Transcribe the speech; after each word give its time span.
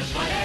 does 0.00 0.14
whatever 0.14 0.39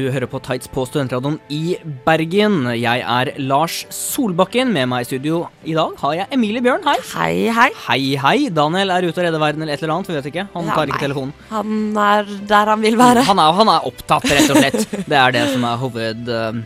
Du 0.00 0.06
hører 0.08 0.24
på 0.32 0.38
Tights 0.40 0.68
på 0.72 0.86
Studentradioen 0.88 1.34
i 1.52 1.74
Bergen. 2.06 2.62
Jeg 2.78 3.02
er 3.04 3.30
Lars 3.42 3.82
Solbakken. 3.92 4.70
Med 4.72 4.86
meg 4.88 5.02
i 5.04 5.08
studio 5.10 5.42
i 5.68 5.74
dag 5.76 5.92
har 6.00 6.14
jeg 6.16 6.28
Emilie 6.36 6.62
Bjørn. 6.64 6.86
Hei. 6.86 6.94
Hei, 7.10 7.34
hei. 7.52 7.66
Hei, 7.84 7.98
hei. 8.22 8.36
Daniel 8.56 8.94
er 8.94 9.04
ute 9.04 9.20
og 9.20 9.26
redder 9.26 9.42
verden 9.42 9.66
eller 9.66 9.76
et 9.76 9.82
eller 9.84 9.92
annet. 9.98 10.08
Vi 10.08 10.16
vet 10.16 10.28
ikke. 10.30 10.46
Han 10.54 10.70
Ja, 10.70 10.76
tar 10.78 10.88
ikke 10.88 10.96
nei. 10.96 11.04
telefonen. 11.04 11.34
Han 11.50 11.74
er 12.06 12.30
der 12.54 12.72
han 12.72 12.80
vil 12.86 12.96
være. 12.96 13.26
Han 13.28 13.42
er, 13.44 13.52
han 13.60 13.72
er 13.74 13.88
opptatt, 13.90 14.24
rett 14.32 14.48
og 14.54 14.62
slett. 14.62 14.96
Det 15.10 15.18
er 15.20 15.36
det 15.36 15.44
som 15.52 15.66
er 15.68 15.76
hoved, 15.84 16.30
uh, 16.32 16.62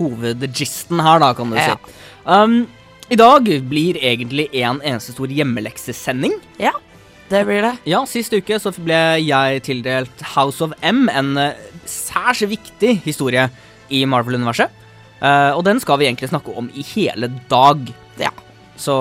hovedgisten 0.00 1.04
her, 1.06 1.22
da, 1.22 1.32
kan 1.38 1.50
du 1.54 1.56
Ja. 1.60 1.76
si. 1.76 1.92
Um, 2.26 2.56
I 3.12 3.16
dag 3.20 3.44
blir 3.68 3.94
egentlig 4.02 4.48
en 4.58 4.80
eneste 4.82 5.12
stor 5.14 5.28
hjemmeleksesending. 5.30 6.34
Ja, 6.58 6.72
det 7.30 7.46
blir 7.46 7.62
det. 7.62 7.76
Ja, 7.86 8.02
Sist 8.06 8.32
uke 8.34 8.58
så 8.60 8.74
ble 8.74 9.22
jeg 9.22 9.62
tildelt 9.62 10.20
House 10.34 10.60
of 10.64 10.72
M, 10.82 11.08
en 11.08 11.36
eh, 11.38 11.52
særs 11.88 12.44
viktig 12.48 12.98
historie 13.04 13.48
i 13.92 14.04
Marvel-universet. 14.08 14.70
Uh, 15.22 15.54
og 15.54 15.62
den 15.66 15.78
skal 15.82 16.00
vi 16.00 16.08
egentlig 16.08 16.32
snakke 16.32 16.54
om 16.58 16.70
i 16.74 16.82
hele 16.94 17.28
dag. 17.50 17.84
Ja. 18.18 18.32
Så 18.82 18.94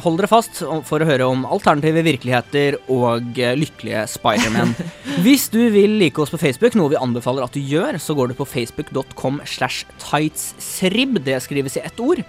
hold 0.00 0.20
dere 0.20 0.30
fast 0.30 0.62
for 0.88 1.02
å 1.02 1.08
høre 1.08 1.26
om 1.28 1.42
alternative 1.44 2.04
virkeligheter 2.06 2.76
og 2.94 3.36
eh, 3.36 3.56
lykkelige 3.58 4.04
Spiderman. 4.08 4.72
Hvis 5.24 5.48
du 5.52 5.58
vil 5.74 5.98
like 6.00 6.22
oss 6.22 6.32
på 6.32 6.40
Facebook, 6.40 6.76
noe 6.78 6.92
vi 6.94 7.00
anbefaler 7.00 7.44
at 7.44 7.56
du 7.56 7.60
gjør, 7.60 7.98
så 8.00 8.16
går 8.16 8.30
du 8.30 8.38
på 8.38 8.46
facebook.com 8.48 9.42
slash 9.44 9.82
tightsrib. 10.00 11.18
Det 11.26 11.40
skrives 11.44 11.76
i 11.76 11.84
ett 11.84 12.00
ord. 12.00 12.22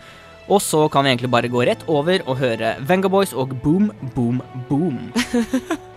Og 0.51 0.59
så 0.65 0.87
kan 0.91 1.05
vi 1.05 1.13
egentlig 1.13 1.31
bare 1.31 1.53
gå 1.53 1.63
rett 1.69 1.85
over 1.87 2.25
og 2.25 2.41
høre 2.41 2.73
Vengaboys 2.83 3.31
og 3.37 3.55
Boom 3.63 3.93
Boom 4.17 4.41
Boom. 4.67 4.99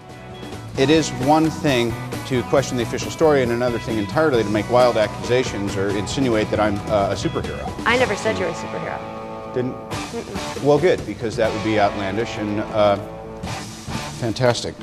It 0.76 0.90
is 0.90 1.10
one 1.22 1.50
thing 1.50 1.92
to 2.26 2.42
question 2.50 2.76
the 2.76 2.82
official 2.82 3.10
story, 3.10 3.44
and 3.44 3.52
another 3.52 3.78
thing 3.78 3.96
entirely 3.96 4.42
to 4.42 4.50
make 4.50 4.68
wild 4.70 4.96
accusations 4.96 5.76
or 5.76 5.96
insinuate 5.96 6.50
that 6.50 6.58
I'm 6.58 6.74
uh, 6.90 7.14
a 7.14 7.14
superhero. 7.14 7.62
I 7.86 7.96
never 7.96 8.16
said 8.16 8.36
you 8.36 8.46
were 8.46 8.50
a 8.50 8.54
superhero. 8.54 8.98
Didn't? 9.54 9.76
Well, 10.64 10.80
good, 10.80 10.98
because 11.06 11.36
that 11.36 11.52
would 11.52 11.62
be 11.62 11.78
outlandish 11.78 12.36
and 12.38 12.58
uh, 12.74 12.96
fantastic. 14.18 14.74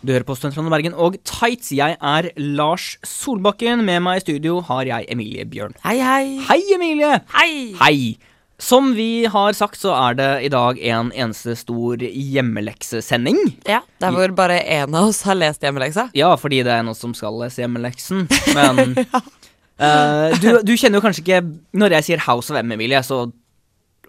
Du 0.00 0.12
hører 0.12 0.24
på 0.24 0.34
Studentradioen 0.34 0.70
Bergen 0.70 0.94
og 0.94 1.16
Tights. 1.24 1.72
Jeg 1.72 1.96
er 2.00 2.30
Lars 2.36 2.98
Solbakken. 3.04 3.84
Med 3.84 4.00
meg 4.00 4.16
i 4.16 4.20
studio 4.24 4.60
har 4.60 4.88
jeg 4.88 5.04
Emilie 5.08 5.44
Bjørn. 5.44 5.76
Hei, 5.84 5.98
hei. 6.00 6.40
Hei, 6.48 6.62
Emilie! 6.74 7.20
Hei. 7.36 7.74
Hei! 7.80 8.16
Som 8.62 8.92
vi 8.94 9.24
har 9.26 9.52
sagt, 9.52 9.80
så 9.82 9.90
er 9.98 10.14
det 10.14 10.28
i 10.46 10.48
dag 10.52 10.78
en 10.78 11.10
eneste 11.12 11.56
stor 11.58 11.96
hjemmeleksesending. 11.98 13.38
Ja, 13.68 13.80
Der 14.00 14.10
hvor 14.14 14.30
bare 14.36 14.60
én 14.62 14.94
av 14.94 15.08
oss 15.10 15.22
har 15.26 15.34
lest 15.34 15.62
hjemmeleksa. 15.64 16.08
Ja, 16.14 16.34
fordi 16.38 16.62
det 16.62 16.70
er 16.72 16.78
en 16.84 16.88
av 16.88 16.94
oss 16.94 17.02
som 17.02 17.14
skal 17.18 17.34
lese 17.42 17.62
hjemmeleksen. 17.64 18.28
Men 18.56 18.94
eh, 18.98 20.36
du, 20.40 20.50
du 20.62 20.74
kjenner 20.78 21.00
jo 21.00 21.04
kanskje 21.04 21.24
ikke 21.24 21.40
Når 21.74 21.96
jeg 21.98 22.06
sier 22.10 22.22
House 22.28 22.52
of 22.54 22.58
M, 22.60 22.70
Emilie, 22.76 23.02
så 23.02 23.24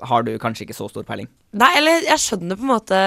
har 0.05 0.25
du 0.27 0.33
kanskje 0.37 0.65
ikke 0.67 0.75
så 0.77 0.89
stor 0.91 1.05
peiling. 1.07 1.27
Nei, 1.55 1.69
eller 1.79 2.03
jeg 2.03 2.19
skjønner 2.21 2.57
på 2.59 2.65
en 2.67 2.71
måte 2.73 2.97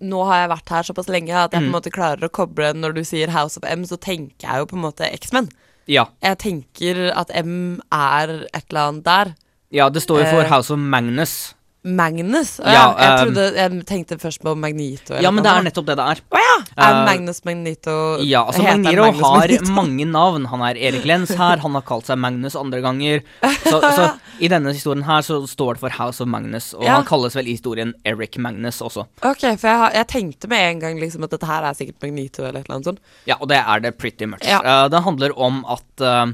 Nå 0.00 0.22
har 0.30 0.42
jeg 0.42 0.52
vært 0.54 0.72
her 0.72 0.86
såpass 0.88 1.10
lenge 1.12 1.34
at 1.36 1.52
jeg 1.52 1.60
på 1.60 1.64
en 1.66 1.68
Mm. 1.68 1.74
måte 1.76 1.92
klarer 1.94 2.24
å 2.24 2.32
koble 2.32 2.70
Når 2.74 2.94
du 2.96 3.02
sier 3.04 3.28
House 3.34 3.60
of 3.60 3.66
M, 3.68 3.84
så 3.84 3.98
tenker 4.00 4.48
jeg 4.48 4.62
jo 4.64 4.66
på 4.70 4.78
en 4.78 4.86
måte 4.86 5.10
X-Men. 5.12 5.50
Ja. 5.88 6.06
Jeg 6.24 6.38
tenker 6.42 7.02
at 7.14 7.30
M 7.36 7.80
er 7.92 8.32
et 8.52 8.64
eller 8.70 8.80
annet 8.90 9.04
der. 9.06 9.34
Ja, 9.70 9.88
det 9.92 10.02
står 10.04 10.24
jo 10.24 10.30
for 10.32 10.42
Eh, 10.44 10.50
House 10.50 10.70
of 10.72 10.78
Magnus. 10.78 11.54
Magnus? 11.88 12.56
Å 12.60 12.66
Ja, 12.66 12.80
jeg, 12.98 13.08
um, 13.08 13.18
trodde, 13.22 13.42
jeg 13.54 13.84
tenkte 13.86 14.16
først 14.20 14.42
på 14.42 14.50
Magnito. 14.58 15.14
Ja, 15.22 15.30
men 15.30 15.44
det 15.46 15.50
er 15.52 15.62
nettopp 15.62 15.86
det 15.86 15.94
det 15.96 16.04
er. 16.10 16.20
Å 16.34 16.40
ja! 16.42 16.56
Er 16.76 16.90
Eh, 16.90 17.04
Magnus 17.06 17.38
Magnito 17.46 17.94
Ja, 18.26 18.42
altså 18.50 18.64
Magniro 18.66 19.04
Magnus 19.06 19.22
har 19.22 19.38
Magnito? 19.46 19.72
mange 19.78 20.04
navn. 20.10 20.48
Han 20.50 20.64
er 20.66 20.74
Erik 20.88 21.06
Lenz 21.06 21.30
her, 21.38 21.62
han 21.62 21.72
har 21.78 21.82
kalt 21.86 22.04
seg 22.10 22.18
Magnus 22.18 22.56
andre 22.58 22.82
ganger. 22.82 23.22
Så, 23.62 23.78
så 23.80 24.08
i 24.44 24.50
denne 24.50 24.74
historien 24.74 25.06
her 25.06 25.22
så 25.22 25.38
står 25.48 25.78
det 25.78 25.84
for 25.86 25.96
House 26.00 26.20
of 26.20 26.28
Magnus, 26.28 26.74
og 26.74 26.82
Ja. 26.84 26.98
han 26.98 27.06
kalles 27.08 27.38
vel 27.38 27.46
i 27.46 27.54
historien 27.56 27.94
Eric 28.04 28.36
Magnus 28.42 28.82
også. 28.82 29.06
Ok, 29.22 29.46
for 29.56 29.68
jeg, 29.70 29.78
har, 29.86 29.94
jeg 30.02 30.08
tenkte 30.08 30.50
med 30.50 30.66
en 30.74 30.80
gang 30.82 30.98
liksom 31.00 31.24
at 31.24 31.30
dette 31.30 31.46
her 31.46 31.62
er 31.70 31.78
sikkert 31.78 32.02
Magnito 32.02 32.42
eller 32.42 32.60
et 32.60 32.66
eller 32.66 32.80
annet 32.80 32.90
sånt. 32.90 33.00
Ja, 33.30 33.38
og 33.40 33.48
det 33.54 33.62
er 33.62 33.80
det 33.86 33.96
pretty 34.02 34.26
much. 34.26 34.42
Ja. 34.44 34.60
Uh, 34.66 34.88
det 34.92 35.04
handler 35.06 35.38
om 35.38 35.62
at 35.70 36.02
eh, 36.04 36.26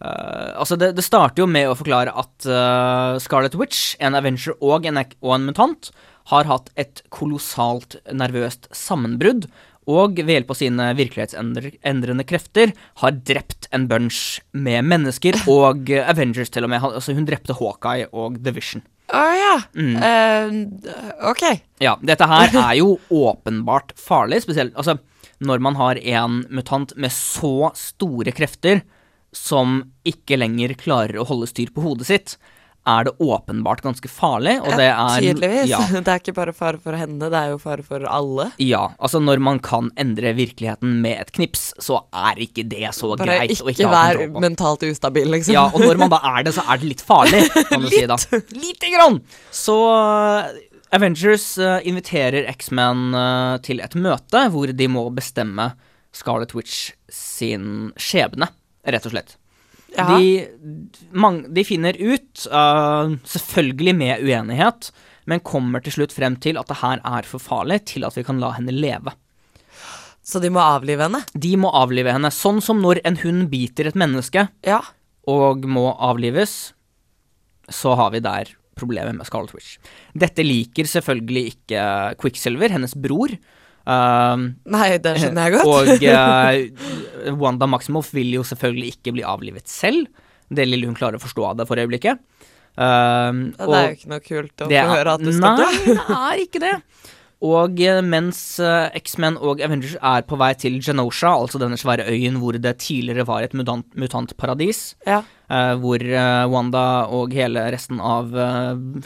eh, 0.00 0.50
altså 0.58 0.78
det, 0.80 0.92
det 0.98 1.04
starter 1.06 1.44
jo 1.44 1.48
med 1.50 1.70
å 1.70 1.76
forklare 1.78 2.14
at 2.14 2.48
uh, 2.48 3.16
Scarlet 3.22 3.56
Witch, 3.58 3.94
en 4.00 4.18
Avenger 4.18 4.56
og 4.58 4.86
en, 4.88 5.00
og 5.20 5.34
en 5.36 5.48
mutant, 5.48 5.90
har 6.28 6.48
hatt 6.48 6.68
et 6.76 7.02
kolossalt 7.14 7.96
nervøst 8.12 8.68
sammenbrudd, 8.74 9.48
og 9.88 10.18
ved 10.20 10.34
hjelp 10.34 10.50
av 10.52 10.58
sine 10.58 10.90
virkelighetsendrende 10.98 12.26
krefter 12.28 12.74
har 13.00 13.16
drept 13.24 13.70
en 13.72 13.86
bunch 13.88 14.42
med 14.52 14.84
mennesker, 14.90 15.40
og 15.58 15.88
uh, 15.88 16.04
Avengers 16.04 16.52
til 16.52 16.68
og 16.68 16.74
med. 16.74 16.84
Altså 16.84 17.16
hun 17.16 17.28
drepte 17.28 17.56
Hawkeye 17.56 18.10
og 18.12 18.40
The 18.44 18.54
Vision. 18.56 18.84
Å 19.08 19.24
ja. 19.32 19.54
Mm. 19.72 19.94
Eh, 20.04 20.56
ok. 21.30 21.44
Ja, 21.80 21.94
dette 22.04 22.28
her 22.28 22.52
er 22.52 22.74
jo 22.76 22.98
åpenbart 23.08 23.94
farlig, 23.96 24.42
spesielt 24.44 24.76
altså, 24.76 24.98
når 25.40 25.62
man 25.64 25.78
har 25.78 26.00
en 26.18 26.42
mutant 26.52 26.92
med 27.00 27.14
så 27.14 27.70
store 27.78 28.34
krefter 28.36 28.82
som 29.34 29.82
ikke 30.08 30.38
lenger 30.40 30.72
klarer 30.78 31.20
å 31.20 31.26
holde 31.28 31.48
styr 31.50 31.72
på 31.74 31.84
hodet 31.84 32.08
sitt, 32.08 32.38
er 32.88 33.04
det 33.04 33.12
åpenbart 33.20 33.82
ganske 33.84 34.08
farlig, 34.08 34.54
og 34.62 34.76
det 34.78 34.86
er 34.88 35.22
Tydeligvis. 35.22 35.70
Ja, 35.70 35.80
Det 36.04 36.12
er 36.12 36.22
ikke 36.22 36.34
bare 36.38 36.54
fare 36.56 36.80
for 36.82 36.96
henne, 36.96 37.28
det 37.28 37.36
er 37.36 37.52
jo 37.52 37.58
fare 37.60 37.84
for 37.84 38.04
alle. 38.08 38.48
ja, 38.62 38.84
altså 38.98 39.20
når 39.20 39.42
man 39.44 39.60
kan 39.64 39.90
endre 40.00 40.32
virkeligheten 40.38 40.98
med 41.02 41.20
et 41.20 41.32
knips, 41.36 41.72
så 41.84 42.00
er 42.14 42.40
ikke 42.46 42.64
det 42.68 42.88
så 42.96 43.12
Bare 43.16 43.26
greit 43.26 43.58
Bare 43.60 43.74
ikke 43.74 43.90
vær 43.92 44.22
mentalt 44.40 44.86
ustabil, 44.88 45.28
liksom. 45.34 45.56
Ja, 45.56 45.66
og 45.72 45.84
når 45.84 46.00
man 46.00 46.14
da 46.14 46.22
er 46.36 46.48
det, 46.48 46.54
så 46.56 46.64
er 46.64 46.80
det 46.80 46.92
litt 46.94 47.04
farlig, 47.04 47.44
kan 47.68 47.84
du 47.84 47.90
si 47.92 48.06
da. 48.08 48.16
Lite 48.64 48.94
grann! 48.94 49.20
Så 49.52 49.76
uh, 49.92 50.48
Avengers 50.96 51.50
uh, 51.60 51.78
inviterer 51.84 52.48
X-Men 52.54 53.10
uh, 53.12 53.58
til 53.64 53.84
et 53.84 53.98
møte 53.98 54.46
hvor 54.54 54.72
de 54.72 54.88
må 54.88 55.04
bestemme 55.12 55.72
Scarlet 56.16 56.54
Witch 56.56 56.94
sin 57.12 57.92
skjebne, 58.00 58.48
rett 58.86 59.06
og 59.08 59.14
slett. 59.14 59.36
Ja. 59.96 60.04
De, 60.18 60.46
mang, 61.16 61.40
de 61.54 61.64
finner 61.64 61.96
ut, 61.96 62.44
uh, 62.52 63.14
selvfølgelig 63.24 63.94
med 63.96 64.24
uenighet, 64.26 64.90
men 65.28 65.40
kommer 65.44 65.80
til 65.84 65.96
slutt 65.96 66.12
frem 66.12 66.36
til 66.40 66.60
at 66.60 66.68
det 66.68 66.80
her 66.82 67.00
er 67.04 67.26
for 67.28 67.40
farlig 67.42 67.82
til 67.88 68.04
at 68.04 68.16
vi 68.16 68.24
kan 68.26 68.40
la 68.40 68.52
henne 68.56 68.74
leve. 68.76 69.14
Så 70.28 70.42
de 70.44 70.50
må 70.52 70.60
avlive 70.60 71.06
henne? 71.06 71.22
De 71.32 71.54
må 71.56 71.70
avlive 71.72 72.12
henne, 72.12 72.28
sånn 72.34 72.60
som 72.64 72.82
når 72.84 73.00
en 73.08 73.16
hund 73.22 73.46
biter 73.52 73.88
et 73.88 73.96
menneske, 73.96 74.48
Ja. 74.66 74.82
og 75.26 75.64
må 75.64 75.88
avlives, 75.96 76.74
så 77.68 77.94
har 77.96 78.12
vi 78.12 78.20
der 78.20 78.52
problemet 78.78 79.16
med 79.16 79.26
Scarlet 79.26 79.54
Witch. 79.56 79.78
Dette 80.14 80.44
liker 80.44 80.84
selvfølgelig 80.88 81.54
ikke 81.54 81.80
Quicksilver, 82.20 82.70
hennes 82.76 82.94
bror. 82.94 83.32
Um, 83.88 84.42
Nei, 84.68 84.98
det 85.00 85.14
skjønner 85.16 85.48
jeg 85.48 85.54
godt. 85.56 85.68
og 85.72 86.02
uh, 86.04 87.36
Wanda 87.40 87.64
Maximoff 87.70 88.10
vil 88.12 88.34
jo 88.36 88.42
selvfølgelig 88.44 88.90
ikke 88.98 89.14
bli 89.16 89.24
avlivet 89.24 89.64
selv. 89.72 90.10
Det 90.52 90.66
lille 90.68 90.88
hun 90.90 90.96
klarer 90.98 91.16
å 91.16 91.22
forstå 91.24 91.46
av 91.50 91.56
det 91.62 91.68
for 91.70 91.80
øyeblikket. 91.80 92.20
Um, 92.78 93.46
Ja, 93.56 93.64
det 93.66 93.78
er 93.78 93.86
jo 93.88 93.96
ikke 93.96 94.10
noe 94.12 94.24
kult 94.26 94.64
å 94.64 94.68
få 94.68 94.74
er- 94.76 94.90
høre 94.92 95.14
at 95.16 95.24
du 95.24 95.30
skal 95.32 95.56
dø. 95.62 95.68
Nei, 95.70 95.94
det 95.94 96.18
er 96.18 96.42
ikke 96.44 96.60
det. 96.66 96.74
Og 97.48 97.78
eh, 97.86 98.00
mens 98.02 98.38
uh, 98.58 98.88
X-Men 98.98 99.36
og 99.38 99.60
Avengers 99.62 99.92
er 100.02 100.24
på 100.26 100.34
vei 100.40 100.48
til 100.58 100.80
Genosha, 100.82 101.30
altså 101.38 101.60
denne 101.62 101.76
svære 101.78 102.08
øyen 102.10 102.40
hvor 102.42 102.56
det 102.58 102.72
tidligere 102.82 103.22
var 103.28 103.44
et 103.46 103.54
mutant, 103.54 103.86
mutantparadis, 103.94 104.80
Ja. 105.06 105.20
uh, 105.46 105.76
hvor 105.78 106.02
uh, 106.02 106.48
Wanda 106.50 106.82
og 107.14 107.30
hele 107.38 107.62
resten 107.70 108.02
av 108.02 108.34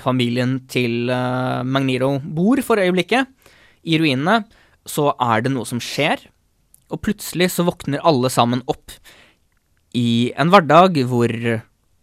familien 0.01 0.59
til 0.73 1.13
Magnito 1.69 2.15
bor 2.25 2.63
for 2.65 2.81
øyeblikket, 2.81 3.29
i 3.85 3.99
ruinene, 4.01 4.41
så 4.89 5.13
er 5.21 5.45
det 5.45 5.53
noe 5.55 5.69
som 5.69 5.81
skjer, 5.83 6.25
og 6.93 7.01
plutselig 7.05 7.51
så 7.55 7.65
våkner 7.65 8.03
alle 8.05 8.29
sammen 8.33 8.63
opp 8.69 8.93
i 9.97 10.33
en 10.41 10.51
hverdag 10.53 10.99
hvor 11.09 11.33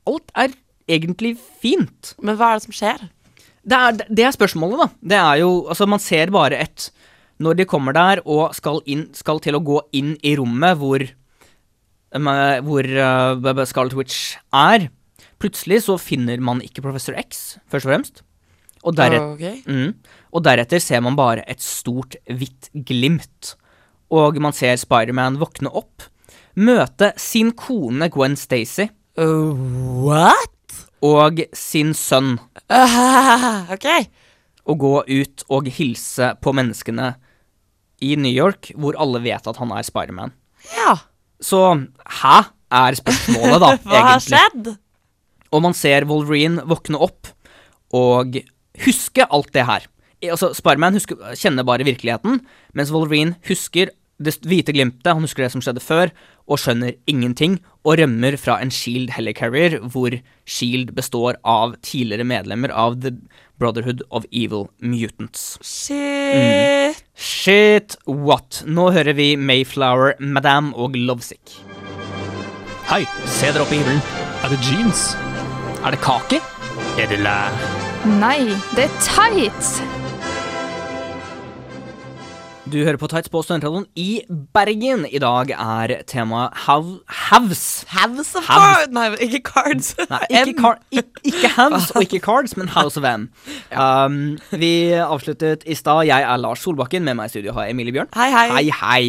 alt 0.10 0.34
er 0.38 0.54
egentlig 0.90 1.36
fint. 1.62 2.16
Men 2.22 2.38
hva 2.40 2.54
er 2.54 2.60
det 2.60 2.68
som 2.70 2.78
skjer? 2.80 3.08
det 3.70 3.78
er, 3.78 3.98
det 4.08 4.24
er 4.26 4.34
spørsmålet, 4.34 4.80
da. 4.80 4.88
Det 5.12 5.18
er 5.20 5.40
jo 5.44 5.50
Altså, 5.70 5.86
man 5.86 6.00
ser 6.00 6.32
bare 6.34 6.58
et 6.58 6.90
Når 7.40 7.58
de 7.60 7.66
kommer 7.66 7.94
der 7.94 8.22
og 8.26 8.56
skal, 8.56 8.82
inn, 8.88 9.10
skal 9.14 9.40
til 9.44 9.56
å 9.56 9.62
gå 9.64 9.82
inn 9.94 10.16
i 10.26 10.36
rommet 10.40 10.80
hvor 10.80 11.04
eh, 11.04 12.62
Hvor 12.66 12.90
uh, 12.90 13.66
Scarlet 13.70 13.94
Witch 14.00 14.38
er, 14.56 14.90
plutselig 15.40 15.84
så 15.86 15.98
finner 16.02 16.40
man 16.42 16.64
ikke 16.66 16.82
Professor 16.82 17.16
X, 17.20 17.60
først 17.70 17.86
og 17.86 17.92
fremst. 17.94 18.24
Og, 18.84 18.96
deretter, 18.96 19.36
Ok. 19.36 19.68
mm, 19.68 19.94
og 20.30 20.44
deretter 20.46 20.82
ser 20.84 21.02
man 21.06 21.18
bare 21.18 21.44
et 21.50 21.62
stort, 21.64 22.18
hvitt 22.30 22.70
glimt. 22.86 23.56
Og 24.14 24.38
man 24.42 24.56
ser 24.56 24.78
Spiderman 24.82 25.40
våkne 25.42 25.72
opp, 25.74 26.06
møte 26.60 27.12
sin 27.22 27.54
kone 27.58 28.10
Gwen 28.14 28.38
Stacy 28.40 28.90
Uh, 29.20 29.52
what? 30.06 30.56
og 31.04 31.42
sin 31.58 31.94
sønn 31.98 32.38
Uh, 32.70 33.66
ok. 33.76 33.88
Og 34.70 34.78
gå 34.78 34.92
ut 35.02 35.44
og 35.50 35.68
hilse 35.74 36.36
på 36.38 36.52
menneskene 36.54 37.16
i 38.06 38.14
New 38.16 38.30
York, 38.30 38.70
hvor 38.78 38.94
alle 39.02 39.20
vet 39.24 39.48
at 39.50 39.58
han 39.58 39.74
er 39.74 39.88
Spiderman. 39.88 40.36
Ja. 40.76 40.94
Så 41.42 41.64
hæ, 42.22 42.36
er 42.70 43.00
spørsmålet, 43.00 43.58
da, 43.64 43.72
Hva 43.90 44.04
har 44.06 44.22
skjedd? 44.22 44.70
Og 45.50 45.64
man 45.66 45.74
ser 45.74 46.06
Wolverine 46.06 46.62
våkne 46.70 47.02
opp 47.02 47.32
og 47.98 48.38
huske 48.86 49.26
alt 49.26 49.50
det 49.56 49.66
her. 49.66 49.90
Altså, 50.26 50.52
Spiderman 50.58 50.98
kjenner 51.40 51.64
bare 51.68 51.86
virkeligheten, 51.88 52.42
mens 52.76 52.92
Wolverine 52.92 53.38
husker 53.48 53.92
det 54.20 54.34
hvite 54.44 54.74
glimtet, 54.76 55.08
han 55.16 55.24
husker 55.24 55.46
det 55.46 55.52
som 55.54 55.62
skjedde 55.64 55.80
før, 55.80 56.10
og 56.50 56.60
skjønner 56.60 56.98
ingenting, 57.08 57.54
og 57.88 58.02
rømmer 58.02 58.36
fra 58.36 58.58
en 58.60 58.72
Shield 58.74 59.14
Helicarrier, 59.16 59.78
hvor 59.94 60.12
Shield 60.44 60.92
består 60.98 61.38
av 61.48 61.78
tidligere 61.88 62.26
medlemmer 62.28 62.74
av 62.76 62.98
The 63.00 63.14
Brotherhood 63.64 64.04
of 64.12 64.26
Evil 64.36 64.68
Mutants. 64.84 65.56
Shit. 65.64 67.00
Shit, 67.16 67.96
what? 68.08 68.60
Nå 68.68 68.90
hører 68.92 69.16
vi 69.16 69.30
Mayflower, 69.40 70.18
Madame 70.20 70.76
og 70.76 71.00
Lovesick. 71.00 71.56
Hei, 72.92 73.06
Se 73.24 73.54
dere 73.54 73.64
opp 73.64 73.72
i 73.72 73.80
himmelen. 73.80 74.04
er 74.44 74.52
det 74.52 74.60
jeans? 74.68 75.14
Er 75.86 75.96
det 75.96 76.02
kake? 76.04 76.42
Er 77.00 77.08
det 77.08 77.22
lær? 77.24 77.56
Nei, 78.20 78.50
det 78.76 78.90
er 78.90 79.00
tights! 79.08 79.78
Du 82.70 82.78
hører 82.86 83.00
på 83.02 83.08
Tights 83.10 83.32
på 83.34 83.40
Studentradioen 83.42 83.88
i 83.98 84.22
Bergen. 84.54 85.06
I 85.10 85.18
dag 85.22 85.50
er 85.56 85.94
temaet 86.10 86.54
hav, 86.68 86.92
havs. 87.30 87.64
House 87.90 88.38
of 88.38 88.46
cards. 88.46 88.92
Nei, 88.94 89.08
ikke 89.26 89.40
cards. 89.48 89.96
Nei, 90.12 90.20
ikke, 90.30 90.54
car, 90.60 90.78
ikke, 91.00 91.24
ikke 91.32 91.52
havs 91.56 91.90
og 91.96 92.06
ikke 92.06 92.22
cards, 92.28 92.54
men 92.60 92.70
House 92.76 93.00
of 93.00 93.08
M. 93.10 93.26
Um, 93.80 94.38
vi 94.54 94.92
avsluttet 95.02 95.66
i 95.66 95.78
stad. 95.78 96.04
Jeg 96.12 96.22
er 96.22 96.42
Lars 96.42 96.62
Solbakken. 96.62 97.08
Med 97.08 97.18
meg 97.18 97.32
i 97.32 97.34
studio 97.34 97.58
har 97.58 97.66
jeg 97.66 97.74
Emilie 97.74 97.96
Bjørn. 97.96 98.14
Hei, 98.14 98.30
hei. 98.36 98.48
Hei, 98.54 98.64
hei. 98.84 99.04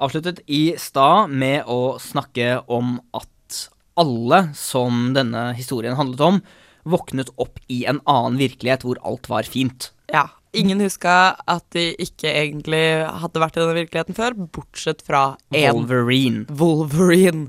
Avsluttet 0.00 0.40
i 0.48 0.62
stad 0.80 1.32
med 1.36 1.68
å 1.68 1.98
snakke 2.00 2.62
om 2.72 2.96
at 3.18 3.64
alle 4.00 4.46
som 4.56 5.10
denne 5.16 5.50
historien 5.58 5.98
handlet 5.98 6.24
om, 6.24 6.44
våknet 6.88 7.34
opp 7.36 7.60
i 7.68 7.82
en 7.90 8.00
annen 8.08 8.40
virkelighet 8.40 8.86
hvor 8.86 9.02
alt 9.04 9.28
var 9.28 9.44
fint. 9.48 9.92
Ja. 10.12 10.30
Ingen 10.52 10.82
huska 10.84 11.34
at 11.48 11.64
de 11.72 11.86
ikke 12.02 12.28
egentlig 12.28 12.82
hadde 13.22 13.40
vært 13.40 13.56
i 13.56 13.62
denne 13.62 13.76
virkeligheten 13.78 14.16
før, 14.16 14.34
bortsett 14.52 15.00
fra 15.06 15.22
én 15.54 15.72
Wolverine. 15.72 16.44
Wolverine. 16.60 17.46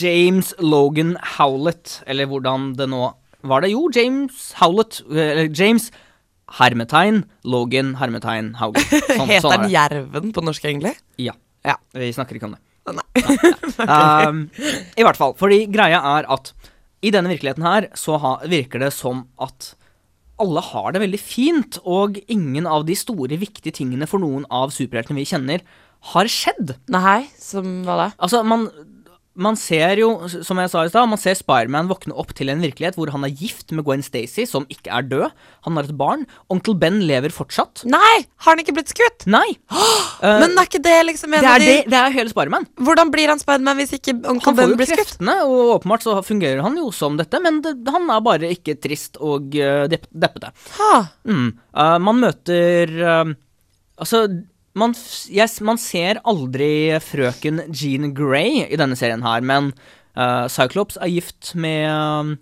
James 0.00 0.54
Logan 0.58 1.14
Howlett, 1.36 2.00
eller 2.08 2.26
hvordan 2.30 2.72
det 2.78 2.88
nå 2.90 3.12
var 3.46 3.62
det? 3.62 3.70
Jo, 3.70 3.86
James 3.94 4.48
Howlett. 4.58 5.02
Eller 5.10 5.50
James 5.54 5.90
hermetegn 6.58 7.24
Logan 7.46 7.94
hermetegn 8.00 8.54
Haugen. 8.60 8.82
Sånn, 8.90 9.28
Heter 9.30 9.44
sånn 9.44 9.52
er 9.52 9.60
den 9.60 9.68
det. 9.68 9.74
Jerven 9.76 10.32
på 10.34 10.44
norsk, 10.46 10.66
egentlig? 10.66 10.96
Ja. 11.22 11.36
Ja. 11.66 11.76
Vi 11.94 12.10
snakker 12.14 12.38
ikke 12.38 12.50
om 12.50 12.56
det. 12.56 12.62
Nei. 12.96 13.06
Um, 13.76 14.46
I 14.96 15.04
hvert 15.04 15.18
fall. 15.18 15.34
Fordi 15.36 15.66
greia 15.68 15.98
er 16.16 16.26
at 16.32 16.48
i 17.04 17.10
denne 17.12 17.28
virkeligheten 17.28 17.66
her 17.66 17.90
så 17.98 18.16
ha, 18.22 18.30
virker 18.48 18.80
det 18.80 18.88
som 18.94 19.26
at 19.42 19.74
alle 20.42 20.62
har 20.62 20.92
det 20.92 21.02
veldig 21.02 21.20
fint, 21.20 21.78
og 21.84 22.18
ingen 22.32 22.68
av 22.68 22.86
de 22.88 22.96
store, 22.98 23.38
viktige 23.40 23.74
tingene 23.78 24.08
for 24.10 24.22
noen 24.22 24.44
av 24.52 24.74
superheltene 24.74 25.20
vi 25.20 25.28
kjenner, 25.28 25.64
har 26.12 26.30
skjedd. 26.30 26.76
Nei, 26.92 27.24
som 27.40 27.80
hva 27.86 27.96
da? 28.02 28.08
Altså, 28.22 28.42
man, 28.46 28.68
man 29.36 29.56
ser 29.60 30.00
jo, 30.00 30.08
som 30.30 30.58
jeg 30.60 30.70
sa 30.72 30.84
i 30.86 30.90
stad, 30.90 31.08
man 31.10 31.20
ser 31.20 31.36
Spiderman 31.38 31.90
våkne 31.90 32.16
opp 32.16 32.32
til 32.36 32.50
en 32.52 32.62
virkelighet 32.64 32.96
hvor 32.98 33.10
han 33.12 33.26
er 33.26 33.34
gift 33.36 33.72
med 33.76 33.84
Gwen 33.86 34.04
Stacy, 34.04 34.46
som 34.48 34.66
ikke 34.72 34.92
er 34.92 35.06
død. 35.06 35.34
Han 35.68 35.78
har 35.78 35.88
et 35.88 35.98
barn. 35.98 36.24
Onkel 36.52 36.76
Ben 36.80 37.02
lever 37.06 37.34
fortsatt. 37.34 37.84
Nei! 37.88 38.24
Har 38.44 38.54
han 38.56 38.62
ikke 38.64 38.76
blitt 38.78 38.94
skutt? 38.94 39.26
Nei! 39.30 39.44
Uh, 39.70 40.40
Men 40.42 40.56
er 40.56 40.68
ikke 40.68 40.82
det 40.84 40.96
liksom 41.10 41.36
en 41.36 41.44
det 41.44 41.50
av 41.50 41.58
er, 41.58 41.64
de 41.64 41.70
det, 41.70 41.92
det 41.92 42.00
er 42.00 42.16
hele 42.16 42.32
Spiderman. 42.32 42.68
Hvordan 42.88 43.12
blir 43.14 43.32
han 43.32 43.42
Spiderman 43.42 43.80
hvis 43.82 43.96
ikke 43.98 44.16
onkel 44.16 44.56
Ben 44.56 44.74
blir 44.78 44.88
skutt? 44.88 44.96
Han 44.96 44.96
får 44.96 44.96
jo 44.96 45.04
kreftene, 45.04 45.38
og 45.44 45.72
åpenbart 45.76 46.08
så 46.08 46.18
fungerer 46.26 46.64
han 46.64 46.80
jo 46.80 46.90
som 46.96 47.20
dette, 47.20 47.42
men 47.44 47.62
det, 47.64 47.76
han 47.92 48.10
er 48.12 48.26
bare 48.26 48.52
ikke 48.56 48.78
trist 48.80 49.20
og 49.20 49.56
uh, 49.60 49.84
depp, 49.92 50.08
deppete. 50.12 50.52
Mm. 51.28 51.50
Uh, 51.76 51.96
man 52.02 52.24
møter 52.24 52.96
Altså, 53.96 54.26
man, 54.78 54.94
yes, 55.32 55.58
man 55.64 55.80
ser 55.80 56.20
aldri 56.28 56.96
frøken 57.02 57.64
Jean 57.72 58.12
Grey 58.16 58.66
i 58.66 58.78
denne 58.78 58.98
serien 58.98 59.24
her, 59.26 59.44
men 59.44 59.72
uh, 60.16 60.46
Cyclops 60.52 60.98
er 61.00 61.12
gift 61.12 61.54
med 61.58 61.86
eh, 61.88 62.34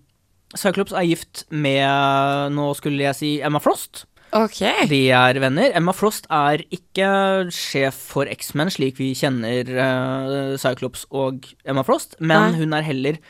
Cyclops 0.59 0.95
er 0.95 1.07
gift 1.09 1.45
med 1.51 2.53
Nå 2.55 2.69
skulle 2.79 3.07
jeg 3.09 3.19
si 3.19 3.31
Emma 3.43 3.63
Frost. 3.63 4.05
Okay. 4.35 4.87
De 4.91 5.01
er 5.15 5.39
venner. 5.43 5.71
Emma 5.79 5.95
Frost 5.95 6.27
er 6.33 6.65
ikke 6.75 7.09
sjef 7.55 7.99
for 8.11 8.31
X-Men, 8.31 8.71
slik 8.75 8.99
vi 8.99 9.13
kjenner 9.19 9.71
uh, 9.71 10.55
Cyclops 10.59 11.07
og 11.15 11.47
Emma 11.67 11.85
Frost, 11.87 12.19
men 12.19 12.51
Nei. 12.51 12.63
hun 12.63 12.75
er 12.75 12.87
heller 12.87 13.21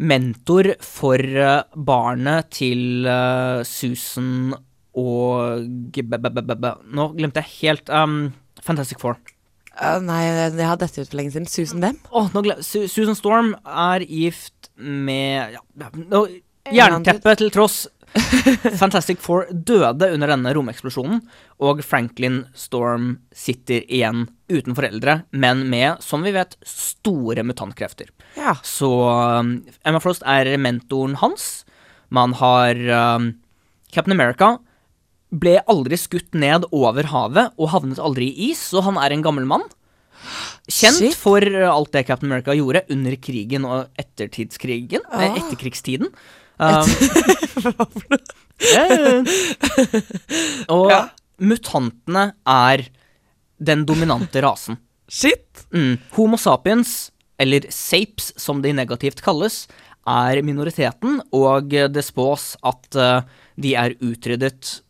mentor 0.00 0.72
for 0.80 1.20
uh, 1.20 1.60
barnet 1.76 2.48
til 2.56 3.04
uh, 3.04 3.60
Susan 3.68 4.54
og 5.00 5.66
Nå 5.66 7.10
glemte 7.16 7.42
jeg 7.42 7.52
helt 7.60 7.92
um, 7.92 8.32
Fantastic 8.64 9.00
Four. 9.02 9.18
Uh, 9.80 9.96
nei, 10.04 10.24
jeg 10.26 10.66
har 10.66 10.80
dette 10.80 11.00
ut 11.00 11.08
for 11.08 11.18
lenge 11.20 11.32
siden. 11.34 11.48
Susan 11.48 11.84
hvem? 11.84 11.96
Oh, 12.12 12.28
Su 12.66 12.84
Susan 12.90 13.16
Storm 13.16 13.54
er 13.64 14.04
gift 14.04 14.68
med 14.76 15.56
ja, 15.56 15.62
annen 15.88 16.40
Jernteppet 16.70 17.40
til 17.40 17.52
tross. 17.54 17.86
Fantastic 18.80 19.20
Four 19.22 19.46
døde 19.54 20.08
under 20.10 20.32
denne 20.32 20.52
romeksplosjonen, 20.56 21.20
og 21.62 21.82
Franklin 21.86 22.42
Storm 22.58 23.12
sitter 23.30 23.84
igjen 23.86 24.26
uten 24.50 24.74
foreldre, 24.74 25.20
men 25.30 25.62
med, 25.70 26.02
som 26.02 26.26
vi 26.26 26.34
vet, 26.34 26.56
store 26.66 27.44
mutantkrefter. 27.46 28.10
Ja. 28.34 28.56
Så 28.66 28.90
um, 28.90 29.60
Emma 29.86 30.02
Frost 30.02 30.26
er 30.26 30.50
mentoren 30.58 31.14
hans. 31.22 31.62
Man 32.10 32.34
har 32.40 32.82
um, 32.90 33.30
Captain 33.94 34.16
America 34.16 34.56
ble 35.30 35.60
aldri 35.70 35.96
skutt 36.00 36.34
ned 36.34 36.64
over 36.74 37.04
havet 37.12 37.52
og 37.56 37.68
havnet 37.74 37.98
aldri 38.02 38.32
i 38.34 38.50
is, 38.50 38.58
så 38.72 38.82
han 38.82 38.96
er 38.98 39.12
en 39.14 39.22
gammel 39.22 39.46
mann. 39.46 39.62
Kjent 40.70 40.98
Shit. 41.00 41.14
for 41.16 41.40
alt 41.40 41.92
det 41.94 42.04
Captain 42.06 42.28
America 42.30 42.52
gjorde 42.54 42.82
under 42.92 43.14
krigen 43.16 43.64
og 43.64 43.86
ettertidskrigen. 43.98 45.00
eh, 45.12 45.30
Ah. 45.30 45.36
Etterkrigstiden. 45.38 46.08
Um, 46.60 46.90
og 50.68 50.90
Ja. 50.90 51.00
mutantene 51.40 52.32
er 52.46 52.84
den 53.60 53.84
dominante 53.86 54.42
rasen. 54.44 54.76
Shit! 55.08 55.64
Mm. 55.72 55.96
Homo 56.12 56.36
sapiens, 56.36 57.10
eller 57.38 57.60
sapes 57.72 58.32
som 58.36 58.60
de 58.62 58.72
negativt 58.72 59.22
kalles, 59.24 59.66
er 60.06 60.42
minoriteten, 60.42 61.20
og 61.32 61.72
eh, 61.74 61.88
det 61.88 62.04
spås 62.06 62.54
at 62.64 62.96
uh, 62.96 63.20
de 63.60 63.74
er 63.76 63.94
utryddet 64.00 64.80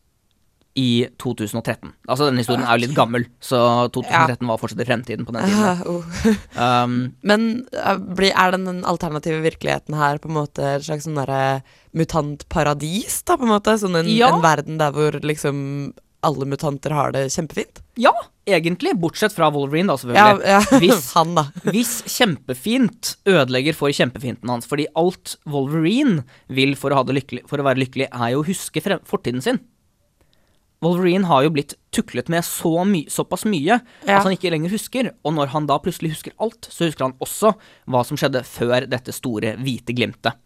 i 0.80 0.86
2013. 1.20 1.92
Altså, 2.08 2.28
denne 2.28 2.42
historien 2.42 2.64
er 2.64 2.78
jo 2.78 2.84
litt 2.86 2.96
gammel, 2.96 3.26
så 3.44 3.60
2013 3.94 4.48
var 4.48 4.60
fortsatt 4.62 4.82
i 4.84 4.88
fremtiden 4.88 5.26
på 5.28 5.34
den 5.36 5.50
tiden. 5.50 5.84
Oh. 5.90 6.04
Um, 6.60 6.94
Men 7.26 7.44
uh, 7.72 7.96
er 8.30 8.54
den 8.54 8.82
alternative 8.88 9.40
virkeligheten 9.44 9.96
her 9.96 10.18
på 10.20 10.28
en 10.30 10.36
måte 10.36 10.64
et 10.76 10.84
slags 10.86 11.06
sånn 11.06 11.18
derre 11.18 11.62
mutantparadis, 11.96 13.20
da, 13.26 13.36
på 13.40 13.46
en 13.46 13.54
måte? 13.54 13.76
Sånn 13.80 13.98
en, 14.00 14.10
Ja. 14.12 14.32
en 14.34 14.44
verden 14.44 14.78
der 14.80 14.92
hvor 14.94 15.16
liksom 15.24 15.92
alle 16.22 16.44
mutanter 16.44 16.92
har 16.92 17.12
det 17.16 17.30
kjempefint? 17.32 17.80
ja, 18.00 18.12
egentlig, 18.48 18.94
bortsett 18.96 19.34
fra 19.34 19.50
Wolverine, 19.52 19.90
da, 19.92 19.96
selvfølgelig. 20.00 20.46
ja. 20.48 20.60
Hvis- 20.82 21.12
han, 21.18 21.34
da. 21.36 21.44
Hvis 21.68 21.92
kjempefint 22.08 23.14
ødelegger 23.28 23.76
for 23.76 23.92
kjempefinten 23.94 24.48
hans, 24.52 24.68
fordi 24.70 24.86
alt 24.98 25.36
Wolverine 25.50 26.24
vil 26.48 26.74
for 26.80 26.94
å, 26.96 27.02
lykkelig, 27.04 27.44
for 27.50 27.60
å 27.60 27.66
være 27.66 27.82
lykkelig, 27.84 28.08
er 28.10 28.32
jo 28.34 28.40
å 28.42 28.46
huske 28.48 28.82
fortiden 29.08 29.44
sin. 29.44 29.60
Wolverine 30.80 31.28
har 31.28 31.44
jo 31.44 31.50
blitt 31.52 31.74
tuklet 31.92 32.30
med 32.32 32.44
så 32.46 32.84
my 32.88 33.02
såpass 33.12 33.44
mye 33.44 33.80
Ja. 34.06 34.18
at 34.18 34.24
han 34.24 34.32
ikke 34.32 34.50
lenger 34.52 34.70
husker, 34.72 35.10
og 35.24 35.34
når 35.36 35.52
han 35.52 35.66
da 35.68 35.76
plutselig 35.78 36.14
husker 36.14 36.32
alt, 36.40 36.68
så 36.70 36.86
husker 36.88 37.04
han 37.10 37.16
også 37.20 37.54
hva 37.86 38.04
som 38.06 38.16
skjedde 38.16 38.44
før 38.48 38.86
dette 38.88 39.12
store, 39.12 39.56
hvite 39.60 39.92
glimtet. 39.96 40.38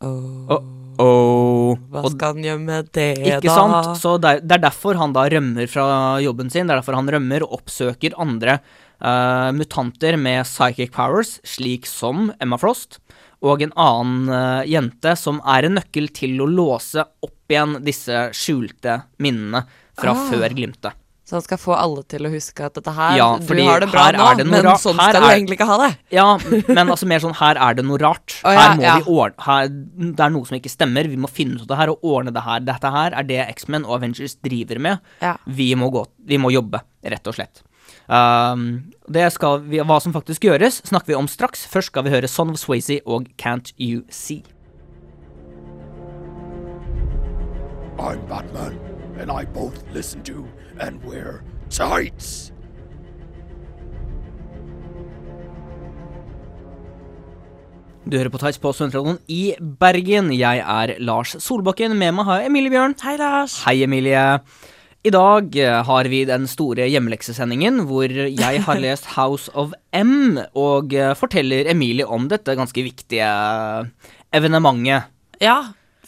Oh. 0.00 0.46
Uh 0.48 1.02
oh. 1.02 1.76
Hva 1.90 2.04
Og 2.06 2.12
skal 2.14 2.36
han 2.36 2.44
gjøre 2.44 2.60
med 2.62 2.90
det, 2.94 3.06
Ikke 3.18 3.48
da? 3.48 3.54
sant? 3.56 3.96
Så 3.98 4.12
det 4.22 4.30
er, 4.30 4.42
det 4.46 4.54
er 4.58 4.62
derfor 4.68 4.94
han 4.98 5.12
da 5.14 5.24
rømmer 5.26 5.66
fra 5.70 5.86
jobben 6.22 6.50
sin. 6.50 6.68
Det 6.68 6.74
er 6.76 6.78
derfor 6.80 6.94
han 6.94 7.10
rømmer 7.10 7.42
og 7.42 7.56
oppsøker 7.58 8.14
andre 8.18 8.60
uh, 9.02 9.50
mutanter 9.54 10.14
med 10.18 10.44
psychic 10.46 10.92
powers, 10.94 11.40
slik 11.42 11.86
som 11.90 12.32
Emma 12.40 12.58
Frost, 12.62 13.00
og 13.42 13.62
en 13.62 13.70
annen 13.78 14.30
eh, 14.34 14.64
jente 14.66 15.12
som 15.14 15.36
er 15.46 15.68
en 15.68 15.76
nøkkel 15.78 16.08
til 16.10 16.40
å 16.42 16.46
låse 16.50 17.04
opp 17.22 17.37
igjen 17.48 17.78
disse 17.84 18.28
skjulte 18.36 19.02
minnene 19.18 19.64
fra 19.98 20.12
Ah. 20.14 20.24
før 20.30 20.48
glimtet. 20.54 20.92
Så 21.28 21.34
han 21.36 21.42
skal 21.44 21.58
få 21.60 21.74
alle 21.76 22.02
til 22.08 22.24
å 22.24 22.30
huske 22.32 22.64
at 22.64 22.72
dette 22.72 22.88
her 22.96 23.16
Ja, 23.18 23.36
Du 23.36 23.52
har 23.66 23.80
det 23.80 23.90
bra 23.92 24.06
nå, 24.12 24.30
er 24.32 24.36
det 24.38 24.46
men 24.46 24.64
sånn 24.64 24.94
skal 24.96 25.10
skal 25.12 25.12
du 25.20 25.26
er- 25.26 25.34
egentlig 25.36 25.58
ikke 25.58 25.66
ha 25.68 25.76
det. 25.82 25.98
Ja, 26.10 26.38
men 26.72 26.88
altså 26.88 27.04
mer 27.06 27.18
sånn 27.20 27.34
her 27.36 27.54
er 27.60 27.74
det 27.74 27.84
noe 27.84 27.98
rart. 27.98 28.40
Oh, 28.44 28.50
ja, 28.50 28.60
her 28.70 28.76
må 28.78 28.82
ja. 28.82 28.94
vi 28.96 29.04
ordne 29.12 29.44
her, 29.44 29.68
Det 29.68 30.20
er 30.24 30.30
noe 30.30 30.46
som 30.46 30.56
ikke 30.56 30.72
stemmer. 30.72 31.04
Vi 31.06 31.16
må 31.20 31.28
finne 31.28 31.56
ut 31.56 31.66
av 31.66 31.68
det 31.68 31.76
her 31.82 31.88
og 31.92 32.00
ordne 32.02 32.32
det 32.32 32.42
her. 32.42 32.60
Dette 32.60 32.90
her 32.90 33.12
er 33.12 33.22
det 33.28 33.42
X-Men 33.58 33.84
og 33.84 33.98
Avengers 34.00 34.36
driver 34.36 34.78
med. 34.80 35.00
Ja. 35.20 35.36
Vi 35.46 35.74
må, 35.74 35.90
gå, 35.92 36.06
vi 36.24 36.38
må 36.38 36.48
jobbe, 36.50 36.80
rett 37.04 37.26
og 37.28 37.34
slett. 37.36 37.60
Um, 38.08 38.90
det 39.10 39.30
skal 39.34 39.60
vi, 39.68 39.78
hva 39.84 40.00
som 40.00 40.14
faktisk 40.14 40.40
gjøres, 40.48 40.80
snakker 40.88 41.08
vi 41.12 41.14
om 41.14 41.28
straks. 41.28 41.66
Først 41.68 41.92
skal 41.92 42.04
vi 42.04 42.10
høre 42.16 42.26
Son 42.28 42.48
of 42.48 42.56
Swayze 42.56 43.02
og 43.06 43.28
Can't 43.36 43.74
You 43.78 44.04
See. 44.08 44.42
I'm 47.98 48.20
Batman, 48.28 48.78
and 49.18 49.30
I 49.30 49.44
both 49.44 49.82
listen 49.92 50.22
to 50.22 50.46
and 50.78 51.02
wear 51.04 51.42
tights. 51.68 52.52
Du 58.06 58.16
hører 58.16 58.30
på 58.30 58.38
Tights 58.40 58.60
på 58.62 58.70
Studentradioen 58.72 59.18
i 59.28 59.56
Bergen. 59.58 60.30
Jeg 60.32 60.62
er 60.62 60.94
Lars 61.02 61.34
Solbakken. 61.42 61.96
Med 61.98 62.14
meg 62.16 62.28
har 62.28 62.38
jeg 62.40 62.52
Emilie 62.52 62.72
Bjørn. 62.72 62.94
Hei, 63.02 63.16
Lars. 63.20 63.58
Hei, 63.66 63.74
Emilie. 63.84 64.22
I 65.04 65.12
dag 65.12 65.58
eh, 65.58 65.80
har 65.90 66.08
vi 66.08 66.22
den 66.30 66.46
store 66.50 66.86
hjemmeleksesendingen 66.88 67.82
hvor 67.90 68.06
jeg 68.08 68.62
har 68.64 68.80
lest 68.80 69.10
House 69.18 69.50
of 69.58 69.74
M 69.92 70.38
og 70.54 70.94
eh, 70.94 71.12
forteller 71.18 71.68
Emilie 71.74 72.06
om 72.06 72.30
dette 72.30 72.54
ganske 72.56 72.86
viktige 72.86 73.28
evenementet. 74.32 75.10
Ja, 75.42 75.58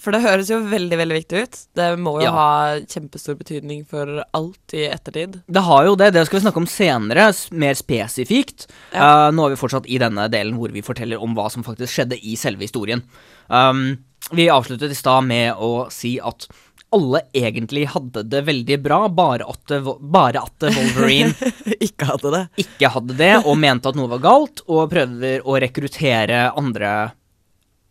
for 0.00 0.16
det 0.16 0.22
høres 0.24 0.48
jo 0.50 0.58
veldig, 0.64 0.96
veldig 1.00 1.16
viktig 1.18 1.42
ut. 1.44 1.58
Det 1.76 1.88
må 2.00 2.14
jo 2.18 2.26
Ja. 2.26 2.32
ha 2.32 2.52
kjempestor 2.88 3.36
betydning 3.38 3.82
for 3.88 4.24
alt 4.36 4.74
i 4.76 4.86
ettertid. 4.88 5.40
Det 5.46 5.62
har 5.66 5.84
jo 5.86 5.96
det, 6.00 6.12
det 6.16 6.26
skal 6.26 6.40
vi 6.40 6.44
snakke 6.46 6.62
om 6.62 6.68
senere, 6.70 7.28
mer 7.52 7.76
spesifikt. 7.78 8.66
Ja. 8.94 9.28
Uh, 9.28 9.30
nå 9.36 9.46
er 9.46 9.54
vi 9.54 9.60
fortsatt 9.60 9.86
i 9.90 9.98
denne 10.00 10.28
delen 10.32 10.56
hvor 10.56 10.72
vi 10.72 10.82
forteller 10.86 11.20
om 11.20 11.36
hva 11.36 11.50
som 11.52 11.62
faktisk 11.66 11.92
skjedde 11.98 12.18
i 12.24 12.34
selve 12.40 12.64
historien. 12.64 13.04
Um, 13.48 13.98
vi 14.32 14.48
avsluttet 14.52 14.90
i 14.92 14.98
stad 14.98 15.24
med 15.28 15.54
å 15.60 15.90
si 15.92 16.16
at 16.22 16.48
alle 16.92 17.20
egentlig 17.36 17.84
hadde 17.92 18.24
det 18.26 18.40
veldig 18.48 18.76
bra, 18.82 19.04
bare 19.14 19.46
at, 19.46 19.74
bare 20.00 20.40
at 20.42 20.64
Wolverine 20.74 21.30
ikke 21.86 22.08
hadde 22.08 22.32
det. 22.34 22.40
ikke 22.64 22.90
hadde 22.90 23.14
det, 23.20 23.32
og 23.46 23.58
mente 23.62 23.92
at 23.92 23.98
noe 23.98 24.10
var 24.10 24.22
galt, 24.24 24.64
og 24.66 24.88
prøver 24.90 25.44
å 25.46 25.54
rekruttere 25.62 26.48
andre 26.58 27.12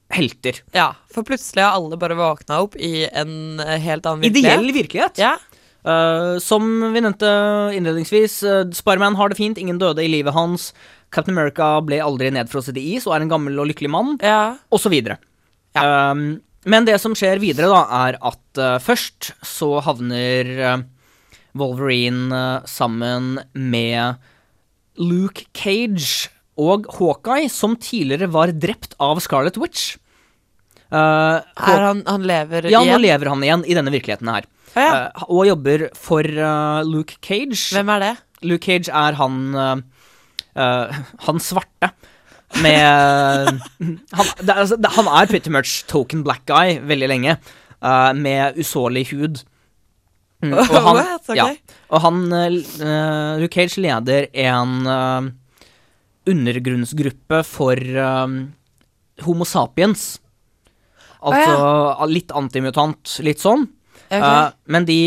helter. 0.09 0.59
Ja, 0.73 0.93
for 1.13 1.25
plutselig 1.27 1.63
har 1.63 1.77
alle 1.77 1.97
bare 1.99 2.17
våkna 2.17 2.63
opp 2.65 2.75
i 2.75 3.05
en 3.07 3.61
eh, 3.61 3.77
helt 3.81 4.07
annen 4.09 4.25
virkelighet. 4.25 4.59
Ideell 4.59 4.73
virkelighet. 4.75 5.21
Ja. 5.21 5.37
Uh, 5.79 6.35
som 6.43 6.65
vi 6.91 6.99
nevnte 6.99 7.29
innledningsvis, 7.77 8.41
uh, 8.43 8.65
Spiderman 8.75 9.15
har 9.15 9.31
det 9.31 9.37
fint, 9.39 9.57
ingen 9.61 9.79
døde 9.79 10.03
i 10.03 10.09
livet 10.11 10.35
hans. 10.35 10.73
Captain 11.13 11.37
America 11.37 11.77
ble 11.85 12.01
aldri 12.03 12.33
nedfrosset 12.35 12.77
i 12.77 12.97
is 12.97 13.07
og 13.07 13.15
er 13.15 13.23
en 13.23 13.31
gammel 13.31 13.57
og 13.61 13.69
lykkelig 13.69 13.91
mann, 13.93 14.17
ja. 14.21 14.57
så 14.75 14.91
videre. 14.91 15.17
Um, 15.79 16.41
men 16.69 16.85
det 16.85 16.97
som 17.01 17.15
skjer 17.17 17.41
videre, 17.41 17.69
da, 17.71 17.85
er 18.09 18.19
at 18.19 18.61
uh, 18.61 18.75
først 18.83 19.31
så 19.45 19.77
havner 19.85 20.51
uh, 20.59 20.75
Wolverine 21.57 22.59
sammen 22.69 23.39
med 23.53 24.19
Luke 24.99 25.47
Cage 25.55 26.29
og 26.59 26.89
Hawkeye, 26.97 27.49
som 27.51 27.77
tidligere 27.79 28.29
var 28.31 28.51
drept 28.51 28.97
av 28.99 29.21
Scarlet 29.23 29.57
Witch. 29.61 29.95
Uh, 30.89 31.37
Er 31.69 31.83
han, 31.85 31.99
han 32.07 32.23
lever 32.25 32.65
ja, 32.71 32.79
nå 32.81 32.95
lever 32.97 33.29
han 33.29 33.43
igjen 33.45 33.63
i 33.69 33.75
denne 33.77 33.91
virkeligheten 33.93 34.29
her. 34.31 34.47
Å, 34.73 34.81
ja. 34.81 34.89
uh, 34.89 35.27
og 35.29 35.45
jobber 35.45 35.85
for 35.97 36.25
uh, 36.25 36.81
Luke 36.85 37.19
Cage. 37.21 37.69
Hvem 37.75 37.91
er 37.93 38.05
det? 38.05 38.13
Luke 38.49 38.63
Cage 38.65 38.89
er 38.95 39.17
han 39.19 39.83
Han 40.55 41.41
svarte 41.43 41.89
med 42.63 43.59
han, 44.17 44.29
det, 44.41 44.53
altså, 44.55 44.77
det, 44.79 44.91
han 44.95 45.09
er 45.11 45.27
pretty 45.29 45.51
much 45.53 45.83
token 45.91 46.23
black 46.25 46.45
guy 46.49 46.79
veldig 46.89 47.09
lenge, 47.11 47.35
med 48.17 48.57
usårlig 48.59 49.05
hud. 49.11 49.43
Mm, 50.41 50.55
og 50.55 50.73
han, 50.87 50.97
What? 50.97 51.29
Ok. 51.29 51.37
ja, 51.37 51.45
og 51.93 52.01
han 52.07 52.23
Luke 53.43 53.53
Cage 53.53 53.83
leder 53.85 54.27
en 54.33 54.89
undergrunnsgruppe 56.31 57.43
for 57.47 57.75
um, 57.99 58.39
Homo 59.25 59.47
sapiens. 59.47 60.17
Altså 61.19 62.07
litt 62.07 62.31
antimutant, 62.31 63.17
litt 63.25 63.41
sånn. 63.43 63.67
Okay. 64.07 64.23
Uh, 64.23 64.51
men 64.71 64.87
de 64.87 64.99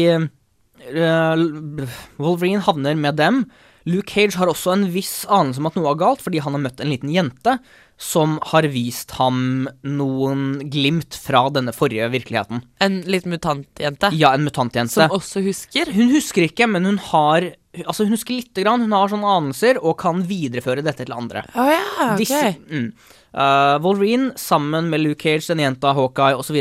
uh, 0.93 1.87
Wolverine 2.21 2.63
havner 2.67 2.99
med 2.99 3.17
dem. 3.21 3.47
Luke 3.89 4.13
Cage 4.13 4.39
har 4.39 4.51
også 4.51 4.77
en 4.77 4.85
viss 4.95 5.25
anelse 5.27 5.59
om 5.59 5.67
at 5.67 5.79
noe 5.79 5.91
er 5.91 5.99
galt, 5.99 6.21
fordi 6.23 6.43
han 6.45 6.55
har 6.55 6.63
møtt 6.63 6.83
en 6.83 6.93
liten 6.93 7.11
jente 7.11 7.57
som 8.03 8.37
har 8.51 8.67
vist 8.71 9.15
ham 9.19 9.69
noen 9.87 10.71
glimt 10.71 11.15
fra 11.19 11.45
denne 11.55 11.75
forrige 11.75 12.09
virkeligheten. 12.11 12.63
en 12.81 13.01
liten 13.07 13.31
mutantjente 13.31 14.11
Ja, 14.15 14.35
en 14.35 14.45
mutantjente. 14.45 14.93
som 14.95 15.11
også 15.11 15.43
husker? 15.43 15.93
Hun 15.93 16.11
husker 16.11 16.47
ikke, 16.47 16.67
men 16.67 16.85
hun 16.85 16.99
har 16.99 17.53
Altså, 17.73 18.05
hun 18.05 18.13
husker 18.13 18.37
lite 18.37 18.61
grann. 18.61 18.83
Hun 18.85 18.93
har 18.93 19.09
sånne 19.09 19.35
anelser 19.39 19.79
og 19.81 19.97
kan 20.03 20.21
videreføre 20.29 20.85
dette 20.85 21.07
til 21.07 21.15
andre. 21.17 21.41
Oh, 21.57 21.71
ja, 21.73 21.81
ok. 22.05 22.19
Disse, 22.21 22.51
mm. 22.69 22.89
uh, 23.33 23.77
Wolverine 23.81 24.35
sammen 24.37 24.91
med 24.93 25.01
Luke 25.01 25.25
Cage, 25.25 25.49
den 25.49 25.63
jenta, 25.65 25.95
Hawkeye 25.97 26.37
osv. 26.37 26.59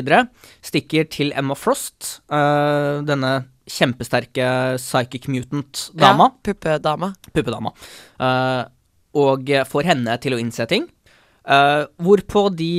stikker 0.64 1.10
til 1.12 1.34
Emma 1.36 1.58
Frost, 1.60 2.22
uh, 2.32 3.04
denne 3.04 3.42
kjempesterke 3.72 4.78
psychic 4.80 5.28
mutant-dama, 5.32 6.30
Ja, 6.32 6.44
puppedama. 6.48 7.14
puppedama, 7.32 7.76
Uh, 8.22 8.64
og 9.12 9.50
får 9.68 9.84
henne 9.84 10.14
til 10.24 10.38
å 10.38 10.40
innse 10.40 10.64
ting. 10.72 10.86
Hvorpå 11.44 12.46
de 12.56 12.70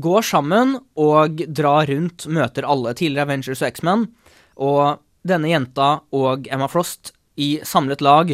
går 0.00 0.24
sammen 0.24 0.78
og 0.96 1.42
drar 1.52 1.84
rundt, 1.90 2.24
møter 2.32 2.64
alle 2.64 2.94
tidligere 2.96 3.26
Avengers 3.28 3.60
og 3.60 3.68
X-Men, 3.68 4.06
og 4.56 5.02
denne 5.28 5.50
jenta 5.50 5.90
og 6.16 6.48
Emma 6.48 6.64
Frost 6.72 7.12
i 7.38 7.50
samlet 7.66 8.02
lag 8.04 8.32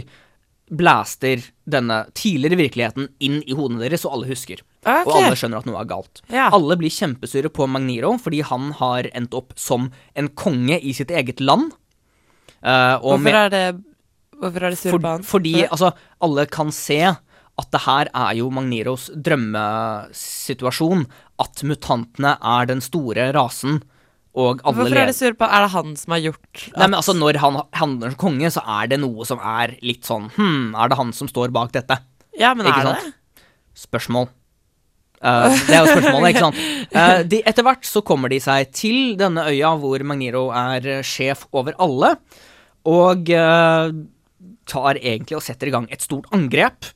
blaster 0.73 1.43
denne 1.69 2.07
tidligere 2.17 2.57
virkeligheten 2.57 3.11
inn 3.23 3.43
i 3.45 3.53
hodene 3.57 3.83
deres, 3.85 4.07
og 4.09 4.15
alle 4.17 4.31
husker. 4.33 4.63
Okay. 4.85 5.05
Og 5.05 5.13
alle 5.19 5.37
skjønner 5.37 5.61
at 5.61 5.69
noe 5.69 5.81
er 5.83 5.89
galt. 5.91 6.23
Ja. 6.33 6.47
Alle 6.57 6.77
blir 6.81 6.93
kjempesure 6.93 7.51
på 7.53 7.67
Magniro 7.69 8.15
fordi 8.21 8.41
han 8.49 8.71
har 8.81 9.09
endt 9.13 9.37
opp 9.37 9.53
som 9.61 9.91
en 10.17 10.31
konge 10.41 10.79
i 10.81 10.95
sitt 10.97 11.13
eget 11.13 11.41
land. 11.45 11.73
Uh, 12.65 12.97
Hvorfor 13.05 13.21
med- 13.27 13.41
er 13.45 13.53
det 13.53 13.67
Hvorfor 14.41 14.65
er 14.67 14.71
det 14.75 14.79
sure 14.81 14.91
for, 14.97 14.99
på 15.05 15.13
han? 15.13 15.23
fordi 15.23 15.53
For 15.61 15.69
altså, 15.77 15.93
alle 16.25 16.47
kan 16.51 16.73
se 16.73 16.99
at 17.05 17.69
det 17.71 17.81
her 17.85 18.09
er 18.11 18.33
jo 18.41 18.49
Magniros 18.51 19.11
drømmesituasjon. 19.15 21.05
At 21.39 21.63
mutantene 21.67 22.37
er 22.41 22.67
den 22.67 22.81
store 22.85 23.29
rasen, 23.37 23.83
og 24.35 24.63
alle 24.67 24.81
Hvorfor 24.81 24.99
er 24.99 25.11
det 25.11 25.15
sur 25.15 25.35
på 25.39 25.47
Er 25.47 25.63
det 25.63 25.71
han 25.71 25.93
som 25.99 26.15
har 26.17 26.23
gjort 26.25 26.63
Nei, 26.75 26.87
men 26.89 26.97
altså, 26.99 27.15
når 27.15 27.39
han 27.39 27.59
handler 27.79 28.15
som 28.15 28.21
konge, 28.25 28.51
så 28.51 28.65
er 28.81 28.89
det 28.91 28.99
noe 29.03 29.27
som 29.29 29.39
er 29.39 29.77
litt 29.87 30.09
sånn 30.09 30.27
Hm, 30.35 30.73
er 30.75 30.91
det 30.91 30.99
han 30.99 31.13
som 31.15 31.31
står 31.31 31.55
bak 31.55 31.75
dette? 31.77 32.01
Ja, 32.39 32.51
men 32.59 32.67
Ikke 32.67 32.83
er 32.83 32.89
det 32.89 32.97
sant? 33.05 33.21
Spørsmål. 33.75 34.29
Uh, 35.25 35.49
det 35.67 35.73
er 35.73 35.81
jo 35.81 35.93
spørsmålet, 35.97 36.27
ikke 36.31 36.43
sant. 36.45 36.59
Uh, 36.93 37.21
de, 37.33 37.41
etter 37.49 37.65
hvert 37.67 37.87
så 37.89 38.03
kommer 38.07 38.31
de 38.31 38.39
seg 38.45 38.69
til 38.77 39.15
denne 39.19 39.47
øya 39.49 39.73
hvor 39.81 40.03
Magniro 40.07 40.45
er 40.55 40.87
eh, 40.99 41.07
sjef 41.07 41.47
over 41.57 41.75
alle, 41.83 42.13
og 42.87 43.33
uh, 43.33 43.89
tar 44.69 45.01
egentlig 45.01 45.39
og 45.39 45.43
setter 45.47 45.71
i 45.71 45.75
gang 45.75 45.89
et 45.91 46.05
stort 46.05 46.29
angrep 46.37 46.91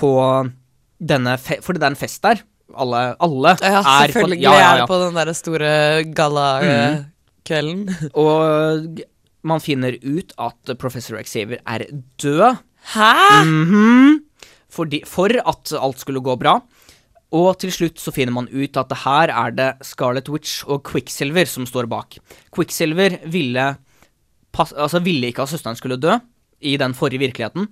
på 0.00 0.10
denne 1.04 1.36
For 1.38 1.76
det 1.76 1.84
er 1.84 1.92
en 1.92 2.00
fest 2.00 2.24
der. 2.24 2.40
Alle, 2.72 3.00
alle 3.20 3.50
Ja, 3.60 3.80
er 3.80 3.82
på 3.84 4.12
selvfølgelig 4.14 4.40
ja, 4.40 4.52
ja, 4.52 4.60
er 4.60 4.78
ja. 4.78 4.82
det 4.82 4.88
på 4.88 5.00
den 5.02 5.18
derre 5.18 5.34
store 5.36 5.72
gallakvelden. 6.16 7.82
Og 8.24 9.02
man 9.44 9.60
finner 9.60 9.98
ut 10.00 10.32
at 10.40 10.72
professor 10.80 11.20
Xavier 11.22 11.60
er 11.66 11.84
død. 12.22 12.62
Hæ?! 12.94 13.12
Mhm. 13.44 14.22
Fordi, 14.74 15.04
for 15.06 15.30
at 15.30 15.70
alt 15.78 16.00
skulle 16.02 16.24
gå 16.24 16.34
bra. 16.40 16.56
Og 17.34 17.58
til 17.62 17.70
slutt 17.74 18.00
så 18.02 18.12
finner 18.14 18.34
man 18.34 18.48
ut 18.50 18.76
at 18.78 18.90
det 18.90 19.00
her 19.04 19.30
er 19.30 19.54
det 19.54 19.68
Scarlet 19.86 20.28
Witch 20.30 20.64
og 20.70 20.84
Quicksilver 20.86 21.46
som 21.50 21.66
står 21.66 21.86
bak. 21.90 22.16
Quicksilver 22.54 23.18
ville, 23.30 23.68
altså 24.58 25.00
ville 25.02 25.30
ikke 25.30 25.42
at 25.42 25.50
søsteren 25.50 25.78
skulle 25.78 25.98
dø 25.98 26.14
i 26.64 26.76
den 26.80 26.94
forrige 26.94 27.22
virkeligheten, 27.22 27.66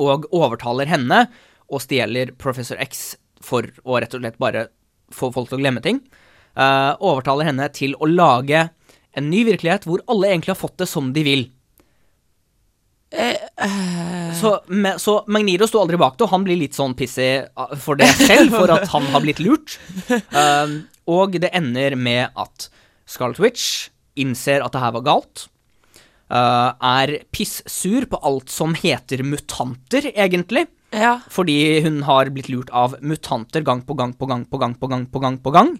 og 0.00 0.24
overtaler 0.32 0.88
henne 0.88 1.26
og 1.72 1.82
stjeler 1.82 2.32
Professor 2.38 2.78
X 2.82 3.16
for 3.44 3.68
å 3.84 3.98
rett 4.02 4.14
og 4.16 4.22
slett 4.22 4.38
bare 4.42 4.68
få 5.12 5.32
folk 5.34 5.50
til 5.50 5.60
å 5.60 5.62
glemme 5.62 5.82
ting. 5.84 6.00
Uh, 6.52 6.94
overtaler 7.00 7.48
henne 7.48 7.68
til 7.72 7.96
å 7.96 8.08
lage 8.08 8.68
en 9.16 9.28
ny 9.32 9.42
virkelighet 9.48 9.86
hvor 9.88 10.04
alle 10.10 10.30
egentlig 10.32 10.54
har 10.54 10.60
fått 10.60 10.78
det 10.82 10.88
som 10.90 11.12
de 11.16 11.24
vil. 11.26 11.44
Så, 14.40 14.54
me, 14.72 14.94
så 14.98 15.18
Magnido 15.28 15.66
sto 15.68 15.82
aldri 15.82 15.98
bak 16.00 16.16
det, 16.16 16.24
og 16.24 16.32
han 16.32 16.44
blir 16.46 16.56
litt 16.58 16.76
sånn 16.76 16.96
pissig 16.98 17.44
uh, 17.58 17.74
for 17.78 18.00
det 18.00 18.08
selv, 18.16 18.54
for 18.56 18.72
at 18.72 18.88
han 18.94 19.04
har 19.12 19.24
blitt 19.24 19.42
lurt. 19.42 19.76
Um, 20.32 20.80
og 21.12 21.36
det 21.42 21.52
ender 21.54 21.96
med 21.98 22.32
at 22.38 22.68
Scarlet 23.08 23.40
Witch 23.42 23.66
innser 24.18 24.64
at 24.64 24.74
det 24.74 24.82
her 24.82 24.94
var 24.96 25.04
galt. 25.06 25.46
uh, 26.32 26.72
er 26.80 27.18
pissur 27.34 28.06
på 28.08 28.20
alt 28.24 28.52
som 28.52 28.74
heter 28.78 29.22
mutanter, 29.26 30.08
egentlig. 30.14 30.66
Ja. 30.92 31.16
Fordi 31.32 31.80
hun 31.84 32.02
har 32.06 32.30
blitt 32.34 32.50
lurt 32.52 32.70
av 32.70 32.96
mutanter 33.00 33.64
gang 33.64 33.82
på 33.86 33.96
gang 33.98 34.12
på 34.14 34.28
gang 34.28 34.44
på 34.44 34.60
gang 34.60 34.76
på 34.76 34.88
gang 34.92 35.06
på 35.08 35.22
gang 35.22 35.38
på 35.40 35.54
gang. 35.54 35.76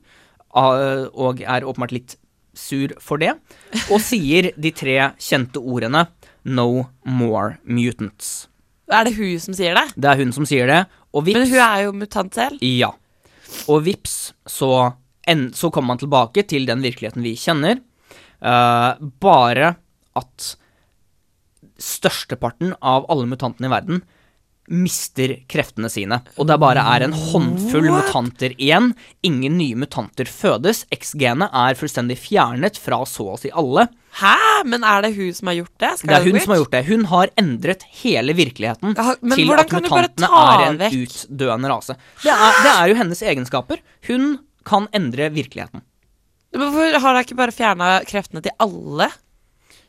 uh, 0.52 1.08
og 1.12 1.40
er 1.40 1.64
åpenbart 1.64 1.92
litt 1.92 2.16
sur 2.54 2.92
for 3.00 3.20
det. 3.20 3.34
Og 3.90 4.00
sier 4.10 4.52
de 4.56 4.72
tre 4.72 5.12
kjente 5.20 5.60
ordene 5.60 6.06
No 6.44 6.88
more 7.04 7.58
mutants. 7.64 8.48
Er 8.92 9.06
det 9.06 9.14
hun 9.16 9.38
som 9.40 9.54
sier 9.56 9.76
det? 9.78 9.86
Det 9.96 10.10
er 10.10 10.18
hun 10.20 10.32
som 10.34 10.48
sier 10.48 10.66
det, 10.68 10.80
og 11.14 11.24
vips 11.24 11.38
Men 11.38 11.48
hun 11.52 11.62
er 11.64 11.84
jo 11.86 11.92
mutant 11.96 12.34
selv. 12.34 12.64
Ja. 12.64 12.90
Og 13.70 13.84
vips, 13.86 14.32
så, 14.48 14.92
en, 15.28 15.46
så 15.54 15.70
kommer 15.70 15.94
man 15.94 16.02
tilbake 16.02 16.44
til 16.48 16.66
den 16.68 16.82
virkeligheten 16.84 17.24
vi 17.24 17.36
kjenner. 17.38 17.78
Uh, 18.42 18.98
bare 19.22 19.76
at 20.18 20.48
størsteparten 21.82 22.74
av 22.82 23.06
alle 23.10 23.28
mutantene 23.30 23.70
i 23.70 23.72
verden 23.72 24.02
mister 24.70 25.34
kreftene 25.50 25.88
sine. 25.90 26.20
Og 26.38 26.46
det 26.48 26.56
bare 26.62 26.82
er 26.94 27.04
en 27.06 27.14
håndfull 27.16 27.88
mutanter 27.90 28.54
igjen. 28.56 28.92
Ingen 29.26 29.56
nye 29.58 29.76
mutanter 29.80 30.28
fødes. 30.30 30.84
X-genet 30.94 31.50
er 31.52 31.74
fullstendig 31.78 32.16
fjernet 32.22 32.78
fra 32.80 33.00
så 33.08 33.32
å 33.34 33.38
si 33.40 33.50
alle. 33.50 33.88
Hæ? 34.20 34.34
Men 34.68 34.84
er 34.86 35.02
det 35.06 35.14
hun 35.16 35.32
som 35.34 35.48
har 35.50 35.56
gjort 35.58 35.74
det? 35.82 35.90
Det 36.04 36.14
er 36.18 36.26
hun 36.28 36.38
som 36.40 36.52
har 36.54 36.60
gjort 36.62 36.74
det. 36.76 36.82
Hun 36.88 37.04
har 37.10 37.32
endret 37.40 37.86
hele 38.02 38.34
virkeligheten 38.38 38.94
Ja, 38.94 39.14
til 39.34 39.52
at 39.56 39.70
kan 39.72 39.82
du 39.82 39.88
bare 39.90 40.08
mutantene 40.12 40.42
er 40.44 40.64
en 40.68 40.78
vekk? 40.84 40.98
utdøende 41.06 41.72
rase. 41.72 41.96
Det 42.22 42.30
er, 42.34 42.60
det 42.62 42.74
er 42.76 42.92
jo 42.92 42.98
hennes 43.02 43.22
egenskaper. 43.32 43.82
Hun 44.08 44.28
kan 44.68 44.86
endre 44.94 45.30
virkeligheten. 45.34 45.82
Hvorfor 46.52 46.98
har 47.00 47.14
hun 47.16 47.22
ikke 47.24 47.38
bare 47.40 47.54
fjerna 47.56 47.90
kreftene 48.06 48.42
til 48.44 48.52
alle? 48.60 49.08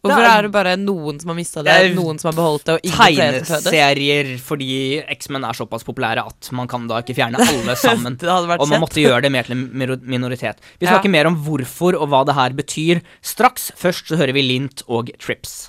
Hvorfor 0.03 0.19
er- 0.27 0.41
det 0.43 0.51
bare 0.51 0.75
noen 0.75 1.17
som 1.21 1.29
har 1.29 1.35
mista 1.37 1.61
det, 1.63 1.71
Det 1.71 1.91
er 1.91 1.95
noen 1.95 2.17
som 2.19 2.27
har 2.27 2.35
beholdt 2.35 2.65
det, 2.65 2.73
og 2.73 2.79
ingen? 2.83 3.37
Tegneserier 3.45 4.37
fordi 4.37 4.99
X-Men 5.15 5.45
er 5.47 5.53
såpass 5.55 5.85
populære 5.87 6.25
at 6.27 6.49
man 6.51 6.67
kan 6.67 6.87
da 6.89 6.97
ikke 7.01 7.15
fjerne 7.15 7.39
alle 7.39 7.75
sammen. 7.79 8.17
Det 8.19 8.27
hadde 8.27 8.49
vært 8.51 8.59
og 8.59 8.67
man 8.67 8.81
kjent. 8.81 8.83
måtte 8.83 8.99
gjøre 9.05 9.21
det 9.23 9.31
mer 9.31 9.43
til 9.47 9.53
en 9.55 10.01
minoritet. 10.03 10.57
Vi 10.81 10.87
Ja. 10.87 10.91
snakker 10.99 11.09
mer 11.09 11.25
om 11.27 11.37
hvorfor 11.45 11.95
og 11.95 12.09
hva 12.09 12.25
det 12.25 12.35
her 12.35 12.49
betyr 12.49 13.01
straks. 13.23 13.71
Først 13.79 14.07
så 14.11 14.17
hører 14.19 14.33
vi 14.33 14.41
Lint 14.43 14.83
og 14.89 15.09
Trips. 15.19 15.67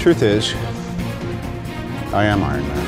Truth 0.00 0.22
is, 0.22 0.54
I 2.14 2.24
am 2.24 2.40
Iron 2.40 2.64
Man. 2.72 2.84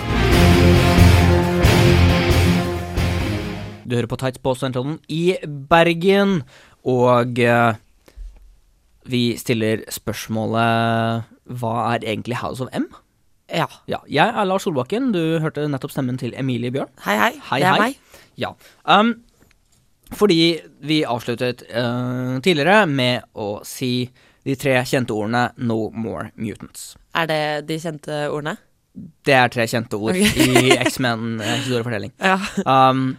Du 3.86 3.96
hører 3.96 4.06
på 4.06 4.16
Tights 4.16 4.38
på 4.38 4.52
Studentradioen 4.56 4.98
i 5.10 5.36
Bergen, 5.44 6.42
og 6.86 7.38
eh, 7.38 7.74
vi 9.08 9.36
stiller 9.40 9.84
spørsmålet 9.88 11.30
Hva 11.60 11.74
er 11.94 12.04
egentlig 12.04 12.40
House 12.42 12.62
of 12.64 12.68
M? 12.76 12.88
Ja. 13.50 13.66
Ja, 13.90 13.98
jeg 14.06 14.28
er 14.30 14.46
Lars 14.46 14.62
Solbakken. 14.62 15.10
Du 15.14 15.40
hørte 15.42 15.66
nettopp 15.68 15.94
stemmen 15.94 16.18
til 16.20 16.34
Emilie 16.38 16.70
Bjørn. 16.70 16.90
Hei, 17.04 17.16
hei. 17.18 17.32
Hei, 17.48 17.58
det 17.58 17.66
er 17.66 17.74
hei. 17.74 17.88
meg. 17.88 18.20
Ja. 18.38 18.52
Um, 18.86 19.14
fordi 20.14 20.58
vi 20.86 21.00
avsluttet 21.06 21.64
uh, 21.70 22.38
tidligere 22.42 22.84
med 22.90 23.26
å 23.34 23.60
si 23.66 24.10
de 24.46 24.56
tre 24.56 24.78
kjente 24.88 25.14
ordene 25.14 25.50
'no 25.58 25.90
more 25.92 26.30
mutants'. 26.36 26.94
Er 27.14 27.26
det 27.26 27.42
de 27.68 27.78
kjente 27.82 28.20
ordene? 28.30 28.56
Det 29.26 29.34
er 29.34 29.50
tre 29.52 29.66
kjente 29.70 29.98
ord 29.98 30.16
okay. 30.16 30.30
i 30.46 30.76
X-Men-historiefortelling. 30.86 32.14
Ja. 32.18 32.38
Um, 32.66 33.18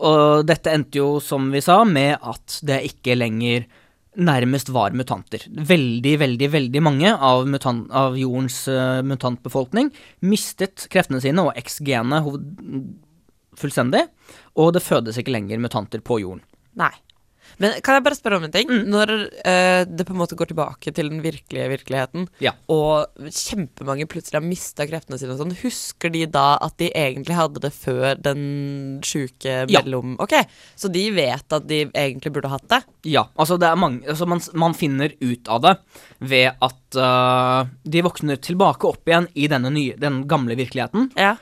og 0.00 0.46
dette 0.48 0.72
endte 0.72 1.00
jo, 1.00 1.20
som 1.20 1.50
vi 1.52 1.60
sa, 1.64 1.82
med 1.84 2.16
at 2.20 2.60
det 2.66 2.82
ikke 2.88 3.16
lenger 3.16 3.66
nærmest 4.18 4.72
var 4.74 4.94
mutanter. 4.96 5.44
Veldig, 5.50 6.14
veldig, 6.18 6.48
veldig 6.50 6.82
mange 6.82 7.12
av, 7.14 7.46
mutan 7.48 7.84
av 7.94 8.18
jordens 8.18 8.64
uh, 8.70 9.02
mutantbefolkning 9.06 9.92
mistet 10.26 10.88
kreftene 10.90 11.22
sine 11.22 11.44
og 11.46 11.54
X-genet 11.60 12.26
fullstendig, 13.60 14.02
og 14.58 14.74
det 14.74 14.82
fødes 14.82 15.18
ikke 15.20 15.34
lenger 15.34 15.62
mutanter 15.62 16.02
på 16.02 16.20
jorden. 16.22 16.42
Nei. 16.78 16.92
Men 17.60 17.74
kan 17.84 17.98
jeg 17.98 18.04
bare 18.06 18.16
spørre 18.16 18.38
om 18.40 18.46
en 18.46 18.52
ting? 18.54 18.70
Mm. 18.70 18.86
Når 18.88 19.10
eh, 19.44 19.82
det 19.84 20.06
på 20.08 20.14
en 20.14 20.20
måte 20.22 20.36
går 20.38 20.48
tilbake 20.50 20.92
til 20.96 21.10
den 21.12 21.20
virkelige 21.24 21.68
virkeligheten, 21.74 22.26
Ja. 22.40 22.54
og 22.72 23.12
kjempemange 23.28 24.06
plutselig 24.08 24.38
har 24.40 24.46
mista 24.46 24.86
kreftene 24.88 25.18
sine 25.20 25.34
og 25.36 25.42
sånn, 25.42 25.52
husker 25.60 26.12
de 26.14 26.24
da 26.32 26.54
at 26.64 26.78
de 26.80 26.88
egentlig 26.96 27.36
hadde 27.36 27.60
det 27.60 27.72
før 27.76 28.14
den 28.16 29.00
sjuke 29.04 29.66
Ja. 29.68 29.82
mellom 29.82 30.16
Ok, 30.24 30.32
så 30.76 30.88
de 30.92 31.04
vet 31.12 31.52
at 31.52 31.66
de 31.68 31.84
egentlig 31.92 32.32
burde 32.32 32.48
hatt 32.48 32.66
det? 32.72 32.80
Ja, 33.12 33.26
altså 33.36 33.58
det 33.60 33.68
er 33.68 33.76
mange 33.76 34.06
altså 34.08 34.26
man, 34.26 34.40
man 34.54 34.74
finner 34.74 35.12
ut 35.20 35.48
av 35.52 35.60
det 35.62 35.76
ved 36.20 36.52
at 36.60 36.96
uh, 36.96 37.68
de 37.84 38.02
våkner 38.02 38.40
tilbake 38.40 38.88
opp 38.88 39.04
igjen 39.08 39.28
i 39.36 39.46
denne 39.52 39.70
nye, 39.72 39.96
den 40.00 40.22
gamle 40.28 40.56
virkeligheten, 40.56 41.10
Ja. 41.16 41.36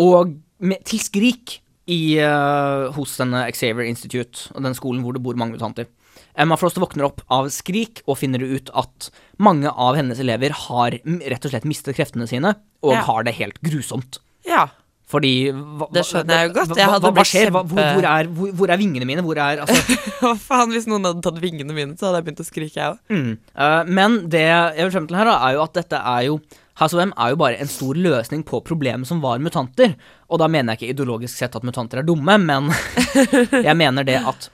og 0.00 0.36
med, 0.60 0.82
til 0.84 1.00
skrik 1.00 1.60
i, 1.90 2.00
uh, 2.22 2.90
hos 2.96 3.16
denne 3.20 3.44
Xavier 3.50 3.88
Institute, 3.90 4.48
den 4.54 4.76
skolen 4.78 5.02
hvor 5.04 5.16
det 5.16 5.22
bor 5.24 5.38
mange 5.38 5.58
mutanter. 5.58 5.90
Emma 6.38 6.56
Frost 6.58 6.78
våkner 6.78 7.08
opp 7.08 7.24
av 7.32 7.48
skrik 7.52 8.04
og 8.06 8.20
finner 8.20 8.42
ut 8.46 8.70
at 8.78 9.10
mange 9.42 9.70
av 9.70 9.98
hennes 9.98 10.20
elever 10.22 10.54
har 10.66 10.94
rett 11.02 11.46
og 11.46 11.52
slett 11.52 11.66
mistet 11.68 11.98
kreftene 11.98 12.28
sine, 12.30 12.54
og 12.86 12.94
Ja. 12.94 13.02
har 13.08 13.24
det 13.26 13.34
helt 13.40 13.60
grusomt. 13.62 14.18
ja. 14.46 14.68
Fordi 15.10 15.50
hva, 15.50 15.88
Det 15.90 16.04
skjønner 16.06 16.36
jeg 16.38 16.48
jo 16.48 16.52
godt. 16.54 16.76
Jeg 16.78 16.86
hva, 16.86 16.92
hadde 16.94 17.10
hva, 17.16 17.24
skjer? 17.26 17.50
Hva, 17.50 17.62
hvor, 17.66 17.82
hvor, 17.96 18.06
er, 18.06 18.28
hvor, 18.30 18.50
hvor 18.60 18.70
er 18.70 18.78
vingene 18.78 19.08
mine? 19.08 19.24
Hvor 19.26 19.40
er 19.42 19.62
altså, 19.64 19.96
Hva 20.20 20.36
faen, 20.38 20.70
hvis 20.70 20.86
noen 20.86 21.08
hadde 21.08 21.24
tatt 21.24 21.40
vingene 21.42 21.74
mine, 21.74 21.96
så 21.98 22.06
hadde 22.06 22.20
jeg 22.20 22.26
begynt 22.28 22.42
å 22.44 22.46
skrike, 22.46 22.76
jeg 22.78 22.92
òg. 22.92 23.00
Mm. 23.10 23.32
Uh, 23.58 23.82
men 23.90 24.18
det 24.30 24.44
jeg 24.46 24.84
vil 24.84 24.92
frem 24.94 25.08
til 25.10 25.18
her, 25.18 25.32
da, 25.32 25.34
er 25.48 25.56
jo 25.56 25.64
at 25.64 25.74
dette 25.80 26.02
er 26.12 26.26
jo 26.28 26.36
House 26.80 26.96
of 26.96 27.02
M 27.04 27.12
er 27.20 27.34
jo 27.34 27.38
bare 27.42 27.58
en 27.60 27.68
stor 27.68 27.98
løsning 28.00 28.42
på 28.48 28.62
problemet 28.64 29.06
som 29.08 29.20
var 29.20 29.38
mutanter. 29.42 29.94
Og 30.32 30.40
da 30.40 30.48
mener 30.48 30.72
jeg 30.72 30.80
ikke 30.80 30.94
ideologisk 30.96 31.36
sett 31.36 31.56
at 31.58 31.66
mutanter 31.66 32.00
er 32.00 32.06
dumme, 32.08 32.38
men 32.40 32.70
jeg 33.68 33.76
mener 33.76 34.06
det 34.08 34.16
at 34.24 34.48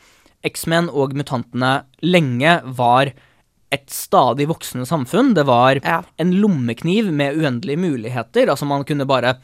X-Men 0.47 0.89
og 0.91 1.15
mutantene 1.19 1.85
lenge 2.03 2.59
var 2.79 3.13
et 3.75 3.87
stadig 3.91 4.47
voksende 4.51 4.87
samfunn. 4.87 5.33
Det 5.39 5.47
var 5.49 5.79
Ja. 5.83 6.01
en 6.19 6.35
lommekniv 6.43 7.13
med 7.13 7.39
uendelige 7.39 7.79
muligheter. 7.83 8.51
Altså 8.51 8.67
man 8.67 8.85
kunne 8.87 9.07
bare 9.07 9.37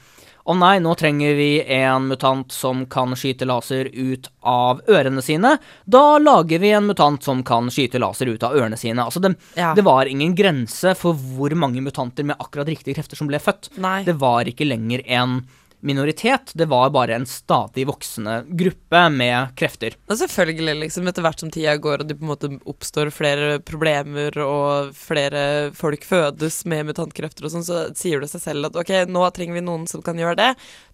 Å 0.45 0.55
nei, 0.59 0.79
nå 0.83 0.95
trenger 0.99 1.37
vi 1.39 1.51
en 1.77 2.09
mutant 2.11 2.51
som 2.51 2.85
kan 2.91 3.15
skyte 3.15 3.47
laser 3.47 3.87
ut 3.95 4.27
av 4.43 4.81
ørene 4.91 5.23
sine. 5.23 5.53
Da 5.87 6.19
lager 6.19 6.59
vi 6.59 6.73
en 6.75 6.89
mutant 6.91 7.23
som 7.23 7.45
kan 7.47 7.71
skyte 7.71 8.01
laser 8.03 8.27
ut 8.33 8.43
av 8.43 8.57
ørene 8.59 8.77
sine. 8.81 9.05
Altså 9.05 9.23
det, 9.23 9.37
Ja. 9.57 9.73
det 9.75 9.85
var 9.87 10.07
ingen 10.11 10.35
grense 10.35 10.97
for 10.99 11.15
hvor 11.15 11.55
mange 11.55 11.81
mutanter 11.81 12.25
med 12.27 12.37
akkurat 12.43 12.67
riktige 12.67 12.95
krefter 12.99 13.17
som 13.17 13.29
ble 13.31 13.39
født. 13.39 13.71
Nei. 13.79 14.03
Det 14.05 14.17
var 14.19 14.45
ikke 14.51 14.67
lenger 14.67 15.03
en 15.07 15.45
minoritet, 15.83 16.53
det 16.55 16.69
var 16.71 16.91
bare 16.95 17.17
en 17.17 17.27
stadig 17.27 17.85
voksende 17.89 18.43
gruppe 18.49 19.01
med 19.11 19.55
krefter. 19.59 19.97
Og 20.07 20.19
selvfølgelig, 20.21 20.77
liksom, 20.85 21.09
etter 21.11 21.25
hvert 21.27 21.43
som 21.43 21.51
tida 21.53 21.75
går 21.83 22.05
og 22.05 22.11
det 22.11 22.17
på 22.21 22.27
en 22.27 22.31
måte 22.31 22.51
oppstår 22.71 23.11
flere 23.15 23.57
problemer 23.67 24.39
og 24.45 24.93
flere 24.97 25.73
folk 25.77 26.07
fødes 26.07 26.63
med 26.71 26.87
mutantkrefter 26.91 27.49
og 27.49 27.55
sånn, 27.55 27.67
så 27.67 27.83
sier 27.99 28.23
det 28.23 28.31
seg 28.31 28.45
selv 28.45 28.71
at 28.71 28.79
ok, 28.79 28.95
nå 29.11 29.25
trenger 29.35 29.59
vi 29.59 29.65
noen 29.67 29.89
som 29.91 30.05
kan 30.07 30.19
gjøre 30.19 30.39
det. 30.39 30.53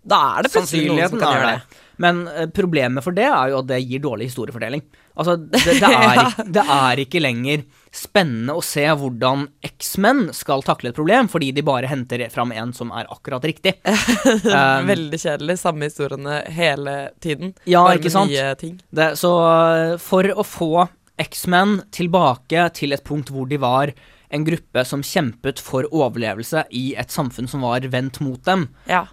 Da 0.08 0.22
er 0.38 0.46
det 0.46 0.54
plutselig 0.54 0.88
noen 0.88 1.12
som 1.12 1.20
kan 1.20 1.36
gjøre 1.36 1.52
det. 1.52 1.84
Men 1.98 2.24
eh, 2.30 2.48
problemet 2.54 3.04
for 3.04 3.16
det 3.16 3.26
er 3.28 3.52
jo 3.52 3.60
at 3.60 3.68
det 3.68 3.82
gir 3.84 4.02
dårlig 4.02 4.30
historiefortelling. 4.30 4.84
Altså, 5.18 5.36
det, 5.36 5.60
det, 5.66 5.92
er, 6.08 6.32
det 6.46 6.64
er 6.64 7.04
ikke 7.04 7.22
lenger 7.22 7.66
spennende 7.94 8.54
å 8.58 8.62
se 8.64 8.84
hvordan 8.84 9.46
X-Men 9.64 10.28
skal 10.36 10.62
takle 10.66 10.90
et 10.92 10.96
problem, 10.98 11.28
fordi 11.32 11.50
de 11.56 11.64
bare 11.66 11.88
henter 11.90 12.26
fram 12.32 12.52
en 12.52 12.72
som 12.76 12.90
er 12.92 13.08
akkurat 13.12 13.44
riktig. 13.48 13.76
Um, 14.48 14.86
Veldig 14.88 15.18
kjedelig. 15.20 15.58
Samme 15.60 15.88
historiene 15.88 16.38
hele 16.52 16.94
tiden. 17.22 17.52
Ja, 17.68 17.82
bare 17.86 17.98
ikke 18.00 18.12
sant? 18.12 18.30
nye 18.32 18.52
ting. 18.60 18.76
Det, 18.94 19.10
så 19.20 19.32
eh, 19.48 19.94
for 20.02 20.28
å 20.34 20.44
få 20.46 20.70
X-Men 21.20 21.78
tilbake 21.94 22.68
til 22.76 22.94
et 22.94 23.04
punkt 23.06 23.32
hvor 23.34 23.48
de 23.50 23.58
var 23.60 23.92
en 24.30 24.44
gruppe 24.44 24.84
som 24.86 25.02
kjempet 25.04 25.60
for 25.64 25.88
overlevelse 25.88 26.66
i 26.76 26.90
et 27.00 27.12
samfunn 27.14 27.48
som 27.50 27.64
var 27.64 27.86
vendt 27.92 28.20
mot 28.24 28.42
dem, 28.46 28.66
Ja. 28.90 29.06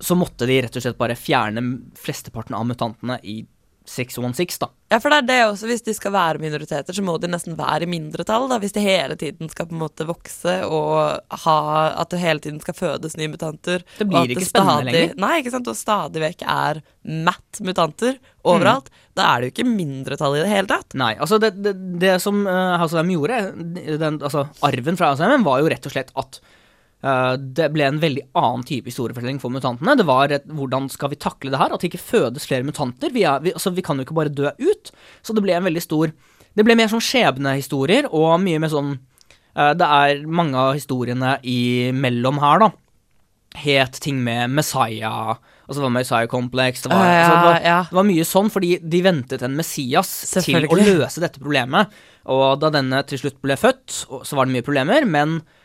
så 0.00 0.16
måtte 0.18 0.48
de 0.48 0.60
rett 0.64 0.76
og 0.76 0.84
slett 0.84 0.98
bare 1.00 1.16
fjerne 1.18 1.62
flesteparten 2.00 2.56
av 2.56 2.64
mutantene 2.70 3.18
i 3.22 3.42
616, 3.84 4.58
da. 4.60 4.70
Ja, 4.88 4.98
for 5.02 5.12
det 5.12 5.18
er 5.18 5.26
det 5.28 5.38
også. 5.44 5.68
Hvis 5.68 5.84
de 5.84 5.92
skal 5.96 6.14
være 6.14 6.40
minoriteter, 6.40 6.96
så 6.96 7.02
må 7.04 7.18
de 7.20 7.28
nesten 7.28 7.56
være 7.58 7.84
i 7.84 7.90
mindretall, 7.90 8.46
da. 8.48 8.56
Hvis 8.62 8.72
de 8.76 8.80
hele 8.84 9.16
tiden 9.20 9.50
skal 9.52 9.68
på 9.68 9.76
en 9.76 9.82
måte 9.82 10.06
vokse 10.08 10.54
og 10.64 11.20
ha 11.44 11.56
At 12.00 12.14
det 12.14 12.22
hele 12.22 12.40
tiden 12.40 12.62
skal 12.62 12.76
fødes 12.78 13.18
nye 13.20 13.28
mutanter. 13.32 13.84
Det 13.98 14.08
blir 14.08 14.30
ikke 14.30 14.40
det 14.40 14.48
spennende 14.48 14.80
stadig, 14.80 14.92
lenger. 14.92 15.20
Nei, 15.26 15.32
ikke 15.42 15.52
sant. 15.52 15.68
Og 15.68 15.76
stadig 15.76 16.24
vekk 16.24 16.46
er 16.48 16.80
matt 17.28 17.60
mutanter 17.64 18.16
overalt. 18.44 18.88
Mm. 18.88 19.04
Da 19.20 19.28
er 19.28 19.40
det 19.40 19.50
jo 19.50 19.54
ikke 19.54 19.70
mindretall 19.74 20.38
i 20.38 20.42
det 20.44 20.52
hele 20.54 20.70
tatt. 20.70 20.96
Nei, 20.96 21.12
altså 21.20 21.38
det, 21.42 21.52
det, 21.60 21.76
det 22.00 22.16
som 22.24 22.40
uh, 22.48 22.78
House 22.80 22.96
of 22.96 23.04
M 23.04 23.12
gjorde, 23.12 23.40
den, 24.00 24.20
altså 24.20 24.48
arven 24.64 25.00
fra 25.00 25.12
House 25.12 25.24
of 25.24 25.36
M, 25.36 25.44
var 25.44 25.60
jo 25.60 25.72
rett 25.72 25.90
og 25.90 25.92
slett 25.92 26.14
at 26.24 26.40
det 27.36 27.66
ble 27.74 27.84
en 27.84 27.98
veldig 28.00 28.22
annen 28.38 28.62
type 28.64 28.88
historiefortelling 28.88 29.40
for 29.42 29.52
mutantene. 29.52 29.96
Det 29.98 30.06
var 30.08 30.32
et, 30.32 30.46
hvordan 30.48 30.86
skal 30.92 31.12
vi 31.12 31.20
takle 31.20 31.52
det 31.52 31.60
her? 31.60 31.74
At 31.74 31.82
det 31.82 31.90
ikke 31.90 32.00
fødes 32.00 32.46
flere 32.48 32.64
mutanter. 32.64 33.12
Vi, 33.12 33.26
er, 33.28 33.42
vi, 33.44 33.52
altså, 33.52 33.74
vi 33.76 33.84
kan 33.84 33.98
jo 33.98 34.06
ikke 34.06 34.16
bare 34.16 34.32
dø 34.32 34.48
ut. 34.48 34.92
Så 35.20 35.36
det 35.36 35.42
ble 35.44 35.56
en 35.56 35.66
veldig 35.68 35.84
stor 35.84 36.14
Det 36.54 36.62
ble 36.62 36.76
mer 36.78 36.86
sånn 36.86 37.02
skjebnehistorier, 37.02 38.06
og 38.14 38.38
mye 38.40 38.60
mer 38.62 38.70
sånn 38.70 38.94
uh, 38.94 39.72
Det 39.74 39.88
er 39.88 40.22
mange 40.24 40.54
av 40.54 40.78
historiene 40.78 41.36
imellom 41.42 42.38
her, 42.40 42.62
da. 42.62 42.70
Het 43.58 43.98
ting 44.02 44.16
med 44.22 44.50
Messiah, 44.50 45.36
altså 45.66 45.76
det 45.78 45.84
var 45.84 45.92
Messiah 45.94 46.30
Complex 46.30 46.82
det 46.82 46.90
var, 46.90 47.04
Ja, 47.06 47.18
altså, 47.18 47.34
det 47.34 47.50
var, 47.50 47.58
ja. 47.62 47.76
det 47.90 47.98
var 47.98 48.06
mye 48.08 48.24
sånn, 48.26 48.48
fordi 48.50 48.72
de 48.82 49.02
ventet 49.04 49.44
en 49.46 49.54
Messias 49.58 50.10
til 50.40 50.66
å 50.66 50.78
løse 50.78 51.22
dette 51.22 51.42
problemet. 51.42 51.92
Og 52.34 52.56
da 52.62 52.72
denne 52.74 53.02
til 53.06 53.20
slutt 53.20 53.38
ble 53.44 53.58
født, 53.60 54.00
så 54.24 54.38
var 54.38 54.48
det 54.48 54.56
mye 54.56 54.66
problemer, 54.66 55.06
men 55.06 55.36
eh, 55.42 55.60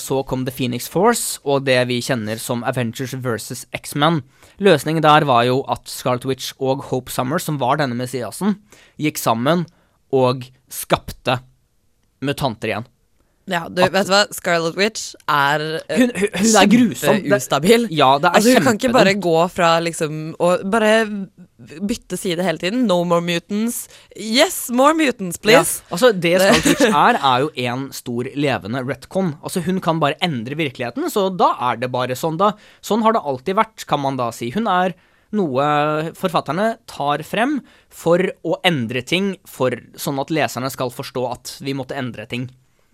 så 0.00 0.22
kom 0.24 0.46
The 0.46 0.54
Phoenix 0.54 0.86
Force 0.88 1.42
og 1.44 1.66
det 1.66 1.76
vi 1.90 1.98
kjenner 2.00 2.40
som 2.40 2.62
Avengers 2.64 3.12
versus 3.20 3.66
X-Men. 3.76 4.22
Løsningen 4.64 5.04
der 5.04 5.26
var 5.28 5.44
jo 5.44 5.60
at 5.68 5.90
Scarlet 5.92 6.24
Witch 6.24 6.54
og 6.56 6.86
Hope 6.88 7.12
Summer, 7.12 7.38
som 7.38 7.60
var 7.60 7.76
denne 7.76 7.98
Messiasen, 7.98 8.56
gikk 8.96 9.20
sammen 9.20 9.66
og 10.08 10.48
skapte 10.72 11.40
mutanter 12.24 12.72
igjen. 12.72 12.88
Ja, 13.48 13.62
du, 13.68 13.80
vet 13.82 14.06
du 14.08 14.12
hva? 14.12 14.20
Scarlet 14.36 14.76
Witch 14.76 15.14
er 15.30 15.62
eh, 15.88 15.98
Hun, 16.02 16.10
hun, 16.14 16.28
hun 16.36 16.56
er 16.60 16.68
grusom. 16.72 16.92
Det- 16.92 17.24
kjempeustabil. 17.24 17.86
Ja, 17.96 18.10
det 18.20 18.28
er 18.30 18.38
Altså, 18.38 18.54
hun 18.58 18.66
kan 18.68 18.78
ikke 18.80 18.92
bare 18.92 19.14
gå 19.24 19.36
fra 19.54 19.70
liksom 19.84 20.18
og 20.38 20.64
bare 20.70 20.92
bytte 21.58 22.18
side 22.20 22.44
hele 22.44 22.60
tiden. 22.62 22.86
No 22.86 23.00
more 23.08 23.24
mutants. 23.24 23.88
Yes, 24.14 24.68
more 24.70 24.94
mutants, 24.94 25.40
please. 25.42 25.80
Ja, 25.82 25.96
altså 25.96 26.12
Det 26.12 26.34
Scarlet 26.40 26.68
Witch 26.68 26.86
er, 26.92 27.18
er 27.18 27.44
jo 27.46 27.50
en 27.72 27.88
stor 27.96 28.30
levende 28.36 28.84
retcon. 28.86 29.34
Altså 29.42 29.64
Hun 29.66 29.80
kan 29.84 30.00
bare 30.02 30.18
endre 30.24 30.58
virkeligheten, 30.58 31.08
så 31.12 31.28
da 31.34 31.54
er 31.72 31.80
det 31.82 31.90
bare 31.94 32.16
sånn. 32.18 32.38
da 32.40 32.52
Sånn 32.84 33.02
har 33.06 33.16
det 33.16 33.24
alltid 33.24 33.56
vært, 33.58 33.86
kan 33.88 34.00
man 34.04 34.16
da 34.20 34.30
si. 34.34 34.50
Hun 34.54 34.68
er 34.70 34.94
noe 35.36 36.12
forfatterne 36.16 36.78
tar 36.88 37.20
frem 37.26 37.58
for 37.92 38.22
å 38.48 38.54
endre 38.64 39.02
ting, 39.04 39.34
for, 39.44 39.74
sånn 40.00 40.16
at 40.22 40.30
leserne 40.32 40.70
skal 40.72 40.88
forstå 40.94 41.24
at 41.32 41.52
vi 41.60 41.74
måtte 41.76 41.96
endre 42.00 42.24
ting. 42.30 42.46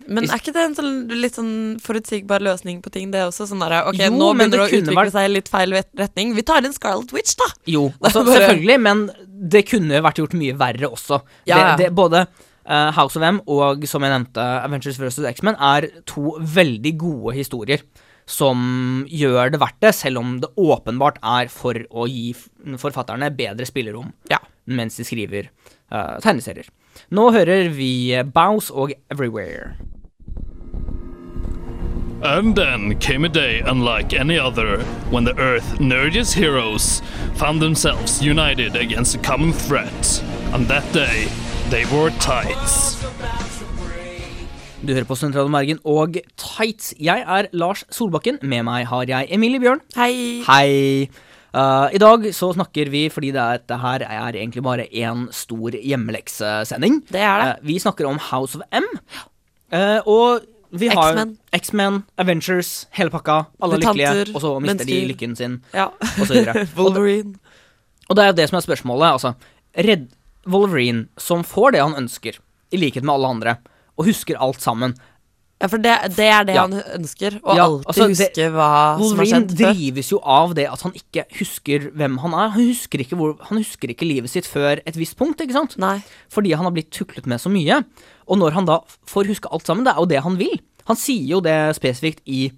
Men 0.07 0.29
er 0.29 0.37
ikke 0.37 0.53
det 0.53 0.63
en 0.67 0.75
sånn, 0.77 0.95
litt 1.21 1.33
sånn 1.37 1.53
forutsigbar 1.81 2.43
løsning 2.45 2.81
på 2.85 2.91
ting, 2.93 3.11
det 3.11 3.23
også? 3.25 3.47
Sånn 3.49 3.59
der, 3.63 3.77
ok, 3.89 3.97
Jo, 3.97 4.09
nå 4.13 4.31
begynner 4.37 4.51
det 4.51 4.65
å 4.65 4.69
utvikle 4.69 4.95
vært- 4.99 5.11
seg 5.15 5.29
litt 5.31 5.49
feil 5.49 5.73
retning. 5.97 6.33
Vi 6.35 6.43
tar 6.45 6.63
inn 6.65 6.73
Scarlet 6.75 7.11
Witch, 7.15 7.35
da! 7.39 7.47
Jo, 7.65 7.87
altså, 8.03 8.23
Bare- 8.25 8.37
selvfølgelig, 8.45 8.79
men 8.81 9.05
det 9.49 9.65
kunne 9.69 10.01
vært 10.05 10.21
gjort 10.21 10.33
mye 10.37 10.57
verre 10.57 10.89
også. 10.91 11.21
Ja, 11.49 11.57
ja. 11.57 11.75
Det, 11.75 11.85
det, 11.87 11.95
både 11.97 12.25
uh, 12.69 12.91
House 12.97 13.15
of 13.17 13.23
M 13.23 13.41
og, 13.47 13.85
som 13.89 14.01
jeg 14.05 14.13
nevnte, 14.13 14.45
Adventures 14.63 14.97
vs. 15.01 15.19
X-Men 15.35 15.55
er 15.59 15.89
to 16.05 16.35
veldig 16.39 16.95
gode 17.01 17.35
historier. 17.37 17.81
Som 18.25 19.03
gjør 19.05 19.51
det 19.53 19.59
verdt 19.61 19.77
det, 19.85 19.91
selv 19.93 20.17
om 20.17 20.39
det 20.41 20.49
åpenbart 20.57 21.19
er 21.21 21.45
for 21.53 21.77
å 21.93 22.07
gi 22.09 22.31
forfatterne 22.81 23.27
bedre 23.37 23.67
spillerom 23.69 24.07
Ja. 24.31 24.39
mens 24.65 24.95
de 24.97 25.05
skriver 25.05 25.51
uh, 25.93 26.17
tegneserier. 26.23 26.65
Nå 27.13 27.27
hører 27.35 27.69
vi 27.75 28.15
Bows 28.33 28.71
og 28.73 28.95
Everywhere. 29.13 29.75
And 32.23 32.55
then 32.55 32.97
came 32.99 33.25
a 33.25 33.29
day 33.29 33.61
unlike 33.65 34.13
any 34.13 34.39
other 34.39 34.81
when 35.11 35.25
the 35.25 35.37
Earth 35.37 35.79
nerdiest 35.79 36.33
heroes 36.33 37.01
found 37.35 37.61
themselves 37.61 38.21
united 38.21 38.75
against 38.75 39.15
a 39.15 39.19
common 39.19 39.51
threat. 39.51 40.23
On 40.53 40.65
that 40.65 40.83
day, 40.93 41.27
they 41.69 41.85
wore 41.91 42.09
tights. 42.19 43.03
Du 44.81 44.93
hører 44.93 45.03
på 45.09 45.15
Sentrale 45.15 45.51
Bergen 45.51 45.79
og 45.83 46.15
Tights. 46.37 46.93
Jeg 46.99 47.25
er 47.27 47.47
Lars 47.51 47.83
Solbakken. 47.91 48.39
Med 48.41 48.63
meg 48.63 48.87
har 48.87 49.05
jeg 49.09 49.27
Emilie 49.35 49.59
Bjørn. 49.59 49.83
Hei! 49.97 50.43
Hei. 50.47 51.09
Uh, 51.55 51.87
I 51.91 51.99
dag 51.99 52.25
så 52.35 52.51
snakker 52.53 52.89
vi, 52.91 53.09
fordi 53.09 53.31
dette 53.35 53.77
her 53.81 54.03
er 54.07 54.35
egentlig 54.35 54.63
bare 54.63 54.87
én 54.87 55.27
stor 55.35 55.75
hjemmeleksesending. 55.75 57.01
Det 57.11 57.21
er 57.21 57.41
det. 57.41 57.53
Uh, 57.59 57.67
vi 57.67 57.79
snakker 57.79 58.07
om 58.07 58.19
House 58.31 58.59
of 58.59 58.63
M. 58.71 58.87
Uh, 59.73 59.99
og 60.05 60.45
vi 60.71 60.87
har 60.89 61.19
X-Men. 61.53 62.03
Avengers, 62.17 62.87
hele 62.91 63.09
pakka. 63.13 63.45
Alle 63.61 63.75
er 63.77 63.83
lykkelige, 63.83 64.35
og 64.35 64.41
så 64.41 64.53
mister 64.63 64.85
de 64.85 64.99
lykken 65.11 65.35
sin, 65.37 65.61
Ja. 65.73 65.89
og 66.19 66.25
så 66.27 66.33
videre. 66.33 66.65
Wolverine. 66.77 67.35
og 68.09 68.15
det 68.15 68.23
er 68.23 68.27
jo 68.31 68.37
det 68.41 68.49
som 68.49 68.57
er 68.57 68.65
spørsmålet. 68.65 69.11
Altså, 69.15 69.33
redd 69.77 70.07
Wolverine, 70.47 71.07
som 71.17 71.43
får 71.43 71.71
det 71.73 71.81
han 71.81 71.95
ønsker, 72.03 72.39
i 72.71 72.77
likhet 72.77 73.03
med 73.03 73.13
alle 73.15 73.27
andre, 73.27 73.57
og 73.97 74.05
husker 74.05 74.37
alt 74.41 74.61
sammen. 74.61 74.95
Ja, 75.61 75.67
for 75.71 75.79
det, 75.79 75.93
det 76.17 76.25
er 76.27 76.43
det 76.43 76.55
Ja. 76.57 76.61
han 76.67 76.73
ønsker. 76.99 77.37
Å 77.41 77.55
Ja, 77.55 77.63
alltid 77.63 77.85
altså, 77.87 78.07
det- 78.07 78.17
huske 78.35 78.51
hva 78.51 78.99
som 79.09 79.17
har 79.17 79.25
skjedd 79.25 79.51
før. 79.55 79.73
drives 79.73 80.09
jo 80.11 80.19
av 80.21 80.53
det 80.53 80.65
at 80.69 80.81
han 80.81 80.91
ikke 80.91 81.23
husker 81.39 81.91
hvem 81.95 82.17
han 82.19 82.33
er. 82.33 82.49
Han 82.49 82.67
husker, 82.67 83.05
hvor, 83.15 83.37
han 83.47 83.57
husker 83.63 83.87
ikke 83.87 84.05
livet 84.07 84.29
sitt 84.29 84.45
før 84.45 84.81
et 84.85 84.95
visst 84.99 85.15
punkt, 85.15 85.39
ikke 85.39 85.53
sant? 85.53 85.77
Nei. 85.77 86.03
Fordi 86.29 86.51
han 86.53 86.65
har 86.65 86.71
blitt 86.75 86.91
tuklet 86.91 87.25
med 87.25 87.39
så 87.39 87.49
mye. 87.49 87.83
Og 88.27 88.37
når 88.37 88.51
han 88.51 88.65
da 88.65 88.79
får 89.07 89.27
huske 89.31 89.47
alt 89.51 89.63
sammen, 89.65 89.85
det 89.85 89.93
er 89.95 89.99
jo 89.99 90.05
det 90.05 90.23
han 90.23 90.35
vil. 90.37 90.59
Han 90.87 90.95
sier 90.97 91.25
jo 91.25 91.39
det 91.41 91.75
spesifikt 91.79 92.21
i 92.27 92.51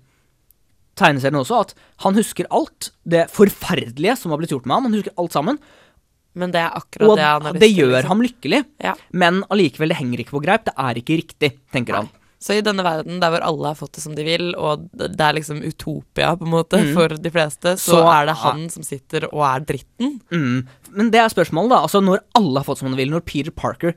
tegneserien 0.98 1.38
også, 1.38 1.60
at 1.62 1.74
han 2.04 2.16
husker 2.18 2.48
alt. 2.50 2.90
Det 3.08 3.28
forferdelige 3.30 4.18
som 4.18 4.32
har 4.34 4.40
blitt 4.42 4.50
gjort 4.56 4.66
med 4.66 4.74
ham. 4.80 4.84
Han 4.90 4.94
husker 4.98 5.14
alt 5.18 5.32
sammen. 5.38 5.60
Men 6.38 6.52
det 6.54 6.60
er 6.62 6.70
akkurat 6.78 7.10
Og 7.10 7.18
det 7.18 7.24
han 7.26 7.42
har 7.42 7.54
lyst 7.54 7.62
til. 7.62 7.68
det 7.68 7.78
gjør 7.78 7.94
liksom. 7.96 8.08
ham 8.10 8.22
lykkelig. 8.22 8.66
Ja. 8.84 8.94
Men 9.14 9.44
allikevel, 9.50 9.90
det 9.90 9.98
henger 9.98 10.18
ikke 10.24 10.36
på 10.38 10.44
greip. 10.44 10.66
Det 10.66 10.74
er 10.78 10.94
ikke 11.02 11.18
riktig, 11.22 11.52
tenker 11.74 11.94
han. 11.96 12.10
Så 12.40 12.54
i 12.54 12.62
denne 12.62 12.84
verden 12.86 13.18
der 13.20 13.32
hvor 13.34 13.42
alle 13.42 13.72
har 13.72 13.78
fått 13.80 13.96
det 13.98 14.04
som 14.04 14.14
de 14.14 14.24
vil, 14.28 14.52
og 14.56 14.84
det 14.94 15.20
er 15.20 15.34
liksom 15.34 15.64
utopia 15.66 16.36
på 16.38 16.46
en 16.46 16.52
måte 16.54 16.78
for 16.94 17.10
de 17.18 17.32
fleste, 17.34 17.74
så, 17.82 17.98
Mm. 17.98 18.04
Så- 18.04 18.12
er 18.14 18.26
det 18.30 18.36
han 18.44 18.70
som 18.70 18.84
sitter 18.84 19.26
og 19.34 19.42
er 19.42 19.66
dritten. 19.66 20.20
Mm. 20.32 20.68
Men 20.92 21.10
det 21.12 21.20
er 21.20 21.30
spørsmålet, 21.34 21.70
da. 21.74 21.80
Altså, 21.82 22.04
når 22.04 22.20
alle 22.36 22.60
har 22.60 22.64
fått 22.68 22.78
som 22.84 22.92
de 22.92 22.98
vil, 22.98 23.10
når 23.10 23.26
Peter 23.26 23.52
Parker 23.52 23.96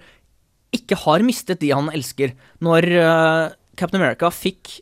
ikke 0.72 0.96
har 0.96 1.18
mistet 1.20 1.58
de 1.60 1.68
han 1.70 1.90
elsker, 1.90 2.32
når 2.62 2.86
uh, 2.96 3.52
Captain 3.76 4.00
America 4.00 4.30
fikk 4.30 4.80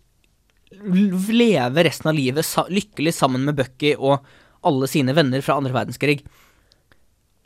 leve 0.71 1.83
resten 1.87 2.11
av 2.11 2.15
livet 2.15 2.45
sa 2.45 2.65
lykkelig 2.69 3.15
sammen 3.17 3.45
med 3.45 3.57
Bucky 3.57 3.95
og 3.97 4.21
alle 4.69 4.87
sine 4.91 5.15
venner 5.17 5.41
fra 5.43 5.57
andre 5.57 5.73
verdenskrig, 5.73 6.21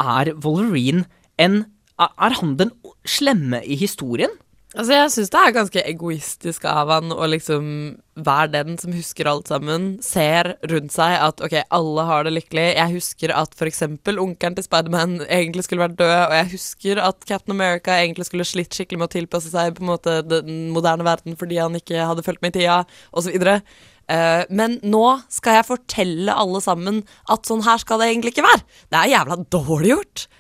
er 0.02 0.32
Wolverine 0.42 1.06
en 1.38 1.64
er 2.02 2.34
han 2.40 2.56
den 2.58 2.72
slemme 3.06 3.60
i 3.62 3.76
historien? 3.78 4.32
Altså, 4.72 4.94
jeg 4.94 5.10
syns 5.12 5.30
det 5.32 5.40
er 5.40 5.52
ganske 5.52 5.82
egoistisk 5.84 6.64
av 6.64 6.88
han 6.88 7.12
å 7.12 7.26
liksom 7.28 7.66
være 8.16 8.48
den 8.54 8.78
som 8.80 8.94
husker 8.96 9.28
alt 9.28 9.50
sammen, 9.52 9.98
ser 10.04 10.54
rundt 10.70 10.94
seg 10.94 11.12
at 11.20 11.42
ok, 11.44 11.58
alle 11.76 12.06
har 12.08 12.24
det 12.24 12.32
lykkelig. 12.38 12.64
Jeg 12.78 12.94
husker 12.94 13.34
at 13.36 13.52
eksempel 13.68 14.20
onkelen 14.22 14.56
til 14.56 14.64
Spiderman 14.64 15.18
egentlig 15.26 15.66
skulle 15.66 15.84
vært 15.84 15.98
død, 16.00 16.14
og 16.24 16.36
jeg 16.38 16.50
husker 16.54 17.02
at 17.04 17.28
Captain 17.28 17.56
America 17.56 17.98
egentlig 18.00 18.30
skulle 18.30 18.48
slitt 18.48 18.72
skikkelig 18.72 19.02
med 19.02 19.10
å 19.10 19.14
tilpasse 19.18 19.52
seg 19.52 19.76
på 19.76 19.84
en 19.84 19.92
måte 19.92 20.18
den 20.24 20.70
moderne 20.72 21.04
verden 21.04 21.36
fordi 21.40 21.60
han 21.60 21.76
ikke 21.76 22.08
hadde 22.08 22.24
fulgt 22.24 22.44
med 22.44 22.56
i 22.56 22.62
tida, 22.62 22.82
osv. 23.12 23.48
Uh, 24.08 24.42
men 24.48 24.80
nå 24.88 25.04
skal 25.32 25.60
jeg 25.60 25.68
fortelle 25.68 26.32
alle 26.32 26.64
sammen 26.64 27.04
at 27.32 27.44
sånn 27.48 27.64
her 27.68 27.80
skal 27.80 28.00
det 28.00 28.08
egentlig 28.08 28.32
ikke 28.32 28.48
være. 28.48 28.64
Det 28.88 29.02
er 29.02 29.18
jævla 29.18 29.44
dårlig 29.52 29.98
gjort. 29.98 30.30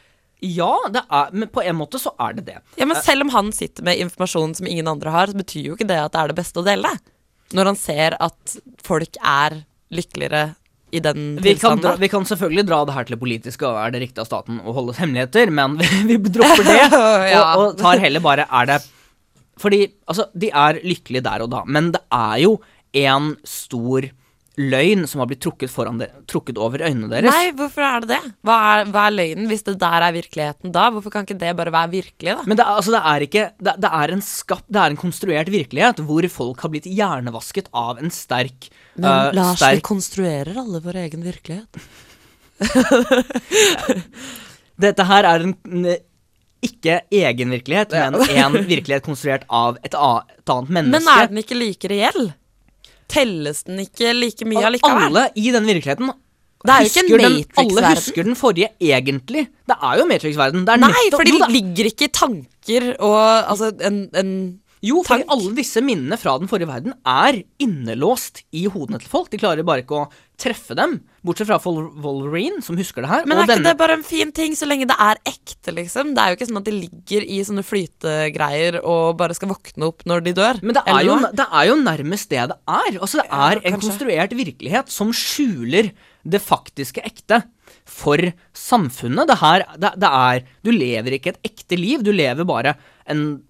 Ja, 0.42 0.72
det 0.90 1.04
er, 1.06 1.28
men 1.32 1.50
på 1.54 1.62
en 1.62 1.76
måte 1.78 2.00
så 2.02 2.10
er 2.20 2.34
det 2.34 2.46
det. 2.48 2.56
Ja, 2.80 2.86
men 2.88 2.98
selv 2.98 3.22
om 3.26 3.30
han 3.34 3.52
sitter 3.54 3.84
med 3.86 4.00
informasjon 4.02 4.56
som 4.58 4.66
ingen 4.66 4.88
andre 4.90 5.12
har, 5.14 5.30
så 5.30 5.38
betyr 5.38 5.68
jo 5.70 5.76
ikke 5.76 5.86
det 5.86 6.00
at 6.02 6.14
det 6.16 6.22
er 6.24 6.32
det 6.32 6.38
beste 6.40 6.58
å 6.58 6.66
dele. 6.66 6.90
Når 7.54 7.70
han 7.70 7.78
ser 7.78 8.16
at 8.18 8.56
folk 8.82 9.18
er 9.22 9.60
lykkeligere 9.92 10.54
i 10.92 11.00
den 11.00 11.36
Vi 11.40 11.54
kan, 11.60 11.78
dra, 11.80 11.94
vi 12.00 12.08
kan 12.12 12.26
selvfølgelig 12.28 12.64
dra 12.68 12.80
det 12.88 12.94
her 12.96 13.06
til 13.08 13.14
det 13.16 13.20
politiske, 13.22 13.68
og 13.68 13.78
er 13.80 13.94
det 13.94 14.02
riktig 14.02 14.20
av 14.24 14.28
staten 14.28 14.58
å 14.60 14.74
holde 14.76 14.96
hemmeligheter, 14.98 15.52
men 15.54 15.78
vi, 15.80 16.16
vi 16.18 16.32
dropper 16.32 16.66
det, 16.68 16.80
Ja. 17.32 17.44
og, 17.54 17.62
og 17.70 17.78
tar 17.80 18.02
heller 18.02 18.24
bare 18.24 18.44
Er 18.50 18.68
det 18.68 18.80
Fordi, 19.62 19.84
altså, 20.10 20.26
de 20.34 20.50
er 20.50 20.80
lykkelige 20.84 21.24
der 21.24 21.46
og 21.46 21.52
da, 21.54 21.62
men 21.64 21.92
det 21.94 22.02
er 22.12 22.42
jo 22.44 22.56
en 22.98 23.30
stor 23.48 24.10
løgn 24.60 25.06
som 25.08 25.22
har 25.22 25.28
blitt 25.30 25.40
trukket, 25.40 25.72
de, 26.00 26.06
trukket 26.28 26.58
over 26.60 26.82
øynene 26.84 27.08
deres. 27.08 27.32
Nei, 27.32 27.54
hvorfor 27.56 27.84
er 27.86 28.04
det 28.04 28.10
det? 28.10 28.32
Hva 28.44 28.56
er, 28.72 28.90
hva 28.92 29.04
er 29.08 29.14
løgnen? 29.16 29.46
Hvis 29.48 29.64
det 29.64 29.78
der 29.80 30.04
er 30.04 30.12
virkeligheten 30.12 30.74
da, 30.74 30.90
hvorfor 30.92 31.14
kan 31.14 31.24
ikke 31.24 31.38
det 31.40 31.54
bare 31.56 31.72
være 31.72 31.92
virkelig, 31.94 32.34
da? 32.36 32.44
Men 32.44 32.60
det 32.60 32.66
altså, 32.68 32.92
det 32.92 33.00
er 33.12 33.24
ikke 33.28 33.46
det, 33.56 33.74
det 33.86 33.92
er 34.02 34.12
en 34.12 34.24
skap, 34.26 34.66
Det 34.68 34.82
er 34.82 34.92
en 34.92 35.00
konstruert 35.00 35.48
virkelighet 35.52 36.02
hvor 36.04 36.28
folk 36.34 36.66
har 36.66 36.72
blitt 36.74 36.90
hjernevasket 36.90 37.72
av 37.72 38.02
en 38.02 38.12
sterk 38.12 38.68
Men 39.00 39.32
Lars, 39.38 39.56
sterk 39.62 39.80
konstruerer 39.88 40.60
alle 40.60 40.82
vår 40.84 41.00
egen 41.06 41.24
virkelighet. 41.24 41.80
Dette 44.82 45.04
her 45.08 45.28
er 45.28 45.46
en 45.46 45.54
en 45.64 45.94
ikke 46.62 47.00
egen 47.10 47.50
virkelighet, 47.50 47.90
men 47.90 48.20
en 48.22 48.54
virkelighet 48.68 49.02
konstruert 49.02 49.42
av 49.50 49.80
et, 49.82 49.96
et 49.96 50.52
annet 50.54 50.70
menneske. 50.70 51.02
Men 51.02 51.08
er 51.10 51.32
den 51.32 51.40
ikke 51.42 51.58
like 51.58 51.90
reell? 51.90 52.28
Telles 53.12 53.62
den 53.68 53.82
ikke 53.84 54.12
like 54.16 54.46
mye 54.48 54.64
allikevel? 54.70 55.08
Alle 55.10 55.24
i 55.36 55.50
den 55.54 55.66
virkeligheten 55.68 56.08
er 56.12 56.84
husker 56.86 57.18
den- 57.18 57.44
Alle 57.58 57.94
husker 57.96 58.22
den 58.24 58.36
forrige 58.38 58.68
egentlig. 58.80 59.48
Det 59.66 59.76
er 59.82 59.98
jo 59.98 60.04
Matrix-verden. 60.06 60.62
Er 60.68 60.76
Nei, 60.78 61.08
for 61.10 61.24
de 61.26 61.32
ligger 61.50 61.88
ikke 61.90 62.04
i 62.06 62.12
tanker 62.14 62.92
og 63.02 63.50
altså 63.50 63.72
en, 63.82 64.08
en 64.14 64.60
Jo, 64.82 65.02
for 65.06 65.22
alle 65.30 65.52
disse 65.54 65.78
minnene 65.84 66.16
fra 66.18 66.32
den 66.42 66.48
forrige 66.50 66.66
verden 66.66 66.94
er 67.06 67.36
innelåst 67.62 68.40
i 68.50 68.64
hodene 68.66 68.98
til 68.98 69.08
folk. 69.12 69.28
De 69.30 69.38
klarer 69.38 69.62
bare 69.62 69.84
ikke 69.84 70.00
å 70.00 70.08
treffe 70.42 70.74
dem, 70.74 70.96
bortsett 71.22 71.46
fra 71.46 71.60
Wolverine, 71.62 72.58
som 72.66 72.74
husker 72.76 73.04
det 73.04 73.10
her. 73.12 73.26
Men 73.30 73.38
er 73.38 73.44
ikke 73.44 73.52
denne- 73.52 73.70
det 73.70 73.78
bare 73.78 73.92
en 73.94 74.02
fin 74.02 74.32
ting 74.34 74.56
så 74.58 74.66
lenge 74.66 74.88
det 74.90 74.96
er 74.98 75.20
ekte, 75.24 75.70
liksom? 75.76 76.16
Det 76.16 76.18
er 76.18 76.32
jo 76.32 76.36
ikke 76.40 76.48
sånn 76.50 76.58
at 76.58 76.64
de 76.66 76.72
ligger 76.74 77.22
i 77.30 77.38
sånne 77.46 77.62
flytegreier 77.62 78.80
og 78.82 79.16
bare 79.20 79.34
skal 79.38 79.52
våkne 79.52 79.86
opp 79.86 80.02
når 80.04 80.24
de 80.26 80.32
dør. 80.34 80.58
Men 80.62 80.74
det 80.74 80.82
er, 80.86 81.02
jo, 81.06 81.16
det 81.30 81.46
er 81.46 81.66
jo 81.70 81.76
nærmest 81.78 82.28
det 82.34 82.42
det 82.50 82.58
er. 82.66 82.98
Altså, 82.98 83.22
det 83.22 83.28
Ja, 83.30 83.50
er 83.52 83.60
en 83.62 83.62
kanskje. 83.76 83.86
konstruert 83.86 84.34
virkelighet 84.34 84.88
som 84.90 85.12
skjuler 85.12 85.92
det 86.26 86.42
faktiske 86.42 87.04
ekte 87.06 87.44
for 87.86 88.18
samfunnet. 88.52 89.26
Det 89.30 89.38
her, 89.38 89.64
det, 89.78 89.94
det 89.98 90.10
er 90.10 90.42
Du 90.64 90.70
lever 90.74 91.18
ikke 91.18 91.34
et 91.36 91.42
ekte 91.52 91.78
liv, 91.78 92.02
du 92.02 92.10
lever 92.12 92.44
bare 92.44 92.74
en 93.06 93.42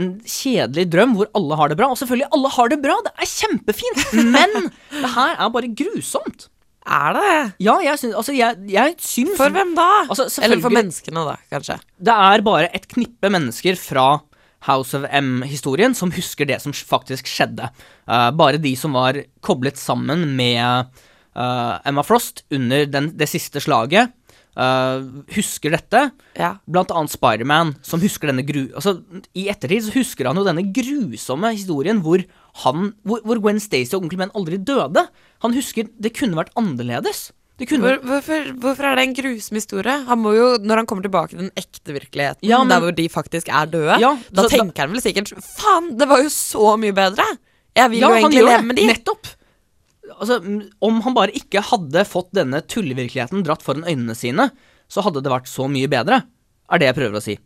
en 0.00 0.10
kjedelig 0.26 0.88
drøm 0.90 1.14
hvor 1.18 1.30
alle 1.38 1.58
har 1.60 1.70
det 1.70 1.78
bra. 1.78 1.90
Og 1.92 2.00
selvfølgelig, 2.00 2.30
alle 2.34 2.50
har 2.56 2.72
det 2.72 2.80
bra! 2.82 2.96
Det 3.06 3.14
er 3.14 3.30
kjempefint! 3.30 4.04
Men 4.34 4.68
det 5.04 5.14
her 5.14 5.38
er 5.38 5.54
bare 5.54 5.70
grusomt. 5.82 6.48
Er 6.84 7.16
det? 7.16 7.36
Ja, 7.64 7.78
jeg 7.80 7.96
syns 7.96 8.16
Altså, 8.18 8.34
jeg, 8.36 8.58
jeg 8.68 8.96
syns 9.00 9.38
For 9.38 9.52
hvem 9.54 9.70
da? 9.72 9.86
Altså, 10.04 10.26
eller 10.44 10.60
for 10.60 10.74
menneskene, 10.74 11.22
da, 11.24 11.38
kanskje. 11.52 11.78
Det 11.96 12.16
er 12.28 12.44
bare 12.44 12.68
et 12.76 12.84
knippe 12.90 13.30
mennesker 13.32 13.78
fra 13.80 14.08
House 14.68 14.96
of 14.96 15.06
M-historien 15.12 15.96
som 15.96 16.12
husker 16.14 16.48
det 16.48 16.58
som 16.62 16.72
faktisk 16.72 17.28
skjedde. 17.28 17.68
Uh, 18.08 18.30
bare 18.36 18.60
de 18.60 18.72
som 18.80 18.96
var 18.96 19.18
koblet 19.44 19.80
sammen 19.80 20.26
med 20.36 20.88
uh, 21.36 21.80
Emma 21.84 22.04
Frost 22.04 22.44
under 22.52 22.86
den, 22.88 23.10
det 23.16 23.28
siste 23.32 23.60
slaget, 23.64 24.12
eh, 24.56 25.04
husker 25.36 25.70
dette. 25.74 26.02
Ja. 26.38 26.54
Blant 26.70 26.90
annet 26.94 27.10
Spiderman, 27.14 27.74
som 27.82 28.00
husker 28.00 28.30
denne 28.30 28.44
gru... 28.46 28.66
Altså, 28.74 28.96
I 29.34 29.48
ettertid 29.52 29.86
så 29.88 29.94
husker 29.98 30.26
han 30.30 30.36
jo 30.40 30.44
denne 30.46 30.64
grusomme 30.74 31.52
historien 31.54 32.02
hvor 32.04 32.24
han 32.64 32.92
Hvor, 33.02 33.20
hvor 33.26 33.40
Gwen 33.42 33.58
Stacy 33.60 33.94
og 33.96 34.04
onkel 34.04 34.18
Ben 34.20 34.30
aldri 34.34 34.58
døde. 34.62 35.06
Han 35.42 35.54
husker 35.56 35.88
det 35.98 36.14
kunne 36.16 36.38
vært 36.38 36.52
annerledes. 36.60 37.32
Det 37.58 37.68
kunne 37.70 37.86
Hvor, 37.86 37.98
hvorfor, 38.02 38.48
hvorfor 38.62 38.86
er 38.90 38.96
det 38.98 39.02
en 39.08 39.14
grusom 39.14 39.54
historie? 39.58 39.94
Han 40.08 40.18
må 40.22 40.32
jo, 40.34 40.46
Når 40.58 40.80
han 40.82 40.86
kommer 40.90 41.02
tilbake 41.06 41.30
til 41.34 41.44
den 41.44 41.52
ekte 41.58 41.94
virkeligheten, 41.94 42.46
Ja, 42.48 42.58
men- 42.62 42.68
der 42.74 42.80
hvor 42.82 42.94
de 42.94 43.08
faktisk 43.08 43.48
er 43.48 43.66
døde, 43.70 43.98
Ja, 44.02 44.16
da 44.30 44.42
så 44.42 44.48
da- 44.48 44.56
tenker 44.58 44.86
han 44.86 44.90
vel 44.94 45.02
sikkert 45.04 45.30
Faen, 45.42 45.96
det 45.98 46.08
var 46.08 46.22
jo 46.22 46.28
så 46.34 46.74
mye 46.78 46.94
bedre! 46.94 47.26
Jeg 47.74 47.90
vil 47.90 48.00
jo 48.06 48.08
egentlig 48.14 48.42
leve 48.46 48.62
med 48.62 48.76
de. 48.78 48.86
Nettopp. 48.86 49.26
Altså, 50.18 50.38
om 50.84 51.00
han 51.04 51.16
bare 51.16 51.34
ikke 51.36 51.62
hadde 51.70 52.04
fått 52.08 52.30
denne 52.36 52.60
tullevirkeligheten 52.70 53.44
dratt 53.46 53.64
foran 53.64 53.86
øynene 53.88 54.16
sine, 54.18 54.50
så 54.90 55.04
hadde 55.04 55.22
det 55.24 55.32
vært 55.32 55.50
så 55.50 55.66
mye 55.70 55.90
bedre, 55.90 56.22
er 56.70 56.80
det 56.80 56.90
jeg 56.90 56.98
prøver 56.98 57.18
å 57.18 57.24
si. 57.24 57.38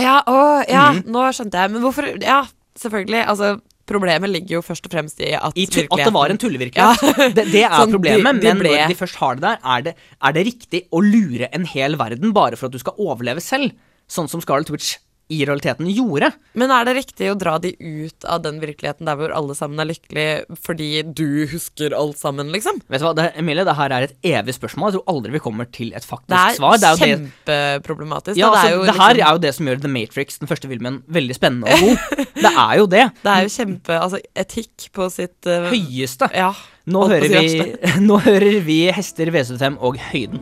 Ja, 0.00 0.20
å, 0.28 0.36
ja 0.68 0.90
mm. 0.96 1.06
nå 1.12 1.24
skjønte 1.36 1.62
jeg. 1.62 1.72
Men 1.74 1.84
hvorfor 1.84 2.08
Ja, 2.22 2.42
selvfølgelig. 2.78 3.22
Altså, 3.32 3.56
problemet 3.86 4.32
ligger 4.32 4.58
jo 4.58 4.62
først 4.66 4.86
og 4.88 4.94
fremst 4.94 5.20
i 5.22 5.32
at 5.36 5.56
I 5.58 5.66
at 5.66 6.02
det 6.02 6.12
var 6.14 6.32
en 6.32 6.40
tullevirkelighet. 6.40 7.02
Ja. 7.02 7.28
det, 7.36 7.46
det 7.52 7.64
er 7.68 7.74
Sånn, 7.82 7.94
problemet, 7.94 8.40
de 8.42 8.48
men 8.50 8.62
ble- 8.62 8.74
når 8.74 8.92
de 8.92 8.98
først 8.98 9.20
har 9.22 9.38
det 9.38 9.44
der, 9.46 9.60
er 9.62 9.84
det, 9.88 9.96
er 10.20 10.36
det 10.36 10.46
riktig 10.48 10.82
å 10.90 11.02
lure 11.04 11.50
en 11.54 11.66
hel 11.70 11.98
verden 12.00 12.34
bare 12.36 12.58
for 12.58 12.68
at 12.70 12.76
du 12.76 12.82
skal 12.82 12.98
overleve 13.02 13.44
selv, 13.44 13.76
sånn 14.10 14.30
som 14.30 14.42
Scarlet 14.42 14.70
Witch 14.74 14.96
i 15.28 15.40
realiteten 15.46 15.88
gjorde. 15.90 16.30
Men 16.54 16.70
er 16.70 16.86
det 16.86 16.94
riktig 17.00 17.30
å 17.32 17.36
dra 17.38 17.56
de 17.62 17.72
ut 17.80 18.26
av 18.30 18.44
den 18.44 18.60
virkeligheten 18.62 19.08
der 19.08 19.18
hvor 19.18 19.32
alle 19.34 19.56
sammen 19.58 19.82
er 19.82 19.88
lykkelige 19.90 20.58
fordi 20.62 20.90
du 21.02 21.46
husker 21.50 21.96
alt 21.96 22.20
sammen, 22.20 22.52
liksom? 22.54 22.78
Vet 22.92 23.02
du 23.02 23.06
hva, 23.08 23.14
det, 23.18 23.26
Emilie, 23.40 23.66
det 23.66 23.74
her 23.78 23.94
er 23.96 24.06
et 24.06 24.14
evig 24.26 24.54
spørsmål. 24.56 24.92
Jeg 24.92 24.98
tror 24.98 25.16
aldri 25.16 25.34
vi 25.34 25.42
kommer 25.42 25.70
til 25.74 25.90
et 25.96 26.06
faktisk 26.06 26.30
Det 26.30 26.42
er 26.42 26.58
svar. 26.60 26.78
Det 26.82 26.92
er 26.92 27.02
kjempeproblematisk. 27.02 28.38
ja, 28.38 28.52
altså, 28.52 28.68
det, 28.68 28.76
er 28.76 28.86
det 28.86 28.98
her 29.00 29.16
liksom, 29.16 29.26
er 29.26 29.38
jo 29.38 29.42
det 29.46 29.54
som 29.58 29.70
gjør 29.70 29.82
The 29.82 29.92
Matrix, 29.96 30.38
den 30.42 30.52
første 30.52 30.70
filmen, 30.70 31.00
veldig 31.18 31.38
spennende 31.38 31.74
og 31.74 31.84
god. 31.88 32.22
det 32.46 32.52
er 32.52 32.78
jo 32.78 32.86
det. 32.94 33.04
det 33.24 33.34
er 33.34 33.48
jo 33.48 33.54
kjempe 33.56 33.98
Altså, 34.06 34.22
etikk 34.38 34.88
på 34.94 35.10
sitt 35.10 35.50
uh, 35.50 35.66
Høyeste. 35.72 36.30
Ja. 36.36 36.52
Nå 36.86 37.08
hører, 37.10 37.40
vi, 37.42 37.74
nå 38.08 38.20
hører 38.22 38.60
vi 38.62 38.84
Hester 38.94 39.34
V75 39.34 39.82
og 39.82 39.98
Høyden. 40.12 40.38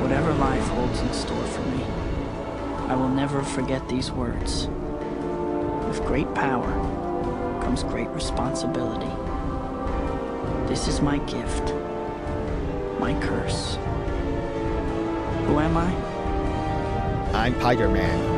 Whatever 0.00 0.32
life 0.40 0.72
holds 0.72 1.04
in 1.04 1.12
store 1.12 1.31
I 2.92 2.94
will 2.94 3.08
never 3.08 3.40
forget 3.42 3.80
these 3.88 4.12
words. 4.12 4.68
With 5.88 6.04
great 6.04 6.28
power 6.34 6.72
comes 7.62 7.82
great 7.84 8.10
responsibility. 8.10 9.08
This 10.68 10.88
is 10.88 11.00
my 11.00 11.16
gift, 11.24 11.72
my 13.00 13.14
curse. 13.24 13.78
Who 15.46 15.58
am 15.58 15.78
I? 15.78 15.88
I'm 17.32 17.56
Tiger 17.64 17.88
Man. 17.88 18.28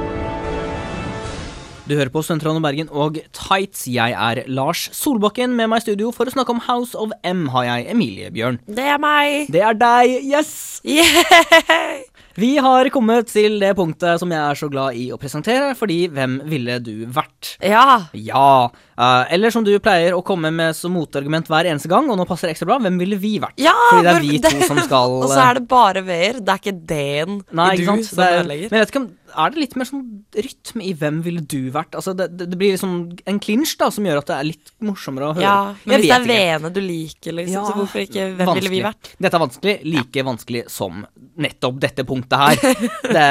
Du 1.88 1.96
hører 1.96 2.08
på 2.14 2.22
Studentradioen 2.22 2.62
Bergen 2.62 2.88
og 2.94 3.18
Tights. 3.34 3.88
Jeg 3.90 4.14
er 4.14 4.46
Lars 4.46 4.86
Solbakken. 4.94 5.58
Med 5.58 5.66
meg 5.66 5.82
i 5.82 5.88
studio 5.88 6.14
for 6.14 6.30
å 6.30 6.38
snakke 6.38 6.54
om 6.54 6.62
House 6.70 6.94
of 6.94 7.10
M 7.26 7.48
har 7.50 7.66
jeg 7.72 7.90
Emilie 7.90 8.30
Bjørn. 8.30 8.62
Det 8.70 8.86
er 8.86 9.02
meg! 9.02 9.50
Det 9.50 9.66
er 9.66 9.74
deg, 9.82 10.14
yes! 10.30 10.78
Yeah! 10.86 12.06
Vi 12.34 12.56
har 12.58 12.88
kommet 12.90 13.28
til 13.30 13.60
det 13.62 13.74
punktet 13.78 14.18
som 14.18 14.32
jeg 14.34 14.42
er 14.42 14.58
så 14.58 14.66
glad 14.72 14.96
i 14.98 15.04
å 15.14 15.18
presentere, 15.20 15.70
fordi 15.78 16.08
hvem 16.10 16.40
ville 16.50 16.80
du 16.82 17.06
vært? 17.06 17.54
Ja. 17.62 18.08
Ja, 18.18 18.70
Uh, 18.94 19.26
eller 19.34 19.50
som 19.50 19.64
du 19.66 19.72
pleier 19.82 20.14
å 20.14 20.20
komme 20.22 20.52
med 20.54 20.76
som 20.78 20.92
motargument 20.94 21.48
hver 21.50 21.66
eneste 21.66 21.90
gang, 21.90 22.06
og 22.06 22.18
nå 22.20 22.26
passer 22.28 22.46
det 22.46 22.54
ekstra 22.54 22.68
bra, 22.68 22.76
hvem 22.84 23.00
ville 23.00 23.16
vi 23.18 23.32
vært? 23.42 23.56
Ja, 23.58 23.74
fordi 23.88 24.04
det 24.06 24.12
er 24.12 24.22
vi 24.22 24.28
vi 24.36 24.40
to 24.44 24.68
som 24.68 24.78
skal 24.84 25.16
Og 25.24 25.26
så 25.32 25.40
er 25.42 25.58
det 25.58 25.64
bare 25.70 26.04
veer. 26.06 26.38
Det 26.38 26.54
er 26.54 26.62
ikke 26.62 26.76
d-en 26.92 27.40
i 27.42 27.74
du 27.80 27.82
som 27.88 27.98
Det 27.98 28.28
er, 28.28 28.38
ødelegger. 28.44 28.70
men 28.70 28.78
jeg 28.78 28.84
vet 28.84 28.94
ikke 28.94 29.02
om 29.02 29.08
Er 29.40 29.52
det 29.52 29.60
litt 29.60 29.74
mer 29.78 29.88
sånn 29.88 30.04
rytme 30.34 30.84
i 30.86 30.92
hvem 30.98 31.20
ville 31.24 31.42
du 31.42 31.70
vært? 31.74 31.96
Altså, 31.98 32.14
det, 32.16 32.28
det, 32.38 32.54
blir 32.58 32.74
liksom 32.74 32.94
en 33.30 33.40
clinch 33.42 33.74
da, 33.80 33.90
som 33.94 34.06
gjør 34.06 34.20
at 34.22 34.30
det 34.30 34.36
er 34.36 34.48
litt 34.48 34.72
morsommere 34.84 35.30
å 35.30 35.36
høre. 35.36 35.44
Ja, 35.44 35.74
men 35.84 35.96
Jeg 35.96 36.04
hvis 36.04 36.12
det 36.12 36.18
er 36.18 36.28
Vene 36.30 36.72
du 36.74 36.80
liker, 36.84 37.36
liksom, 37.40 37.56
Ja, 37.56 37.64
så 37.68 37.76
hvorfor 37.78 38.04
ikke 38.04 38.28
Hvem 38.38 38.52
ville 38.58 38.72
vi 38.72 38.82
vært? 38.84 39.10
Dette 39.18 39.38
er 39.38 39.44
vanskelig. 39.44 39.74
Like 39.94 40.26
vanskelig 40.30 40.64
som 40.72 41.02
nettopp 41.44 41.80
dette 41.82 42.06
punktet 42.08 42.44
her. 42.44 42.78
det, 43.16 43.26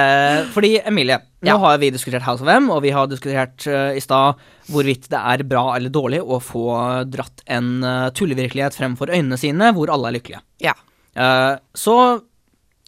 fordi, 0.55 0.73
Emilie, 0.83 1.19
nå 1.43 1.53
Ja. 1.53 1.57
har 1.59 1.79
vi 1.81 1.91
diskutert 1.95 2.25
House 2.27 2.43
of 2.43 2.51
M, 2.51 2.69
og 2.71 2.83
vi 2.85 2.93
har 2.95 3.07
diskutert 3.11 3.67
uh, 3.67 3.91
i 3.95 4.03
stad 4.03 4.39
hvorvidt 4.71 5.09
det 5.11 5.19
er 5.19 5.43
bra 5.47 5.73
eller 5.75 5.91
dårlig 5.91 6.21
å 6.23 6.39
få 6.43 6.67
dratt 7.11 7.43
en 7.51 7.79
uh, 7.83 8.11
tullevirkelighet 8.15 8.77
fremfor 8.77 9.11
øynene 9.11 9.39
sine, 9.39 9.73
hvor 9.75 9.91
alle 9.91 10.11
er 10.11 10.17
lykkelige. 10.19 10.43
Ja. 10.63 10.75
Uh, 11.17 11.59
så 11.75 11.97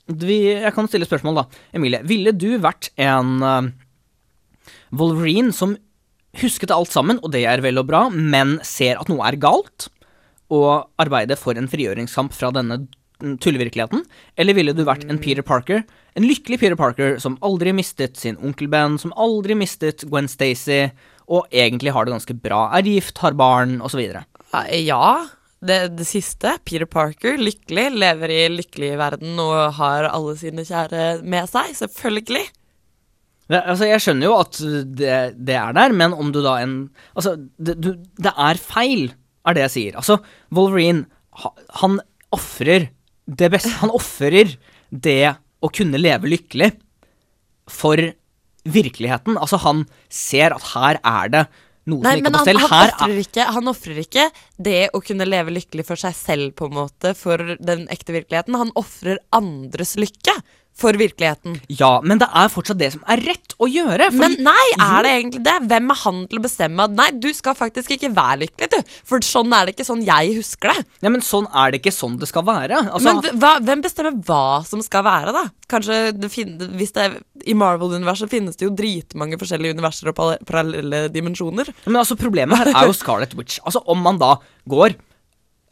jeg 0.07 0.73
kan 0.75 0.87
stille 0.87 1.07
spørsmål, 1.07 1.41
da. 1.41 1.45
Emilie, 1.73 2.03
ville 2.05 2.33
du 2.35 2.57
vært 2.61 2.91
en 3.01 3.41
eh, 3.41 3.71
Wolverine 4.95 5.53
som 5.55 5.75
husket 6.41 6.73
alt 6.73 6.91
sammen, 6.91 7.19
og 7.23 7.31
det 7.33 7.45
er 7.47 7.63
vel 7.63 7.79
og 7.79 7.87
bra, 7.89 8.05
men 8.11 8.59
ser 8.65 8.99
at 8.99 9.09
noe 9.09 9.25
er 9.27 9.39
galt, 9.39 9.87
og 10.53 10.91
arbeider 11.01 11.39
for 11.39 11.57
en 11.57 11.69
frigjøringskamp 11.71 12.35
fra 12.35 12.51
denne 12.53 12.83
mm, 13.23 13.37
tullevirkeligheten? 13.41 14.03
Eller 14.37 14.57
ville 14.57 14.75
du 14.75 14.83
vært 14.85 15.07
en 15.09 15.21
Peter 15.21 15.45
Parker, 15.45 15.81
en 16.15 16.27
lykkelig 16.27 16.59
Peter 16.61 16.77
Parker 16.79 17.17
som 17.23 17.39
aldri 17.45 17.73
mistet 17.75 18.19
sin 18.19 18.37
onkel 18.43 18.69
Ben, 18.71 18.99
som 19.01 19.15
aldri 19.17 19.57
mistet 19.57 20.05
Gwen 20.09 20.29
Stacy, 20.31 20.85
og 21.25 21.49
egentlig 21.49 21.95
har 21.95 22.05
det 22.05 22.13
ganske 22.13 22.37
bra, 22.37 22.67
er 22.77 22.85
gift, 22.85 23.17
har 23.23 23.33
barn, 23.33 23.79
osv.? 23.81 24.03
Eh, 24.05 24.85
Ja. 24.85 25.25
Det, 25.65 25.79
det 25.97 26.05
siste. 26.07 26.55
Peter 26.67 26.87
Parker, 26.89 27.39
lykkelig, 27.41 27.87
lever 27.95 28.33
i 28.33 28.41
lykkelig 28.53 28.91
verden 28.99 29.39
og 29.41 29.77
har 29.79 30.09
alle 30.11 30.35
sine 30.39 30.65
kjære 30.67 31.23
med 31.25 31.49
seg. 31.51 31.73
Selvfølgelig. 31.79 32.45
Det, 33.49 33.59
altså, 33.61 33.87
jeg 33.89 34.01
skjønner 34.01 34.29
jo 34.29 34.37
at 34.41 34.59
det, 34.97 35.17
det 35.37 35.57
er 35.59 35.75
der, 35.77 35.93
men 35.93 36.15
om 36.17 36.31
du 36.33 36.41
da 36.41 36.57
en 36.63 36.75
Altså, 37.13 37.35
det, 37.61 37.77
du, 37.77 37.91
det 38.17 38.33
er 38.33 38.61
feil, 38.61 39.11
er 39.45 39.57
det 39.57 39.65
jeg 39.67 39.75
sier. 39.75 39.99
Altså, 40.01 40.17
Wolverine, 40.55 41.05
han 41.81 41.99
ofrer 42.35 42.89
det 43.25 43.49
beste 43.53 43.73
Han 43.81 43.93
ofrer 43.93 44.55
det 44.89 45.35
å 45.65 45.69
kunne 45.73 46.01
leve 46.01 46.29
lykkelig 46.29 46.71
for 47.71 47.99
virkeligheten. 48.65 49.37
Altså, 49.37 49.59
han 49.61 49.85
ser 50.09 50.53
at 50.55 50.73
her 50.73 50.99
er 51.01 51.31
det 51.33 51.45
noe 51.85 52.01
Nei, 52.01 52.15
som 52.15 52.19
ikke 52.19 52.25
men 52.25 52.35
er 52.35 52.35
på 52.35 52.41
han, 52.41 52.89
stell. 52.89 52.99
han 52.99 53.13
er 53.13 53.21
ikke, 53.21 53.47
han 53.57 53.71
ofrer 53.71 54.01
ikke 54.01 54.27
det 54.67 54.81
å 54.95 55.01
kunne 55.05 55.27
leve 55.29 55.53
lykkelig 55.55 55.85
for 55.87 56.01
seg 56.01 56.15
selv, 56.17 56.53
på 56.57 56.69
en 56.69 56.77
måte, 56.79 57.13
for 57.17 57.55
den 57.59 57.85
ekte 57.93 58.15
virkeligheten. 58.15 58.57
Han 58.57 58.73
ofrer 58.79 59.21
andres 59.35 59.95
lykke 60.01 60.35
for 60.75 60.97
virkeligheten. 60.99 61.55
Ja, 61.71 62.01
men 62.03 62.19
det 62.19 62.27
er 62.35 62.49
fortsatt 62.51 62.79
det 62.81 62.91
som 62.95 63.03
er 63.11 63.21
rett 63.23 63.55
å 63.63 63.67
gjøre. 63.71 64.09
Men 64.15 64.35
nei, 64.43 64.65
er 64.75 65.05
det 65.05 65.13
egentlig 65.13 65.43
det? 65.45 65.55
Hvem 65.69 65.93
er 65.93 65.99
han 66.01 66.19
til 66.31 66.41
å 66.41 66.43
bestemme 66.43 66.87
at 66.89 66.95
nei, 66.97 67.07
du 67.15 67.29
skal 67.35 67.55
faktisk 67.55 67.93
ikke 67.95 68.11
være 68.15 68.41
lykkelig, 68.43 68.69
du? 68.73 68.97
For 69.07 69.23
sånn 69.23 69.55
er 69.55 69.69
det 69.69 69.75
ikke 69.77 69.87
sånn 69.87 70.03
jeg 70.05 70.35
husker 70.41 70.73
det. 70.73 70.85
ja, 71.07 71.13
men 71.13 71.23
sånn 71.23 71.47
er 71.47 71.71
det 71.71 71.79
ikke 71.79 71.95
sånn 71.95 72.19
det 72.19 72.29
skal 72.31 72.45
være. 72.47 72.81
Altså, 72.89 73.07
Men 73.07 73.39
hva, 73.39 73.53
hvem 73.63 73.85
bestemmer 73.85 74.19
hva 74.27 74.43
som 74.67 74.83
skal 74.83 75.07
være, 75.07 75.35
da? 75.35 75.45
Kanskje 75.71 76.01
det 76.17 76.29
finnes, 76.33 76.69
hvis 76.75 76.93
det 76.95 77.07
er, 77.07 77.17
I 77.47 77.55
Marvel-universet 77.57 78.31
finnes 78.31 78.59
det 78.59 78.67
jo 78.67 78.75
dritmange 78.75 79.39
forskjellige 79.41 79.79
universer 79.79 80.11
og 80.11 80.19
parallelle 80.45 81.05
dimensjoner. 81.13 81.71
Men 81.87 82.03
altså, 82.03 82.19
problemet 82.19 82.59
her 82.59 82.73
er 82.75 82.91
jo 82.91 82.99
Scarlet 82.99 83.33
Witch. 83.39 83.61
Altså, 83.63 83.81
om 83.87 84.03
man 84.03 84.19
da 84.21 84.35
går 84.69 84.99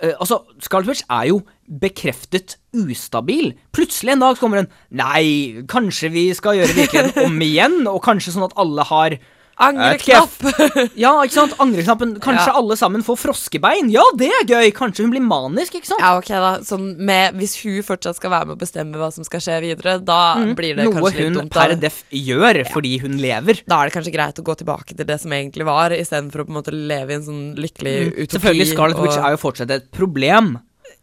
Altså, 0.04 0.42
Scarlet 0.60 1.04
er 1.08 1.30
jo 1.30 1.38
bekreftet 1.80 2.58
ustabil. 2.76 3.54
Plutselig 3.76 4.16
en 4.16 4.24
dag 4.26 4.36
så 4.36 4.44
kommer 4.44 4.63
hun 4.63 4.72
Nei, 5.00 5.63
kanskje 5.72 6.12
vi 6.12 6.26
skal 6.36 6.60
gjøre 6.60 6.76
virkeligheten 6.76 7.30
om 7.30 7.46
igjen, 7.46 7.78
og 7.88 8.04
kanskje 8.04 8.36
sånn 8.36 8.50
at 8.50 8.58
alle 8.60 8.84
har 8.89 9.16
Angreknapp! 9.62 10.34
Ja, 11.04 11.12
ikke 11.24 11.36
sant? 11.36 11.54
Angreknappen. 11.62 12.16
Kanskje 12.24 12.50
Ja. 12.52 12.56
alle 12.60 12.76
sammen 12.80 13.04
får 13.06 13.18
froskebein. 13.22 13.89
Ja, 13.94 14.04
det 14.18 14.30
er 14.34 14.46
gøy! 14.50 14.72
Kanskje 14.76 15.06
hun 15.06 15.12
blir 15.13 15.22
manisk, 15.24 15.76
ikke 15.78 15.92
sant? 15.92 16.02
Ja, 16.02 16.16
ok 16.18 16.28
da, 16.34 16.52
sånn 16.66 16.88
med, 16.98 17.36
Hvis 17.39 17.56
hun 17.63 17.80
fortsatt 17.86 18.18
skal 18.18 18.34
være 18.34 18.48
med 18.50 18.58
å 18.58 18.62
bestemme 18.63 18.98
hva 19.00 19.12
som 19.13 19.24
skal 19.28 19.39
skje 19.46 19.60
videre, 19.62 19.98
da 20.04 20.20
blir 20.58 20.76
det 20.76 20.84
Mm. 20.84 20.94
Noe 20.94 21.04
kanskje 21.12 21.28
litt 21.30 21.38
hun 21.39 21.50
per 21.54 21.76
def 21.80 22.04
gjør 22.12 22.63
fordi 22.74 22.96
hun 23.02 23.18
lever. 23.22 23.62
da 23.68 23.82
er 23.84 23.89
det 23.89 23.94
kanskje 23.96 24.13
greit 24.16 24.39
å 24.42 24.44
gå 24.44 24.56
tilbake 24.58 24.98
til 24.98 25.06
det 25.06 25.20
som 25.22 25.32
egentlig 25.32 25.66
var, 25.66 25.92
istedenfor 25.92 26.42
å 26.44 26.46
på 26.48 26.54
en 26.56 26.60
måte 26.63 26.74
leve 26.74 27.12
i 27.13 27.16
en 27.16 27.24
sånn 27.24 27.56
lykkelig 27.56 27.96
utopi. 28.10 28.26
Mm. 28.26 28.34
Selvfølgelig, 28.34 28.68
Scarlet 28.74 29.00
Witch 29.06 29.18
er 29.22 29.32
jo 29.38 29.38
fortsatt 29.38 29.72
et 29.72 29.92
problem. 29.92 30.58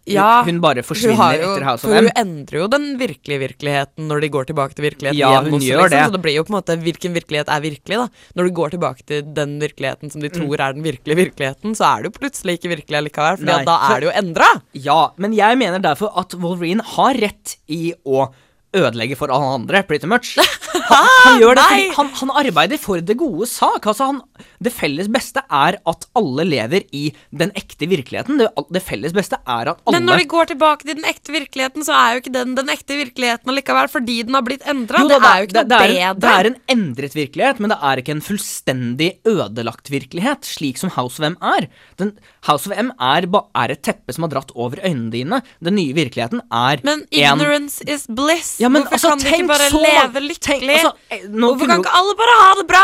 Ja, 0.09 0.43
hun 0.47 0.61
bare 0.63 0.83
forsvinner 0.87 1.19
hun 1.19 1.35
jo, 1.37 1.51
etter 1.55 1.67
House 1.69 1.85
of 1.85 1.93
M. 1.93 2.07
hun 2.09 2.11
endrer 2.23 2.63
jo 2.63 2.69
den 2.73 2.87
virkelige 3.01 3.41
virkeligheten 3.43 4.09
når 4.09 4.25
de 4.25 4.31
går 4.33 4.49
tilbake 4.49 4.77
til 4.77 4.87
virkeligheten 4.89 5.21
Ja, 5.21 5.33
hun 5.45 5.61
gjør 5.61 5.85
liksom. 5.85 5.93
det. 5.93 6.03
Så 6.07 6.15
det 6.17 6.23
blir 6.25 6.37
jo 6.39 6.45
på 6.47 6.53
en 6.55 6.57
måte 6.57 6.77
hvilken 6.81 7.17
virkelighet 7.17 7.53
er 7.53 7.65
virkelig, 7.65 8.01
da. 8.01 8.07
Når 8.39 8.49
du 8.49 8.55
går 8.61 8.75
tilbake 8.75 9.07
til 9.07 9.25
den 9.37 9.57
virkeligheten 9.63 10.13
som 10.15 10.25
de 10.25 10.33
tror 10.33 10.55
er 10.57 10.77
den 10.79 10.87
virkelige 10.87 11.21
virkeligheten, 11.21 11.77
så 11.79 11.91
er 11.93 12.03
det 12.03 12.11
jo 12.11 12.19
plutselig 12.19 12.59
ikke 12.59 12.73
virkelig 12.77 13.01
allikevel, 13.03 13.41
for 13.43 13.67
da 13.71 13.79
er 13.91 14.01
det 14.01 14.09
jo 14.09 14.15
endra! 14.25 14.51
Ja, 14.73 15.01
men 15.21 15.37
jeg 15.37 15.61
mener 15.61 15.83
derfor 15.85 16.15
at 16.19 16.35
Wolverine 16.41 16.87
har 16.97 17.21
rett 17.21 17.59
i 17.69 17.93
å 18.09 18.31
ødelegge 18.77 19.17
for 19.19 19.33
alle 19.35 19.55
andre, 19.61 19.83
pretty 19.87 20.07
much. 20.11 20.37
Han, 20.91 21.07
han 21.25 21.39
gjør 21.39 21.55
det 21.55 21.65
fordi 21.67 21.87
han, 21.95 22.09
han 22.19 22.31
arbeider 22.41 22.79
for 22.83 23.03
det 23.05 23.15
gode 23.19 23.47
sak. 23.47 23.85
Altså, 23.87 24.09
han, 24.11 24.17
det 24.63 24.73
felles 24.75 25.07
beste 25.13 25.43
er 25.47 25.77
at 25.87 26.07
alle 26.19 26.45
lever 26.47 26.83
i 26.97 27.13
den 27.31 27.53
ekte 27.59 27.87
virkeligheten. 27.91 28.41
Det, 28.41 28.49
det 28.75 28.83
felles 28.83 29.15
beste 29.15 29.39
er 29.41 29.71
at 29.73 29.79
alle 29.85 29.95
Men 29.99 30.09
når 30.09 30.23
vi 30.23 30.27
går 30.33 30.51
tilbake 30.53 30.87
til 30.87 30.99
den 30.99 31.07
ekte 31.07 31.35
virkeligheten, 31.35 31.87
så 31.87 31.95
er 31.95 32.15
jo 32.17 32.23
ikke 32.25 32.35
den 32.35 32.57
den 32.59 32.73
ekte 32.73 32.99
virkeligheten 32.99 33.53
allikevel, 33.53 33.91
fordi 33.93 34.17
den 34.27 34.39
har 34.39 34.47
blitt 34.47 34.67
endra. 34.71 35.03
Det, 35.07 35.21
Det 35.21 35.31
er 35.31 35.43
jo 35.43 35.49
ikke 35.49 35.59
noe 35.59 35.71
det, 35.71 35.79
er, 35.79 35.95
bedre. 35.95 36.15
det 36.25 36.33
er 36.35 36.51
en 36.51 36.59
endret 36.77 37.17
virkelighet, 37.19 37.63
men 37.63 37.75
det 37.75 37.79
er 37.91 38.03
ikke 38.03 38.17
en 38.17 38.25
fullstendig 38.27 39.11
ødelagt 39.31 39.93
virkelighet, 39.95 40.51
slik 40.59 40.81
som 40.83 40.95
House 40.97 41.23
of 41.23 41.29
M 41.31 41.39
er. 41.55 41.69
Den, 42.03 42.15
House 42.49 42.71
of 42.71 42.75
M 42.77 42.93
er, 42.99 43.29
er 43.31 43.75
et 43.77 43.85
teppe 43.87 44.15
som 44.17 44.27
har 44.27 44.35
dratt 44.35 44.55
over 44.55 44.83
øynene 44.83 45.11
dine. 45.15 45.43
Den 45.63 45.79
nye 45.79 45.95
virkeligheten 45.97 46.43
er 46.51 46.83
Men 46.87 47.07
en 47.07 47.07
ignorance 47.23 47.85
is 47.87 48.07
bliss. 48.11 48.59
Ja, 48.61 48.69
men 48.69 48.83
Hvorfor 48.85 48.93
altså, 48.99 49.09
kan 49.09 49.19
de 49.25 49.31
ikke 49.33 49.49
bare 49.49 49.69
så- 49.73 49.81
leve 49.81 50.21
tenk- 50.21 50.61
lykkelig? 50.61 50.75
altså, 50.77 50.93
eh, 51.11 51.23
nå 51.29 51.47
Hvorfor 51.49 51.67
kan 51.71 51.81
ikke 51.81 51.95
alle 52.01 52.15
bare 52.19 52.35
ha 52.41 52.55
det 52.59 52.67
bra? 52.69 52.83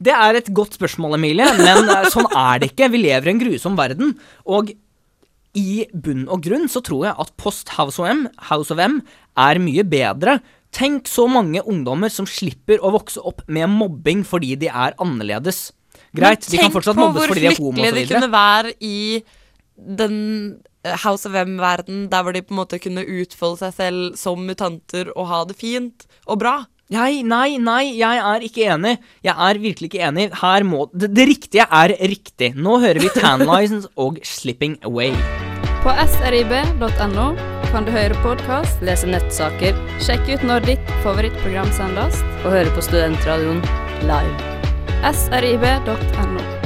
Det 0.00 0.14
er 0.16 0.34
et 0.40 0.54
godt 0.56 0.78
spørsmål, 0.78 1.14
Emilie, 1.18 1.48
men 1.58 1.90
eh, 1.92 2.06
sånn 2.14 2.30
er 2.32 2.58
det 2.62 2.70
ikke. 2.72 2.90
Vi 2.90 3.02
lever 3.02 3.26
i 3.28 3.30
en 3.34 3.40
grusom 3.42 3.76
verden. 3.76 4.14
Og 4.46 4.72
i 5.54 5.84
bunn 5.92 6.28
og 6.30 6.40
grunn 6.42 6.68
så 6.70 6.80
tror 6.82 7.04
jeg 7.08 7.14
at 7.18 7.36
post 7.36 7.68
House 7.76 7.98
of 7.98 8.06
M, 8.08 8.28
House 8.50 8.70
of 8.70 8.78
M 8.78 9.02
er 9.36 9.58
mye 9.58 9.84
bedre. 9.84 10.40
Tenk 10.72 11.04
så 11.10 11.28
mange 11.28 11.60
ungdommer 11.66 12.10
som 12.10 12.24
slipper 12.30 12.78
å 12.78 12.92
vokse 12.94 13.18
opp 13.26 13.42
med 13.48 13.68
mobbing 13.68 14.24
fordi 14.24 14.56
de 14.58 14.68
er 14.68 14.94
annerledes. 15.02 15.72
Greit, 16.14 16.46
de 16.48 16.56
kan 16.58 16.70
fortsatt 16.70 16.96
mobbes 16.96 17.26
fordi 17.26 17.40
de 17.40 17.46
er 17.52 17.58
homo 17.58 17.74
Tenk 17.76 17.76
på 17.76 17.90
hvor 17.90 17.98
lykkelige 17.98 18.08
de 18.08 18.14
kunne 18.14 18.32
være 18.32 18.72
i 18.80 19.22
den 20.00 20.62
House 20.84 21.28
of 21.28 21.34
M-verden, 21.36 22.08
der 22.10 22.24
hvor 22.24 22.32
de 22.32 22.42
på 22.42 22.54
en 22.54 22.60
måte 22.62 22.80
kunne 22.80 23.04
utfolde 23.04 23.60
seg 23.66 23.74
selv 23.76 24.18
som 24.20 24.46
mutanter 24.48 25.12
og 25.14 25.28
ha 25.28 25.42
det 25.48 25.58
fint 25.60 26.06
og 26.26 26.40
bra. 26.40 26.56
Nei, 26.90 27.20
nei, 27.22 27.54
nei, 27.62 27.92
jeg 28.00 28.18
er 28.18 28.42
ikke 28.42 28.64
enig. 28.74 28.96
Jeg 29.22 29.36
er 29.36 29.60
virkelig 29.62 29.92
ikke 29.92 30.02
enig. 30.08 30.24
Her 30.40 30.66
må 30.66 30.88
Det, 30.90 31.12
det 31.14 31.28
riktige 31.28 31.66
er 31.70 31.94
riktig. 31.94 32.50
Nå 32.58 32.80
hører 32.82 32.98
vi 32.98 33.12
Tan 33.14 33.46
License 33.50 33.86
og 33.94 34.18
Slipping 34.26 34.80
Away. 34.82 35.14
På 35.84 35.94
srib.no 36.16 37.28
kan 37.70 37.86
du 37.86 37.92
høre 37.94 38.18
podkast, 38.24 38.82
lese 38.82 39.06
nettsaker, 39.06 39.78
sjekke 40.02 40.34
ut 40.34 40.46
når 40.48 40.66
ditt 40.66 40.94
favorittprogram 41.04 41.70
sendes, 41.76 42.18
og 42.42 42.50
høre 42.56 42.74
på 42.74 42.82
Studentradioen 42.88 43.62
live. 44.10 44.56
srib.no. 45.14 46.59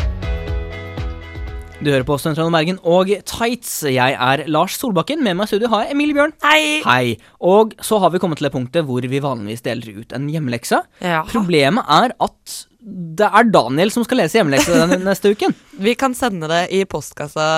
Du 1.84 1.90
hører 1.92 2.04
på 2.08 2.16
Studentradioen 2.16 2.54
Bergen 2.54 2.76
og 2.88 3.10
Tights. 3.28 3.72
Jeg 3.92 4.14
er 4.16 4.42
Lars 4.48 4.78
Solbakken. 4.80 5.20
Med 5.24 5.36
meg 5.36 5.44
i 5.44 5.52
studio 5.52 5.68
har 5.68 5.82
jeg 5.84 5.92
Emilie 5.92 6.16
Bjørn. 6.16 6.32
Hei! 6.40 6.80
Hei. 6.80 7.16
Og 7.44 7.74
så 7.84 7.98
har 8.00 8.14
vi 8.14 8.20
kommet 8.22 8.40
til 8.40 8.46
det 8.48 8.54
punktet 8.54 8.86
hvor 8.88 9.04
vi 9.04 9.20
vanligvis 9.20 9.60
deler 9.66 9.98
ut 9.98 10.14
en 10.16 10.30
hjemmelekse. 10.32 10.78
Ja. 11.04 11.20
Problemet 11.28 11.84
er 11.92 12.14
at 12.24 12.54
det 12.84 13.28
er 13.28 13.50
Daniel 13.52 13.92
som 13.92 14.04
skal 14.06 14.22
lese 14.22 14.38
hjemmelekse 14.40 14.80
den 14.94 15.04
neste 15.10 15.34
uken. 15.36 15.52
Vi 15.84 15.92
kan 16.00 16.16
sende 16.16 16.48
det 16.48 16.62
i 16.72 16.82
postkassa 16.88 17.50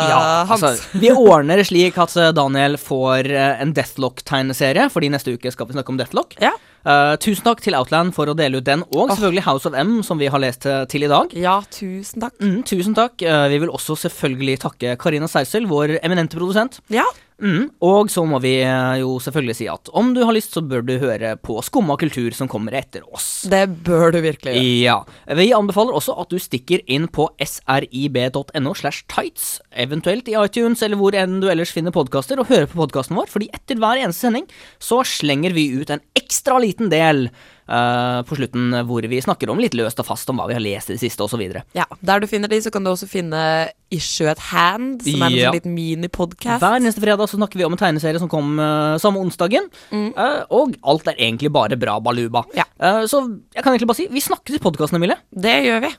hans. 0.51 0.59
altså, 0.59 0.99
vi 0.99 1.15
ordner 1.15 1.63
det 1.63 1.69
slik 1.71 1.99
at 2.03 2.19
eh, 2.19 2.33
Daniel 2.35 2.79
får 2.83 3.31
eh, 3.31 3.63
en 3.63 3.75
Deathlock-tegneserie, 3.79 4.89
fordi 4.91 5.11
neste 5.15 5.35
uke 5.39 5.55
skal 5.55 5.71
vi 5.71 5.79
snakke 5.79 5.95
om 5.95 6.03
Deathlock. 6.03 6.35
Ja. 6.43 6.57
Eh, 6.87 7.13
tusen 7.19 7.43
takk 7.43 7.63
til 7.65 7.75
Outland 7.75 8.15
for 8.15 8.31
å 8.31 8.35
dele 8.39 8.61
ut 8.61 8.67
den, 8.67 8.85
og 8.95 9.11
selvfølgelig 9.11 9.43
House 9.49 9.67
of 9.67 9.75
M, 9.75 9.99
som 10.07 10.21
vi 10.23 10.29
har 10.31 10.43
lest 10.43 10.69
eh, 10.71 10.85
til 10.91 11.03
i 11.03 11.11
dag. 11.11 11.35
ja, 11.35 11.59
tusen 11.75 12.23
takk. 12.23 12.37
Mm, 12.39 12.61
tusen 12.69 12.95
takk. 12.95 13.19
Uh, 13.27 13.47
vi 13.51 13.59
vil 13.65 13.73
også 13.75 13.97
selvfølgelig 14.07 14.61
takke 14.63 14.95
Karina 15.01 15.27
Seisel, 15.31 15.67
vår 15.67 15.97
eminente 15.99 16.39
produsent. 16.39 16.79
Ja. 16.93 17.07
Mm, 17.37 17.67
og 17.85 18.09
så 18.09 18.23
må 18.25 18.39
vi 18.41 18.55
eh, 18.65 19.03
jo 19.03 19.19
selvfølgelig 19.21 19.57
si 19.59 19.67
at 19.69 19.91
om 19.93 20.15
du 20.17 20.23
har 20.25 20.33
lyst, 20.33 20.55
så 20.57 20.63
bør 20.65 20.85
du 20.87 20.95
høre 21.03 21.35
på 21.37 21.59
Skumma 21.65 21.99
kultur, 22.01 22.31
som 22.33 22.49
kommer 22.49 22.77
etter 22.79 23.05
oss. 23.13 23.45
Det 23.53 23.67
bør 23.85 24.15
du 24.15 24.23
virkelig 24.25 24.55
gjøre. 24.57 24.63
Ja. 24.87 25.35
Vi 25.37 25.51
anbefaler 25.57 25.97
også 25.99 26.17
at 26.23 26.33
du 26.33 26.41
stikker 26.41 26.81
inn 26.89 27.11
på 27.13 27.29
srib.no 27.37 28.73
slash 28.79 29.05
tights, 29.13 29.59
eventuelt 29.77 30.31
i 30.33 30.39
iTunes 30.41 30.85
eller 30.87 31.01
hvor 31.01 31.17
enn 31.17 31.41
du 31.43 31.51
ellers 31.53 31.75
finner 31.77 31.95
podkaster, 31.95 32.41
og 32.41 32.49
hører 32.49 32.71
på 32.71 32.81
podkasten 32.81 33.19
vår, 33.19 33.29
fordi 33.33 33.51
etter 33.57 33.81
hver 33.83 34.01
eneste 34.01 34.27
sending 34.27 34.49
så 34.81 35.03
slenger 35.05 35.53
vi 35.57 35.69
ut 35.77 35.93
en 35.93 36.05
ekstra 36.17 36.57
liten 36.63 36.89
del 36.93 37.27
eh, 37.69 38.21
på 38.27 38.37
slutten 38.39 38.71
hvor 38.87 39.03
vi 39.11 39.19
snakker 39.23 39.51
om 39.51 39.59
litt 39.63 39.75
løst 39.75 39.99
og 40.03 40.07
fast 40.07 40.31
om 40.31 40.39
hva 40.41 40.47
vi 40.49 40.55
har 40.57 40.63
lest 40.63 40.91
i 40.91 40.97
det 40.97 41.03
siste, 41.03 41.23
osv. 41.27 41.43
Ja, 41.75 41.85
Der 42.03 42.21
du 42.21 42.27
finner 42.31 42.49
de, 42.49 42.61
så 42.63 42.71
kan 42.73 42.85
du 42.85 42.91
også 42.91 43.09
finne 43.11 43.71
Issue 43.91 44.29
at 44.31 44.39
Hand, 44.51 45.03
som 45.03 45.23
er 45.23 45.27
en 45.27 45.33
Ja. 45.37 45.51
sånn 45.51 45.59
liten 45.61 45.75
minipodcast. 45.75 46.63
Hver 46.63 46.81
neste 46.83 47.01
fredag 47.03 47.29
så 47.31 47.37
snakker 47.39 47.59
vi 47.59 47.65
om 47.65 47.73
en 47.73 47.79
tegneserie 47.79 48.19
som 48.19 48.29
kom 48.29 48.59
uh, 48.59 48.97
samme 48.99 49.19
onsdagen. 49.23 49.69
Eh, 49.93 50.43
og 50.51 50.77
alt 50.83 51.07
er 51.09 51.15
egentlig 51.19 51.53
bare 51.53 51.77
bra 51.79 51.99
baluba. 52.01 52.43
Mm. 52.51 52.57
Ja. 52.57 52.65
Eh, 52.81 53.05
så 53.07 53.23
jeg 53.55 53.63
kan 53.63 53.73
egentlig 53.75 53.89
bare 53.89 54.01
si 54.03 54.09
vi 54.11 54.21
snakkes 54.21 54.57
i 54.57 54.63
podkasten, 54.63 54.97
Emilie. 54.99 55.19
Det 55.31 55.57
gjør 55.67 55.81
vi. 55.87 55.95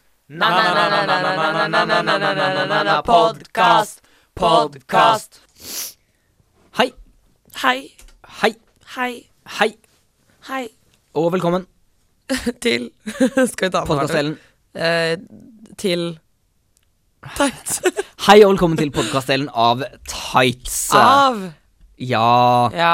Podkast, 3.07 4.01
podkast. 4.35 5.39
Hei, 6.77 6.91
hei, 7.63 7.91
hei, 8.41 8.53
hei, 8.95 9.71
hei 10.49 10.67
og 11.17 11.31
velkommen. 11.35 11.65
til 12.63 12.89
Skal 13.51 13.67
vi 13.67 13.73
ta 13.73 13.83
med 13.83 13.89
Podkastdelen. 13.91 14.33
Eh, 14.77 15.15
til 15.79 16.07
Tights. 17.37 17.79
Hei 18.27 18.39
og 18.45 18.53
velkommen 18.55 18.79
til 18.79 18.91
podkastdelen 18.95 19.47
av 19.57 19.83
Tights. 20.09 20.77
Av. 20.97 21.39
Ja, 21.97 22.69
Ja. 22.77 22.91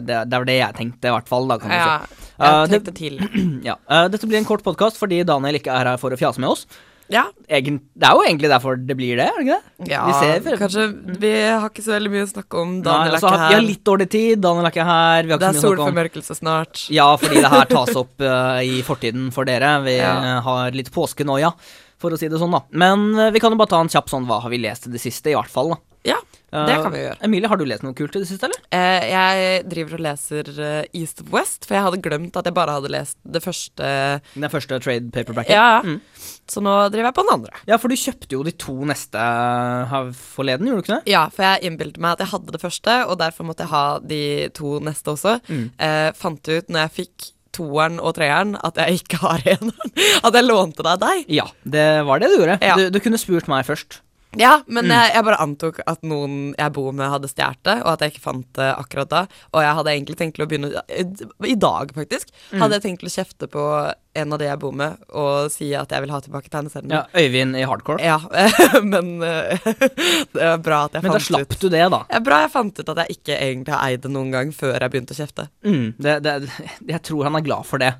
Det, 0.00 0.06
det, 0.08 0.20
det 0.32 0.38
var 0.40 0.48
det 0.48 0.56
jeg 0.60 0.76
tenkte, 0.78 1.10
i 1.10 1.14
hvert 1.14 1.28
fall. 1.28 1.50
Da, 1.50 1.58
kan 1.60 1.72
du 1.72 1.76
Ja. 1.76 1.88
si. 2.06 2.18
Jeg 2.42 2.48
Eh, 2.48 2.62
det- 2.66 2.70
tenkte 2.72 2.94
til. 2.96 3.18
Ja. 3.68 3.76
eh, 3.88 4.06
dette 4.10 4.26
blir 4.26 4.38
en 4.40 4.48
kort 4.48 4.64
podkast 4.66 4.96
fordi 4.98 5.20
Daniel 5.28 5.58
ikke 5.60 5.70
er 5.74 5.92
her 5.92 6.00
for 6.00 6.10
å 6.14 6.18
fjase 6.18 6.40
med 6.42 6.50
oss. 6.54 6.64
Ja. 7.10 7.24
Egen, 7.48 7.80
det 7.98 8.06
er 8.08 8.12
jo 8.16 8.22
egentlig 8.24 8.48
derfor 8.52 8.76
det 8.76 8.96
blir 8.96 9.16
det, 9.18 9.26
er 9.26 9.36
det 9.38 9.42
ikke 9.46 9.56
det? 9.58 9.88
ja 9.90 10.04
Vi 10.06 10.12
ser- 10.20 10.56
kanskje 10.60 10.84
Vi 11.20 11.32
har 11.50 11.68
ikke 11.68 11.82
så 11.84 11.92
veldig 11.98 12.10
mye 12.14 12.22
å 12.24 12.30
snakke 12.30 12.60
om. 12.62 12.74
Nei, 12.78 12.82
Daniel 12.86 13.14
er 13.14 13.18
ikke 13.18 13.32
her. 13.38 13.48
Vi 13.48 13.54
har 13.54 13.66
litt 13.66 13.84
dårlig 13.84 14.08
tid, 14.10 14.40
Daniel 14.40 14.64
er 14.64 14.70
ikke 14.70 14.86
her. 14.88 15.22
Vi 15.22 15.30
har 15.34 15.38
Det 15.38 15.48
er 15.50 15.60
solformørkelse 15.60 16.36
snart. 16.38 16.84
Ja, 16.90 17.08
fordi 17.16 17.42
det 17.42 17.50
her 17.52 17.64
tas 17.66 17.94
opp 17.96 18.20
uh, 18.20 18.60
i 18.72 18.82
fortiden 18.82 19.30
for 19.32 19.44
dere. 19.44 19.82
Vi 19.84 19.96
Ja. 19.98 20.12
eh, 20.36 20.40
har 20.42 20.70
litt 20.70 20.90
påskenoia, 20.92 21.52
for 21.98 22.10
å 22.10 22.18
si 22.18 22.28
det 22.28 22.38
sånn, 22.40 22.50
da. 22.52 22.62
Men 22.72 23.14
uh, 23.18 23.30
vi 23.30 23.38
kan 23.40 23.52
jo 23.52 23.58
bare 23.58 23.68
ta 23.74 23.80
en 23.80 23.88
kjapp 23.92 24.08
sånn 24.08 24.26
hva 24.26 24.40
har 24.42 24.50
vi 24.50 24.58
lest 24.58 24.86
i 24.86 24.90
det 24.90 25.00
siste, 25.02 25.30
i 25.30 25.34
hvert 25.36 25.50
fall, 25.52 25.70
da. 25.74 25.76
Ja, 26.04 26.16
det 26.52 26.74
Eh, 26.76 26.82
kan 26.84 26.92
vi 26.92 26.98
gjøre. 27.00 27.16
Emilie, 27.24 27.48
har 27.48 27.56
du 27.56 27.64
lest 27.64 27.82
noe 27.82 27.94
kult 27.96 28.14
i 28.14 28.20
det 28.20 28.28
siste, 28.28 28.44
eller? 28.44 28.60
Eh, 28.70 29.06
jeg 29.08 29.64
driver 29.72 29.94
og 29.96 30.02
leser 30.04 30.50
eh, 30.60 30.84
East 31.00 31.22
of 31.24 31.30
West, 31.32 31.64
for 31.64 31.74
jeg 31.78 31.86
hadde 31.86 32.02
glemt 32.04 32.36
at 32.36 32.44
jeg 32.50 32.54
bare 32.54 32.74
hadde 32.76 32.90
lest 32.92 33.16
det 33.24 33.40
første 33.42 33.88
Den 34.36 34.48
første 34.52 34.78
trade 34.84 35.10
paperbacken? 35.14 35.54
Ja, 35.56 35.80
Mm. 35.82 36.00
så 36.46 36.60
nå 36.60 36.74
driver 36.92 37.08
jeg 37.08 37.14
på 37.16 37.24
den 37.24 37.34
andre. 37.38 37.52
Ja, 37.66 37.78
for 37.80 37.88
du 37.88 37.96
kjøpte 37.96 38.36
jo 38.36 38.42
de 38.44 38.52
to 38.52 38.74
neste 38.84 39.16
forleden, 40.12 40.68
gjorde 40.68 40.82
du 40.82 40.84
ikke 40.84 40.98
det? 41.00 41.12
Ja, 41.12 41.26
for 41.32 41.46
jeg 41.46 41.64
innbilte 41.70 42.00
meg 42.02 42.16
at 42.18 42.24
jeg 42.26 42.32
hadde 42.34 42.52
det 42.54 42.60
første, 42.62 42.96
og 43.08 43.18
derfor 43.22 43.48
måtte 43.48 43.64
jeg 43.66 43.72
ha 43.72 43.84
de 44.04 44.22
to 44.56 44.78
neste 44.84 45.14
også. 45.14 45.38
Mm. 45.48 45.70
Eh, 45.78 46.10
fant 46.18 46.52
ut 46.52 46.68
når 46.68 46.84
jeg 46.86 46.94
fikk 47.00 47.30
toeren 47.52 47.98
og 48.00 48.14
treeren 48.16 48.54
at 48.64 48.78
jeg 48.80 49.02
ikke 49.02 49.18
har 49.24 49.42
eneren. 49.56 49.92
At 50.24 50.32
jeg 50.38 50.46
lånte 50.46 50.84
deg 50.86 51.00
deg. 51.02 51.24
Ja, 51.40 51.48
det 51.64 51.86
var 52.08 52.20
det 52.22 52.30
du 52.32 52.38
gjorde. 52.40 52.58
Ja. 52.64 52.76
Du, 52.80 52.86
du 52.94 53.00
kunne 53.04 53.20
spurt 53.20 53.48
meg 53.52 53.66
først. 53.68 54.01
Ja, 54.38 54.62
men 54.66 54.86
Mm. 54.86 54.90
jeg, 54.96 55.12
jeg 55.14 55.24
bare 55.24 55.40
antok 55.44 55.80
at 55.86 56.02
noen 56.02 56.54
jeg 56.56 56.72
bor 56.72 56.92
med, 56.92 57.10
hadde 57.10 57.28
stjålet 57.28 57.62
det, 57.68 57.74
og 57.84 57.92
at 57.92 58.00
jeg 58.00 58.12
ikke 58.14 58.24
fant 58.24 58.46
det 58.56 58.70
akkurat 58.78 59.08
da. 59.10 59.26
Og 59.52 59.60
jeg 59.62 59.74
hadde 59.76 59.92
egentlig 59.92 60.16
tenkt 60.16 60.40
å 60.40 60.46
begynne 60.48 60.70
I 61.44 61.54
dag, 61.54 61.92
faktisk. 61.92 62.32
Mm. 62.52 62.60
Hadde 62.62 62.78
jeg 62.78 62.82
tenkt 62.86 63.04
å 63.04 63.12
kjefte 63.12 63.48
på 63.52 63.66
en 64.14 64.32
av 64.34 64.38
de 64.40 64.44
jeg 64.44 64.58
bor 64.60 64.74
med, 64.76 64.98
og 65.16 65.46
si 65.52 65.70
at 65.78 65.88
jeg 65.94 66.04
vil 66.04 66.10
ha 66.12 66.18
tilbake 66.20 66.50
tegneserien. 66.52 66.90
Ja, 66.92 67.04
Øyvind 67.16 67.56
i 67.56 67.62
hardcore. 67.64 68.02
Ja, 68.04 68.18
men 68.92 69.22
eh, 69.24 69.62
det 70.34 70.42
er 70.44 70.58
bra 70.60 70.82
at 70.88 70.98
jeg 70.98 71.06
Men 71.06 71.14
da 71.16 71.20
slapp 71.24 71.54
ut 71.54 71.62
du 71.62 71.68
det, 71.72 71.80
da. 71.94 72.02
Det 72.10 72.18
er 72.18 72.24
bra 72.26 72.40
jeg 72.44 72.52
fant 72.52 72.82
ut 72.82 72.92
at 72.92 73.00
jeg 73.04 73.16
ikke 73.16 73.38
egentlig 73.38 73.72
har 73.72 73.86
eid 73.88 74.02
det 74.04 74.10
noen 74.12 74.32
gang 74.34 74.52
før 74.56 74.76
jeg 74.76 74.92
begynte 74.94 75.16
å 75.16 75.20
kjefte. 75.22 75.48
Mm, 75.72 75.94
det, 76.04 76.12
det, 76.24 76.32
jeg 76.90 77.00
tror 77.06 77.24
han 77.30 77.36
er 77.38 77.44
glad 77.46 77.64
for 77.64 77.80
det. 77.80 77.92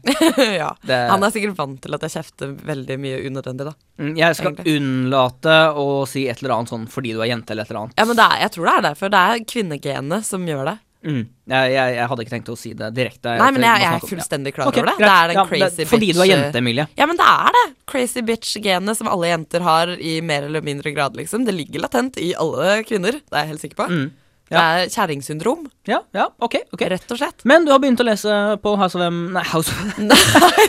ja. 0.60 0.72
Han 0.90 1.22
er 1.24 1.32
sikkert 1.32 1.56
vant 1.56 1.78
til 1.84 1.94
at 1.96 2.02
jeg 2.04 2.12
kjefter 2.18 2.50
veldig 2.68 2.96
mye 3.00 3.20
unødvendig, 3.30 3.68
da. 3.70 3.72
Mm, 4.02 4.10
Jeg 4.18 4.36
skal 4.36 4.50
Egentlig. 4.52 4.74
unnlate 4.76 5.54
å 5.78 5.86
si 6.10 6.26
et 6.28 6.42
eller 6.42 6.56
annet 6.58 6.72
sånn 6.74 6.84
fordi 6.92 7.14
du 7.16 7.22
er 7.22 7.30
jente 7.30 7.54
eller 7.54 7.64
et 7.64 7.72
eller 7.72 7.84
annet. 7.86 7.96
Ja, 8.02 8.06
men 8.10 8.20
er, 8.20 8.34
jeg 8.44 8.52
tror 8.56 8.68
det 8.68 8.74
er 8.74 8.86
derfor. 8.90 9.12
Det 9.14 9.22
er 9.30 9.44
kvinnegenet 9.54 10.26
som 10.28 10.44
gjør 10.48 10.68
det. 10.72 10.76
Mm. 11.04 11.22
Jeg, 11.50 11.72
jeg, 11.74 11.94
jeg 11.96 12.08
hadde 12.12 12.22
ikke 12.24 12.34
tenkt 12.36 12.48
å 12.52 12.56
si 12.58 12.72
det 12.78 12.88
direkte. 12.94 13.32
Nei, 13.40 13.50
men 13.56 13.62
jeg, 13.66 13.82
jeg 13.82 13.96
er 13.98 14.06
fullstendig 14.12 14.54
klar 14.54 14.68
over 14.70 14.76
det. 14.78 14.94
Okay, 14.94 15.02
Det 15.02 15.12
er 15.12 15.28
den 15.32 15.36
Ja, 15.40 15.44
crazy 15.50 15.76
det- 15.82 15.88
Fordi 15.90 16.12
du 16.14 16.20
er 16.22 16.30
jente, 16.30 16.58
Emilie. 16.62 16.86
Ja, 16.96 17.06
men 17.10 17.16
det 17.18 17.26
er 17.26 17.50
det. 17.58 17.64
Crazy 17.90 18.22
bitch-genet 18.22 18.96
som 18.96 19.08
alle 19.10 19.32
jenter 19.32 19.60
har 19.66 19.88
i 19.98 20.20
mer 20.22 20.42
eller 20.46 20.62
mindre 20.62 20.92
grad, 20.94 21.16
liksom. 21.18 21.44
Det 21.44 21.54
ligger 21.54 21.80
latent 21.82 22.16
i 22.22 22.32
alle 22.38 22.82
kvinner, 22.86 23.12
det 23.18 23.32
er 23.34 23.42
jeg 23.46 23.48
helt 23.54 23.64
sikker 23.66 23.80
på. 23.82 23.88
Mm. 23.90 24.10
Det 24.52 24.60
er 24.60 24.88
kjerringsyndrom, 24.92 25.62
Ja, 25.88 26.02
ja, 26.12 26.26
ok, 26.38 26.58
ok. 26.76 26.82
rett 26.92 27.10
og 27.14 27.16
slett. 27.18 27.44
Men 27.48 27.64
du 27.64 27.70
har 27.72 27.78
begynt 27.80 28.00
å 28.00 28.04
lese 28.04 28.34
på 28.60 28.74
House 28.76 28.94
of 28.94 29.00
M 29.06 29.32
Nei, 29.32 29.42
House 29.48 29.72
of 29.72 29.98
Nei, 30.10 30.18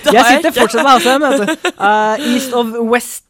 det 0.06 0.14
Jeg 0.16 0.24
sitter 0.38 0.56
fortsatt 0.56 0.86
med 0.86 0.92
House 0.94 1.08
of 1.10 1.18
M, 1.20 1.26
Altså. 1.28 1.46
du. 1.46 1.70
Eh, 1.76 2.28
East 2.34 2.54
of 2.56 2.72
West. 2.90 3.26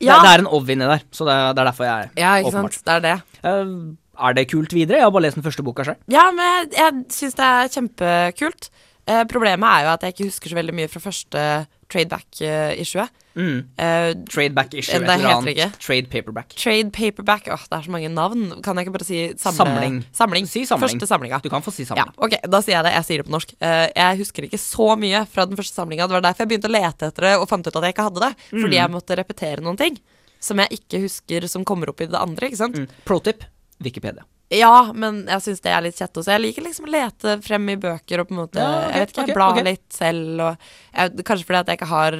Ja. 0.00 0.16
Det, 0.16 0.22
det 0.24 0.30
er 0.32 0.38
en 0.46 0.48
ov 0.56 0.70
inni 0.72 0.88
der, 0.88 1.02
så 1.12 1.26
det, 1.28 1.36
det 1.54 1.60
er 1.60 1.68
derfor 1.68 1.84
jeg 1.84 1.92
er 2.06 2.08
Ja, 2.24 2.30
ikke 2.40 2.54
åpenbart. 2.54 2.78
sant. 2.78 2.86
Det 2.88 2.94
er 2.96 3.04
det. 3.04 3.16
Eh, 3.44 3.74
er 4.20 4.34
det 4.34 4.48
kult 4.50 4.72
videre? 4.72 4.98
Jeg 4.98 5.04
har 5.06 5.10
bare 5.14 5.22
lest 5.28 5.36
den 5.38 5.44
første 5.46 5.62
boka 5.66 5.84
sjøl. 5.86 5.96
Ja, 6.08 6.30
men 6.34 6.44
jeg, 6.46 6.72
jeg 6.78 7.04
syns 7.14 7.34
det 7.38 7.44
er 7.44 7.68
kjempekult. 7.76 8.70
Eh, 9.08 9.24
problemet 9.24 9.64
er 9.64 9.84
jo 9.86 9.92
at 9.94 10.02
jeg 10.04 10.12
ikke 10.14 10.28
husker 10.28 10.50
så 10.52 10.56
veldig 10.58 10.74
mye 10.76 10.88
fra 10.92 11.00
første 11.00 11.44
tradeback-issuet. 11.88 13.08
Mm. 13.38 13.58
Eh, 13.78 14.14
tradeback-issue, 14.28 14.94
et 14.98 15.02
eller 15.06 15.28
annet. 15.30 15.76
Trade 15.80 16.08
paperback. 16.10 16.48
trade 16.58 16.90
paperback 16.92 17.46
Åh, 17.54 17.62
det 17.70 17.78
er 17.78 17.82
så 17.86 17.90
mange 17.94 18.08
navn. 18.10 18.48
Kan 18.62 18.76
jeg 18.76 18.86
ikke 18.88 18.96
bare 18.98 19.06
si 19.06 19.20
samle... 19.38 19.56
Samling. 19.62 19.98
Samling. 20.12 20.48
Si 20.50 20.64
samling. 20.66 20.88
Første 20.88 21.06
samlinga. 21.08 21.38
Du 21.44 21.48
kan 21.52 21.62
få 21.62 21.70
si 21.72 21.84
Ja, 21.86 21.92
samling. 21.94 22.14
ok, 22.18 22.34
Da 22.50 22.60
sier 22.64 22.76
jeg 22.78 22.84
det. 22.88 22.92
Jeg 22.98 23.04
sier 23.08 23.22
det 23.22 23.28
på 23.30 23.34
norsk. 23.36 23.54
Eh, 23.62 23.86
jeg 23.94 24.18
husker 24.24 24.48
ikke 24.48 24.58
så 24.60 24.88
mye 24.98 25.22
fra 25.30 25.46
den 25.46 25.56
første 25.60 25.78
samlinga. 25.78 26.08
Det 26.10 26.18
var 26.18 26.26
derfor 26.28 26.44
jeg 26.44 26.52
begynte 26.52 26.70
å 26.70 26.74
lete 26.74 27.08
etter 27.12 27.28
det 27.28 27.34
og 27.38 27.48
fant 27.48 27.66
ut 27.70 27.76
at 27.78 27.86
jeg 27.88 27.94
ikke 27.96 28.08
hadde 28.10 28.24
det. 28.26 28.32
Fordi 28.50 28.74
Mm. 28.74 28.80
jeg 28.82 28.90
måtte 28.98 29.16
repetere 29.22 29.62
noen 29.64 29.78
ting 29.78 29.98
som 30.40 30.58
jeg 30.58 30.68
ikke 30.82 31.00
husker 31.06 31.48
som 31.48 31.64
kommer 31.64 31.88
opp 31.90 32.00
i 32.00 32.06
det 32.06 32.18
andre. 32.18 32.46
ikke 32.50 32.56
sant? 32.60 32.74
Mm. 32.76 32.88
Pro 33.04 33.20
tip 33.20 33.44
Wikipedia. 33.84 34.24
Ja, 34.50 34.92
men 34.96 35.26
jeg 35.28 35.42
syns 35.44 35.60
det 35.60 35.68
er 35.76 35.82
litt 35.84 35.98
kjett 36.00 36.16
også. 36.16 36.32
Jeg 36.32 36.40
liker 36.40 36.64
liksom 36.64 36.86
å 36.88 36.92
lete 36.94 37.34
frem 37.44 37.66
i 37.68 37.74
bøker 37.76 38.22
og 38.22 38.30
på 38.30 38.32
en 38.32 38.38
måte 38.40 38.62
Ja, 38.62 38.68
okay, 38.78 38.94
Jeg 38.94 39.02
vet 39.02 39.10
ikke, 39.12 39.24
okay, 39.26 39.36
bla 39.36 39.48
okay. 39.52 39.64
litt 39.66 39.92
selv 39.92 40.40
og 40.40 40.70
jeg, 40.96 41.24
Kanskje 41.28 41.46
fordi 41.50 41.58
at 41.60 41.68
jeg 41.68 41.78
ikke 41.78 41.88
har 41.90 42.16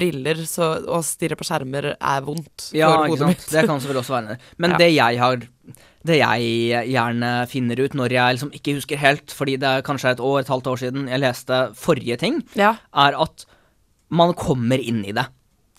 briller, 0.00 0.40
så 0.48 0.68
å 0.88 1.02
stirre 1.04 1.36
på 1.36 1.44
skjermer 1.44 1.90
er 1.98 2.24
vondt 2.24 2.70
Ja, 2.72 2.88
for 2.94 3.12
hodet 3.12 3.28
mitt. 3.34 3.44
Det 3.52 3.66
kan 3.68 3.76
selvfølgelig 3.76 4.02
også 4.06 4.16
være 4.16 4.28
det. 4.32 4.38
Men 4.56 4.70
Ja. 4.70 4.78
det 4.80 4.88
jeg 4.94 5.18
har 5.20 5.36
Det 6.02 6.16
jeg 6.16 6.88
gjerne 6.94 7.32
finner 7.52 7.84
ut 7.84 7.92
når 7.92 8.08
jeg 8.16 8.34
liksom 8.38 8.52
ikke 8.56 8.74
husker 8.78 8.96
helt, 8.96 9.30
fordi 9.36 9.58
det 9.60 9.68
er 9.68 9.82
kanskje 9.84 10.14
et 10.16 10.20
år, 10.24 10.38
et 10.40 10.48
halvt 10.48 10.66
år 10.72 10.78
siden 10.80 11.08
jeg 11.12 11.20
leste 11.20 11.58
forrige 11.76 12.16
ting, 12.18 12.42
Ja. 12.56 12.76
er 12.94 13.20
at 13.20 13.44
man 14.08 14.32
kommer 14.32 14.80
inn 14.80 15.04
i 15.04 15.12
det. 15.12 15.26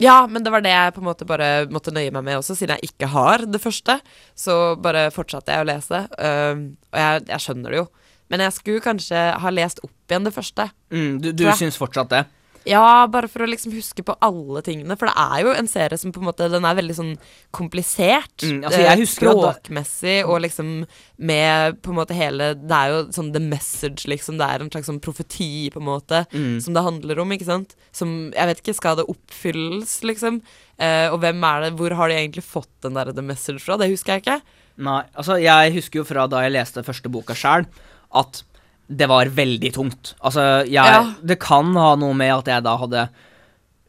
Ja, 0.01 0.25
men 0.27 0.43
det 0.43 0.51
var 0.53 0.63
det 0.65 0.73
jeg 0.73 0.93
på 0.95 1.01
en 1.03 1.07
måte 1.07 1.27
bare 1.29 1.49
måtte 1.69 1.93
nøye 1.93 2.11
meg 2.13 2.25
med 2.25 2.39
også, 2.39 2.55
siden 2.57 2.79
jeg 2.79 2.91
ikke 2.91 3.11
har 3.13 3.45
det 3.45 3.61
første. 3.61 3.99
Så 4.37 4.57
bare 4.81 5.09
fortsatte 5.13 5.53
jeg 5.53 5.65
å 5.65 5.69
lese, 5.69 6.05
Um, 6.21 6.63
og 6.91 6.99
jeg, 6.99 7.23
jeg 7.29 7.43
skjønner 7.43 7.73
det 7.73 7.79
jo. 7.81 7.87
Men 8.31 8.43
jeg 8.45 8.55
skulle 8.55 8.83
kanskje 8.83 9.21
ha 9.43 9.51
lest 9.53 9.81
opp 9.83 10.11
igjen 10.13 10.27
det 10.27 10.33
første. 10.35 10.67
Mm, 10.93 11.19
du 11.23 11.31
du 11.35 11.43
syns 11.57 11.79
fortsatt 11.79 12.11
det? 12.13 12.21
Ja, 12.69 13.07
bare 13.09 13.27
for 13.31 13.41
å 13.41 13.47
liksom 13.49 13.71
huske 13.73 14.03
på 14.05 14.13
alle 14.21 14.61
tingene. 14.61 14.93
For 14.99 15.09
det 15.09 15.15
er 15.17 15.41
jo 15.47 15.53
en 15.57 15.67
serie 15.71 15.97
som 15.97 16.11
på 16.13 16.21
en 16.21 16.27
måte 16.27 16.45
Den 16.51 16.65
er 16.67 16.75
veldig 16.77 16.93
sånn 16.97 17.13
komplisert. 17.55 18.43
Mm, 18.45 18.59
altså, 18.67 18.81
eh, 18.85 19.01
Språkmessig 19.09 20.17
og 20.27 20.41
liksom 20.45 20.85
med 21.17 21.81
på 21.81 21.89
en 21.91 21.97
måte 21.97 22.13
hele 22.17 22.51
Det 22.55 22.71
er 22.77 22.89
jo 22.93 22.99
sånn 23.15 23.31
the 23.33 23.39
message, 23.41 24.05
liksom. 24.09 24.37
Det 24.37 24.45
er 24.47 24.61
en 24.61 24.69
slags 24.69 24.89
sånn 24.89 25.01
profeti, 25.01 25.71
på 25.73 25.81
en 25.81 25.89
måte, 25.89 26.25
Mm. 26.31 26.61
som 26.61 26.73
det 26.73 26.83
handler 26.83 27.19
om, 27.19 27.29
ikke 27.31 27.45
sant. 27.45 27.75
Som 27.91 28.31
Jeg 28.31 28.47
vet 28.47 28.61
ikke, 28.61 28.75
skal 28.75 28.95
det 28.97 29.07
oppfylles, 29.09 30.01
liksom? 30.03 30.41
Eh, 30.79 31.09
og 31.11 31.19
hvem 31.21 31.43
er 31.43 31.61
det 31.69 31.77
Hvor 31.77 31.95
har 31.95 32.07
de 32.09 32.15
egentlig 32.15 32.43
fått 32.43 32.69
den 32.81 32.93
der 32.93 33.11
the 33.11 33.21
message 33.21 33.59
fra? 33.61 33.77
Det 33.77 33.89
husker 33.89 34.13
jeg 34.19 34.23
ikke. 34.23 34.41
Nei, 34.77 35.03
altså 35.15 35.41
jeg 35.41 35.73
husker 35.73 35.99
jo 35.99 36.03
fra 36.05 36.27
da 36.27 36.41
jeg 36.41 36.53
leste 36.53 36.83
første 36.83 37.09
boka 37.11 37.33
sjæl, 37.33 37.65
at 38.13 38.43
det 38.91 39.07
var 39.07 39.29
veldig 39.31 39.73
tungt. 39.75 40.15
Altså, 40.19 40.65
jeg 40.67 40.75
Ja. 40.75 41.03
Det 41.23 41.39
kan 41.39 41.73
ha 41.79 41.95
noe 41.95 42.13
med 42.17 42.33
at 42.41 42.49
jeg 42.51 42.65
da 42.65 42.77
hadde 42.77 43.09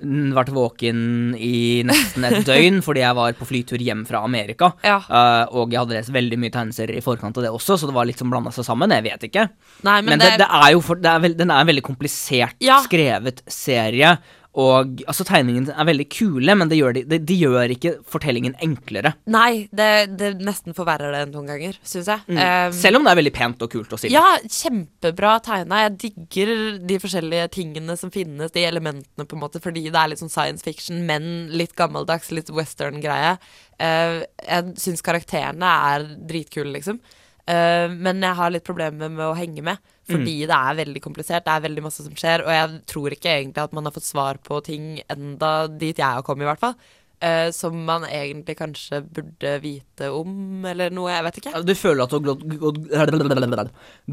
vært 0.02 0.50
våken 0.50 1.34
i 1.38 1.82
nesten 1.86 2.24
et 2.26 2.42
døgn 2.48 2.80
fordi 2.82 3.04
jeg 3.04 3.14
var 3.14 3.34
på 3.38 3.46
flytur 3.46 3.82
hjem 3.82 4.04
fra 4.08 4.22
Amerika. 4.26 4.72
Ja. 4.82 4.98
Uh, 5.06 5.60
og 5.60 5.72
jeg 5.74 5.82
hadde 5.82 5.94
lest 5.98 6.12
veldig 6.14 6.38
mye 6.42 6.54
tegneserier 6.54 6.98
i 6.98 7.04
forkant 7.04 7.38
av 7.38 7.46
det 7.46 7.52
også, 7.54 7.78
så 7.78 7.86
det 7.90 7.94
var 7.94 8.08
liksom 8.10 8.32
blanda 8.32 8.50
seg 8.54 8.66
sammen. 8.66 8.90
Jeg 8.98 9.06
vet 9.06 9.28
ikke. 9.30 9.46
Nei, 9.86 10.00
Men, 10.02 10.16
men, 10.16 10.24
det, 10.24 10.32
det 10.42 10.48
er 10.50 10.72
jo 10.74 10.82
for, 10.84 10.98
det 10.98 11.10
er 11.10 11.22
veld, 11.22 11.38
Den 11.38 11.54
er 11.54 11.62
en 11.62 11.70
veldig 11.70 11.86
komplisert 11.86 12.58
Ja. 12.62 12.80
skrevet 12.86 13.44
serie. 13.46 14.16
Og 14.60 14.98
altså 15.08 15.24
Tegningene 15.24 15.72
er 15.72 15.86
veldig 15.88 16.04
kule, 16.12 16.54
men 16.60 16.68
det 16.68 16.76
gjør 16.76 16.96
de, 16.98 17.02
de, 17.08 17.18
de 17.24 17.36
gjør 17.40 17.72
ikke 17.72 17.92
fortellingen 18.12 18.52
enklere. 18.60 19.14
Nei, 19.32 19.64
det, 19.72 19.86
det 20.20 20.34
nesten 20.44 20.76
forverrer 20.76 21.14
det 21.14 21.22
noen 21.30 21.48
ganger, 21.48 21.78
syns 21.88 22.10
jeg. 22.12 22.20
Mm. 22.28 22.36
Um, 22.36 22.74
Selv 22.76 23.00
om 23.00 23.06
det 23.06 23.14
er 23.14 23.20
veldig 23.22 23.32
pent 23.38 23.64
og 23.64 23.72
kult 23.72 23.94
å 23.96 24.00
si. 24.02 24.10
Ja, 24.12 24.26
kjempebra 24.44 25.38
tegna. 25.46 25.80
Jeg 25.86 25.94
digger 26.04 26.52
de 26.84 26.98
forskjellige 27.00 27.48
tingene 27.56 27.96
som 27.96 28.12
finnes, 28.12 28.52
de 28.52 28.66
elementene, 28.68 29.24
på 29.24 29.38
en 29.38 29.44
måte, 29.46 29.62
fordi 29.64 29.86
det 29.88 29.96
er 29.96 30.12
litt 30.12 30.20
sånn 30.20 30.34
science 30.34 30.66
fiction, 30.66 31.00
men 31.08 31.48
litt 31.56 31.72
gammeldags, 31.78 32.28
litt 32.36 32.52
western-greie. 32.52 33.38
Uh, 33.80 34.20
jeg 34.44 34.76
syns 34.84 35.04
karakterene 35.06 35.72
er 35.94 36.06
dritkule, 36.28 36.74
liksom. 36.76 37.00
Uh, 37.48 37.88
men 37.88 38.20
jeg 38.20 38.36
har 38.36 38.52
litt 38.52 38.68
problemer 38.68 39.08
med 39.08 39.30
å 39.30 39.34
henge 39.38 39.64
med, 39.64 39.80
fordi 40.08 40.34
det 40.48 40.56
er 40.56 40.78
veldig 40.80 41.02
komplisert. 41.04 41.44
Det 41.46 41.52
er 41.54 41.64
veldig 41.66 41.84
masse 41.84 42.04
som 42.04 42.16
skjer, 42.18 42.42
og 42.46 42.52
jeg 42.54 42.80
tror 42.90 43.14
ikke 43.14 43.30
egentlig 43.36 43.62
at 43.62 43.76
man 43.76 43.86
har 43.86 43.94
fått 43.94 44.08
svar 44.08 44.40
på 44.42 44.58
ting 44.66 44.96
enda 45.12 45.52
dit 45.68 45.98
jeg 45.98 46.18
har 46.18 46.26
kommet, 46.26 46.46
i 46.46 46.50
hvert 46.50 46.62
fall. 46.62 46.76
Eh, 47.22 47.50
som 47.54 47.76
man 47.86 48.04
egentlig 48.08 48.56
kanskje 48.58 49.00
burde 49.06 49.52
vite 49.62 50.10
om, 50.12 50.64
eller 50.66 50.90
noe. 50.94 51.10
Jeg 51.12 51.24
vet 51.28 51.38
ikke. 51.42 51.62
Du 51.64 51.74
føler 51.78 52.02
at 52.04 52.10
du 52.10 52.16
har 52.18 52.24
gått, 52.34 52.42
gått 52.58 52.80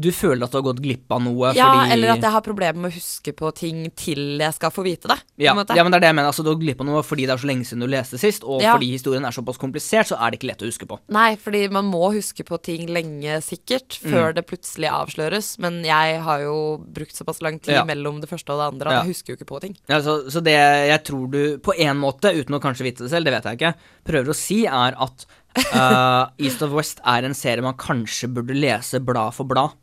Du 0.00 0.10
føler 0.14 0.44
at 0.46 0.52
du 0.52 0.58
har 0.60 0.64
gått 0.70 0.80
glipp 0.82 1.10
av 1.12 1.22
noe 1.24 1.52
Ja, 1.56 1.66
fordi 1.72 1.92
eller 1.96 2.12
at 2.14 2.22
jeg 2.24 2.32
har 2.34 2.44
problemer 2.46 2.78
med 2.84 2.92
å 2.92 2.94
huske 2.94 3.32
på 3.36 3.50
ting 3.56 3.82
til 3.98 4.38
jeg 4.40 4.54
skal 4.56 4.70
få 4.74 4.84
vite 4.86 5.08
det. 5.10 5.18
ja, 5.42 5.50
ja, 5.50 5.82
men 5.84 5.90
det 5.92 5.98
er 5.98 6.04
det 6.06 6.10
jeg 6.10 6.16
mener. 6.20 6.30
Altså, 6.30 6.44
du 6.46 6.50
har 6.52 6.60
glipp 6.60 6.80
av 6.80 6.86
noe 6.86 7.02
fordi 7.06 7.26
det 7.26 7.34
er 7.34 7.42
så 7.42 7.48
lenge 7.50 7.66
siden 7.68 7.80
du 7.84 7.88
leste 7.90 8.18
sist, 8.20 8.44
og 8.44 8.62
Ja. 8.62 8.74
fordi 8.76 8.90
historien 8.92 9.24
er 9.26 9.34
såpass 9.34 9.58
komplisert, 9.58 10.06
så 10.10 10.16
er 10.20 10.30
det 10.30 10.38
ikke 10.40 10.50
lett 10.52 10.62
å 10.62 10.68
huske 10.70 10.86
på. 10.86 10.98
Nei, 11.08 11.34
fordi 11.36 11.68
man 11.70 11.84
må 11.90 12.12
huske 12.14 12.44
på 12.46 12.60
ting 12.62 12.86
lenge 12.88 13.40
sikkert, 13.42 13.98
Mm. 14.00 14.10
før 14.12 14.34
det 14.34 14.46
plutselig 14.46 14.88
avsløres. 14.90 15.58
Men 15.58 15.82
jeg 15.84 16.20
har 16.22 16.40
jo 16.40 16.78
brukt 16.78 17.12
såpass 17.16 17.42
lang 17.42 17.58
tid 17.58 17.74
Ja. 17.74 17.84
mellom 17.84 18.20
det 18.20 18.28
første 18.30 18.50
og 18.52 18.58
det 18.60 18.68
andre 18.74 18.90
at 18.90 19.04
jeg 19.04 19.14
husker 19.14 19.32
jo 19.32 19.36
ikke 19.36 19.46
på 19.50 19.60
ting. 19.60 19.76
Ja, 19.88 20.00
så, 20.00 20.28
så 20.30 20.42
det 20.42 20.52
jeg 20.54 21.04
tror 21.04 21.30
du, 21.30 21.58
på 21.58 21.72
en 21.78 21.96
måte, 21.98 22.30
uten 22.34 22.54
å 22.54 22.60
kanskje 22.60 22.84
vite 22.84 22.99
det 23.06 23.10
selv, 23.12 23.24
det 23.28 23.34
vet 23.36 23.44
jeg 23.50 23.58
ikke, 23.60 23.74
prøver 24.06 24.32
å 24.32 24.36
si, 24.38 24.62
er 24.66 24.96
at 25.00 25.26
uh, 25.74 26.30
East 26.44 26.62
of 26.62 26.72
West 26.76 27.00
er 27.04 27.26
en 27.26 27.34
serie 27.36 27.64
man 27.64 27.78
kanskje 27.80 28.30
burde 28.32 28.54
lese 28.56 29.00
blad 29.02 29.34
for 29.34 29.48
blad 29.50 29.76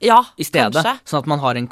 Ja, 0.00 0.22
i 0.40 0.44
stedet. 0.48 0.72
kanskje. 0.80 0.94
Sånn 1.10 1.20
at 1.20 1.26
man 1.28 1.42
har 1.42 1.58
en 1.60 1.66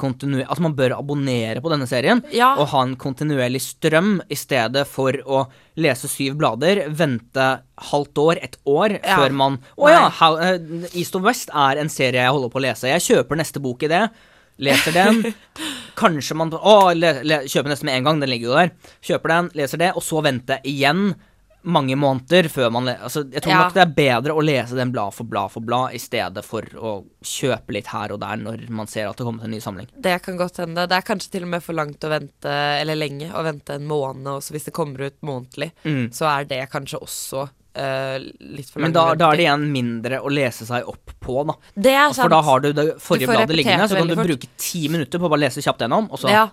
At 0.51 0.59
man 0.61 0.75
bør 0.77 0.99
abonnere 0.99 1.63
på 1.65 1.71
denne 1.73 1.87
serien 1.89 2.21
Ja. 2.31 2.55
og 2.59 2.69
ha 2.75 2.83
en 2.83 2.97
kontinuerlig 2.97 3.61
strøm 3.65 4.21
i 4.29 4.35
stedet 4.37 4.87
for 4.87 5.13
å 5.25 5.47
lese 5.77 6.09
syv 6.13 6.37
blader, 6.37 6.89
vente 6.91 7.63
halvt 7.89 8.19
år, 8.19 8.39
et 8.43 8.57
år, 8.67 8.99
Ja. 9.03 9.17
før 9.17 9.33
man 9.33 9.59
Å 9.79 9.89
ja, 9.89 10.09
how, 10.11 10.37
eh, 10.37 10.59
East 10.93 11.17
of 11.17 11.23
West 11.23 11.49
er 11.55 11.79
en 11.79 11.89
serie 11.89 12.21
jeg 12.21 12.31
holder 12.31 12.51
på 12.51 12.61
å 12.61 12.67
lese. 12.69 12.85
Jeg 12.93 13.01
kjøper 13.01 13.37
neste 13.39 13.63
bok 13.63 13.83
i 13.85 13.89
det. 13.89 14.11
Leser 14.59 14.93
den. 14.97 15.23
Kanskje 15.99 16.35
man 16.39 16.53
Å, 16.55 16.77
le, 16.95 17.15
le, 17.27 17.41
kjøper 17.47 17.73
nesten 17.73 17.89
med 17.91 17.99
en 18.01 18.07
gang. 18.09 18.21
Den 18.23 18.31
ligger 18.33 18.51
jo 18.53 18.59
der. 18.59 18.73
Kjøper 19.05 19.35
den, 19.35 19.51
leser 19.59 19.81
det, 19.83 19.93
og 19.99 20.03
så 20.07 20.23
vente 20.25 20.61
igjen 20.67 21.13
mange 21.69 21.97
måneder 21.99 22.47
før 22.49 22.71
man 22.73 22.87
altså, 22.89 23.25
Jeg 23.35 23.43
tror 23.43 23.51
Ja. 23.53 23.59
nok 23.65 23.75
det 23.75 23.83
er 23.83 23.91
bedre 23.97 24.33
å 24.39 24.45
lese 24.47 24.77
den 24.79 24.93
blad 24.95 25.13
for 25.13 25.27
blad 25.29 25.51
for 25.53 25.61
blad 25.67 25.93
i 25.93 25.99
stedet 26.01 26.45
for 26.47 26.63
å 26.79 26.93
kjøpe 27.21 27.75
litt 27.75 27.91
her 27.91 28.15
og 28.15 28.21
der 28.23 28.39
når 28.41 28.63
man 28.71 28.87
ser 28.89 29.09
at 29.11 29.19
det 29.19 29.27
kommer 29.27 29.43
til 29.43 29.51
en 29.51 29.57
ny 29.57 29.61
samling. 29.61 29.89
Det 29.99 30.15
kan 30.25 30.39
godt 30.39 30.63
hende. 30.63 30.87
Det 30.89 30.97
er 30.97 31.07
kanskje 31.11 31.33
til 31.35 31.43
og 31.49 31.53
med 31.57 31.65
for 31.67 31.77
langt 31.77 32.07
å 32.07 32.13
vente, 32.15 32.55
eller 32.79 32.97
lenge, 32.97 33.29
å 33.35 33.43
vente 33.45 33.75
en 33.75 33.89
måned 33.91 34.31
og 34.37 34.49
hvis 34.55 34.71
det 34.71 34.75
kommer 34.79 35.09
ut 35.11 35.19
månedlig. 35.21 35.73
Mm. 35.85 36.07
Så 36.15 36.31
er 36.31 36.47
det 36.49 36.63
kanskje 36.73 37.03
også 37.03 37.49
eh, 37.75 38.17
litt 38.41 38.71
for 38.71 38.83
Men 38.85 38.95
da, 38.97 39.15
da 39.19 39.33
er 39.33 39.41
det 39.41 39.47
igjen 39.47 39.67
mindre 39.73 40.21
å 40.23 40.33
lese 40.33 40.67
seg 40.69 40.89
opp 40.89 41.13
på, 41.21 41.43
da. 41.49 41.57
Det 41.75 41.95
er 41.95 42.09
sant. 42.13 42.25
For 42.25 42.33
da 42.33 42.41
har 42.47 42.65
du 42.65 42.71
det 42.73 42.87
forrige 43.03 43.29
Du 43.29 43.35
bladet 43.35 43.59
liggende, 43.59 43.89
så 43.91 43.99
kan 44.01 44.09
du 44.09 44.17
bruke 44.19 44.51
ti 44.57 44.89
minutter 44.89 45.21
på 45.21 45.29
å 45.29 45.33
bare 45.35 45.45
lese 45.47 45.65
kjapt 45.65 45.85
gjennom, 45.85 46.11
og 46.13 46.23
så 46.23 46.33
Ja, 46.33 46.47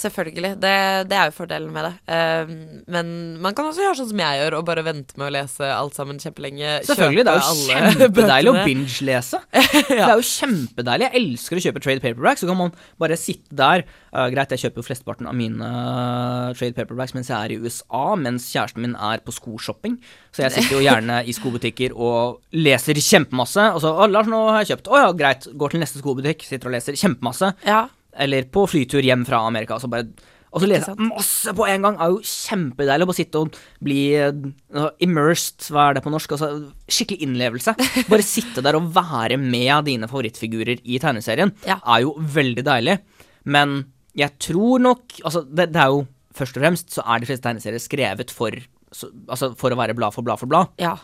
selvfølgelig. 0.00 0.52
Det, 0.62 0.72
det 1.10 1.16
er 1.18 1.28
jo 1.30 1.34
fordelen 1.36 1.70
med 1.74 1.86
det. 1.86 1.92
Um, 2.10 2.52
men 2.90 3.12
man 3.44 3.56
kan 3.56 3.68
også 3.68 3.84
gjøre 3.84 3.98
sånn 4.00 4.10
som 4.12 4.22
jeg 4.22 4.40
gjør, 4.40 4.56
og 4.58 4.66
bare 4.68 4.84
vente 4.86 5.16
med 5.20 5.28
å 5.28 5.34
lese 5.34 5.68
alt 5.74 5.98
sammen 5.98 6.20
kjempelenge. 6.22 6.78
Selvfølgelig, 6.88 7.26
det 7.28 7.34
er 7.34 7.40
jo 7.40 7.98
kjempedeilig 8.00 8.52
å 8.52 8.56
binge-lese. 8.64 9.42
Det 9.90 9.98
er 9.98 10.16
jo 10.16 10.26
kjempedeilig. 10.26 11.06
Jeg 11.06 11.20
elsker 11.20 11.58
å 11.58 11.62
kjøpe 11.64 11.82
trade 11.84 12.02
paperback. 12.02 12.40
Så 12.40 12.48
kan 12.48 12.58
man 12.58 12.72
bare 13.00 13.18
sitte 13.20 13.54
der. 13.56 13.84
Uh, 14.10 14.26
greit, 14.32 14.52
jeg 14.54 14.64
kjøper 14.64 14.82
jo 14.82 14.86
flesteparten 14.88 15.28
av 15.30 15.36
mine 15.38 15.70
uh, 15.70 16.50
trade 16.58 16.74
paperbacks 16.74 17.14
mens 17.14 17.30
jeg 17.30 17.36
er 17.36 17.54
i 17.54 17.60
USA, 17.60 18.02
mens 18.18 18.48
kjæresten 18.50 18.84
min 18.84 18.96
er 18.96 19.22
på 19.24 19.34
skoshopping. 19.34 20.00
Så 20.34 20.44
jeg 20.46 20.56
sitter 20.56 20.78
jo 20.78 20.82
gjerne 20.84 21.20
i 21.26 21.34
skobutikker 21.36 21.94
og 21.94 22.40
leser 22.56 22.98
kjempemasse. 22.98 23.70
Og 23.76 23.84
så 23.84 23.94
'Å, 23.94 24.10
Lars, 24.10 24.30
nå 24.30 24.42
har 24.50 24.62
jeg 24.62 24.74
kjøpt.' 24.74 24.90
'Å 24.90 25.04
ja, 25.04 25.14
greit.' 25.16 25.48
Går 25.60 25.74
til 25.74 25.82
neste 25.82 26.02
skobutikk, 26.02 26.44
sitter 26.46 26.70
og 26.70 26.76
leser 26.76 26.98
kjempemasse. 26.98 27.54
Ja, 27.66 27.86
Eller 28.20 28.46
på 28.52 28.66
flytur 28.68 29.04
hjem 29.06 29.24
fra 29.28 29.40
Amerika. 29.48 29.78
Så 29.80 29.88
bare 29.92 30.08
og 30.50 30.58
så 30.64 30.66
lese 30.66 30.96
masse 30.98 31.52
på 31.54 31.62
en 31.70 31.84
gang 31.86 31.94
er 32.02 32.10
jo 32.10 32.16
kjempedeilig. 32.26 33.04
Å 33.06 33.08
bare 33.12 33.18
sitte 33.20 33.38
og 33.38 33.58
bli 33.86 34.00
uh, 34.18 34.88
immersed, 34.98 35.68
hva 35.70 35.84
er 35.92 35.94
det 35.94 36.02
på 36.02 36.10
norsk? 36.10 36.32
Altså, 36.34 36.48
skikkelig 36.90 37.22
innlevelse. 37.22 37.74
Bare 38.10 38.24
sitte 38.26 38.64
der 38.66 38.74
og 38.80 38.88
være 38.96 39.38
med 39.38 39.86
dine 39.86 40.08
favorittfigurer 40.10 40.82
i 40.82 40.98
tegneserien 40.98 41.52
Ja. 41.68 41.76
er 41.86 42.02
jo 42.02 42.16
veldig 42.18 42.64
deilig. 42.66 42.98
Men 43.46 43.76
jeg 44.18 44.34
tror 44.42 44.82
nok 44.82 45.20
Altså, 45.22 45.44
det, 45.46 45.68
det 45.70 45.84
er 45.84 45.94
jo 45.94 46.02
først 46.34 46.58
og 46.58 46.64
fremst 46.66 46.98
så 46.98 47.06
er 47.06 47.22
de 47.22 47.30
fleste 47.30 47.46
tegneserier 47.46 47.82
skrevet 47.86 48.34
for 48.34 48.58
så, 48.90 49.06
Altså 49.30 49.52
for 49.54 49.70
å 49.70 49.78
være 49.78 49.94
blad 49.94 50.16
for 50.18 50.26
blad 50.26 50.42
for 50.42 50.50
blad. 50.50 50.74
ja. 50.82 50.96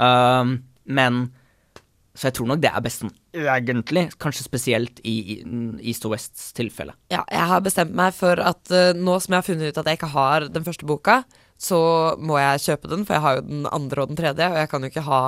Uh, 0.00 0.56
men 0.88 1.26
Så 2.14 2.28
jeg 2.28 2.36
tror 2.36 2.46
nok 2.46 2.60
det 2.62 2.70
er 2.70 2.82
best 2.84 3.00
sånn 3.02 3.10
egentlig. 3.34 4.04
Kanskje 4.22 4.44
spesielt 4.46 5.00
i, 5.02 5.14
i 5.34 5.88
East 5.90 6.04
og 6.06 6.12
Wests 6.14 6.52
tilfelle. 6.54 6.94
Ja, 7.10 7.24
jeg 7.26 7.48
har 7.50 7.60
bestemt 7.64 7.90
meg 7.98 8.14
for 8.14 8.38
at 8.38 8.70
eh, 8.70 8.92
nå 8.94 9.16
som 9.20 9.34
jeg 9.34 9.40
har 9.42 9.48
funnet 9.48 9.72
ut 9.74 9.80
at 9.82 9.90
jeg 9.90 9.98
ikke 9.98 10.12
har 10.14 10.46
den 10.54 10.62
første 10.66 10.86
boka, 10.86 11.16
så 11.58 11.80
må 12.22 12.38
jeg 12.38 12.62
kjøpe 12.68 12.90
den, 12.92 13.02
for 13.08 13.16
jeg 13.16 13.24
har 13.24 13.40
jo 13.40 13.44
den 13.48 13.66
andre 13.66 14.02
og 14.04 14.12
den 14.12 14.18
tredje, 14.20 14.46
og 14.52 14.60
jeg 14.62 14.70
kan 14.70 14.86
jo 14.86 14.92
ikke 14.92 15.04
ha 15.08 15.20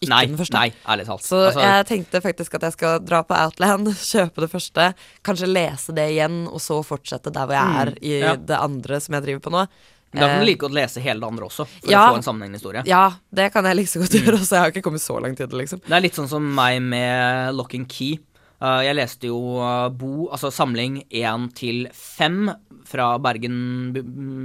ikke 0.00 0.08
nei, 0.14 0.20
den 0.30 0.38
første. 0.40 0.56
nei, 0.56 0.68
ærlig 0.88 1.04
talt. 1.10 1.24
Så 1.28 1.38
Altså, 1.50 1.60
jeg 1.60 1.86
tenkte 1.90 2.20
faktisk 2.24 2.54
at 2.56 2.62
jeg 2.68 2.72
skal 2.76 3.00
dra 3.04 3.20
på 3.28 3.36
Outland, 3.36 3.90
kjøpe 4.12 4.44
det 4.46 4.50
første, 4.52 4.86
kanskje 5.28 5.48
lese 5.50 5.92
det 5.96 6.06
igjen, 6.14 6.42
og 6.48 6.60
så 6.64 6.78
fortsette 6.84 7.32
der 7.34 7.48
hvor 7.48 7.56
jeg 7.56 7.80
er 7.82 7.92
i 8.00 8.14
Mm, 8.20 8.24
ja. 8.24 8.36
det 8.52 8.60
andre 8.68 9.00
som 9.00 9.16
jeg 9.18 9.26
driver 9.26 9.42
på 9.44 9.52
nå. 9.56 9.64
Da 10.12 10.18
kan 10.26 10.30
Eh, 10.30 10.40
du 10.40 10.46
like 10.46 10.58
godt 10.58 10.74
lese 10.74 11.00
hele 11.00 11.20
det 11.20 11.26
andre 11.28 11.44
også, 11.46 11.66
for 11.68 11.90
ja. 11.92 12.00
å 12.08 12.14
få 12.14 12.16
en 12.18 12.22
sammenhengende 12.26 12.58
historie. 12.58 12.82
Ja, 12.86 13.12
det 13.32 13.52
kan 13.52 13.64
jeg 13.64 13.76
like 13.76 13.88
så 13.92 14.00
godt 14.02 14.14
Mm. 14.16 14.24
gjøre, 14.26 14.40
også. 14.40 14.50
jeg 14.56 14.60
har 14.64 14.70
ikke 14.72 14.82
kommet 14.82 15.00
så 15.04 15.20
langt 15.22 15.38
i 15.40 15.46
det, 15.46 15.52
liksom. 15.60 15.80
Det 15.86 15.92
er 15.96 16.00
litt 16.00 16.14
sånn 16.18 16.28
som 16.28 16.42
meg 16.54 16.82
med 16.82 17.54
Lock 17.54 17.74
and 17.74 17.88
Key. 17.88 18.18
Uh, 18.60 18.82
jeg 18.84 18.94
leste 18.98 19.26
jo 19.30 19.38
uh, 19.62 19.88
Bo, 19.88 20.28
altså 20.28 20.50
samling 20.52 21.04
1 21.10 21.46
til 21.54 21.86
5 21.94 22.50
fra 22.90 23.12
Bergen 23.22 23.54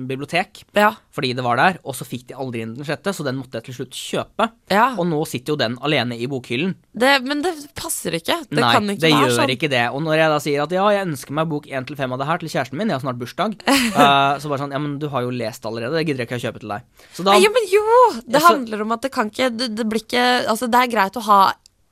bibliotek, 0.08 0.64
Ja, 0.78 0.92
fordi 1.16 1.34
det 1.36 1.44
var 1.46 1.58
der, 1.58 1.80
og 1.84 1.96
så 1.98 2.06
fikk 2.08 2.28
de 2.30 2.36
aldri 2.38 2.62
inn 2.66 2.76
den 2.78 2.86
sjette, 2.88 3.14
så 3.16 3.26
den 3.26 3.40
måtte 3.40 3.58
jeg 3.60 3.68
til 3.70 3.78
slutt 3.80 3.98
kjøpe. 3.98 4.48
ja. 4.72 4.88
Og 5.00 5.08
nå 5.10 5.20
sitter 5.28 5.54
jo 5.54 5.58
den 5.60 5.78
alene 5.82 6.18
i 6.22 6.28
bokhyllen. 6.30 6.76
Det, 6.94 7.12
men 7.26 7.42
det 7.46 7.54
passer 7.78 8.16
ikke. 8.20 8.38
Det 8.50 8.62
Nei, 8.62 8.72
kan 8.76 8.90
ikke 8.94 9.02
det 9.02 9.12
være 9.12 9.26
gjør 9.26 9.36
sånn. 9.40 9.54
ikke 9.56 9.70
det. 9.74 9.84
Og 9.96 10.04
når 10.06 10.20
jeg 10.22 10.30
da 10.36 10.40
sier 10.46 10.64
at 10.64 10.76
ja, 10.78 10.86
jeg 10.96 11.08
ønsker 11.10 11.38
meg 11.40 11.50
bok 11.52 11.68
1 11.68 11.90
til 11.90 11.98
5 12.00 12.14
av 12.16 12.22
det 12.22 12.28
her 12.30 12.44
til 12.44 12.54
kjæresten 12.54 12.78
min, 12.80 12.94
jeg 12.94 13.00
har 13.00 13.04
snart 13.06 13.20
bursdag, 13.22 13.58
uh, 13.66 14.38
så 14.42 14.52
bare 14.52 14.62
sånn 14.64 14.76
ja, 14.78 14.82
men 14.86 14.98
du 15.02 15.08
har 15.10 15.26
jo 15.26 15.34
lest 15.34 15.66
allerede, 15.66 15.98
det 15.98 16.06
gidder 16.08 16.24
jeg 16.26 16.30
ikke 16.30 16.40
å 16.42 16.46
kjøpe 16.46 16.64
til 16.64 16.74
deg. 16.76 16.88
Så 17.18 17.26
da 17.28 17.38
ja, 17.42 17.50
men 17.52 17.70
jo! 17.74 17.84
Det 18.30 18.42
handler 18.46 18.86
om 18.86 18.92
at 18.96 19.02
det 19.06 19.12
kan 19.16 19.30
ikke 19.32 19.50
Det, 19.56 19.68
det 19.76 19.86
blir 19.90 20.02
ikke 20.06 20.24
Altså, 20.50 20.68
det 20.72 20.80
er 20.86 20.90
greit 20.92 21.18
å 21.20 21.24
ha 21.26 21.40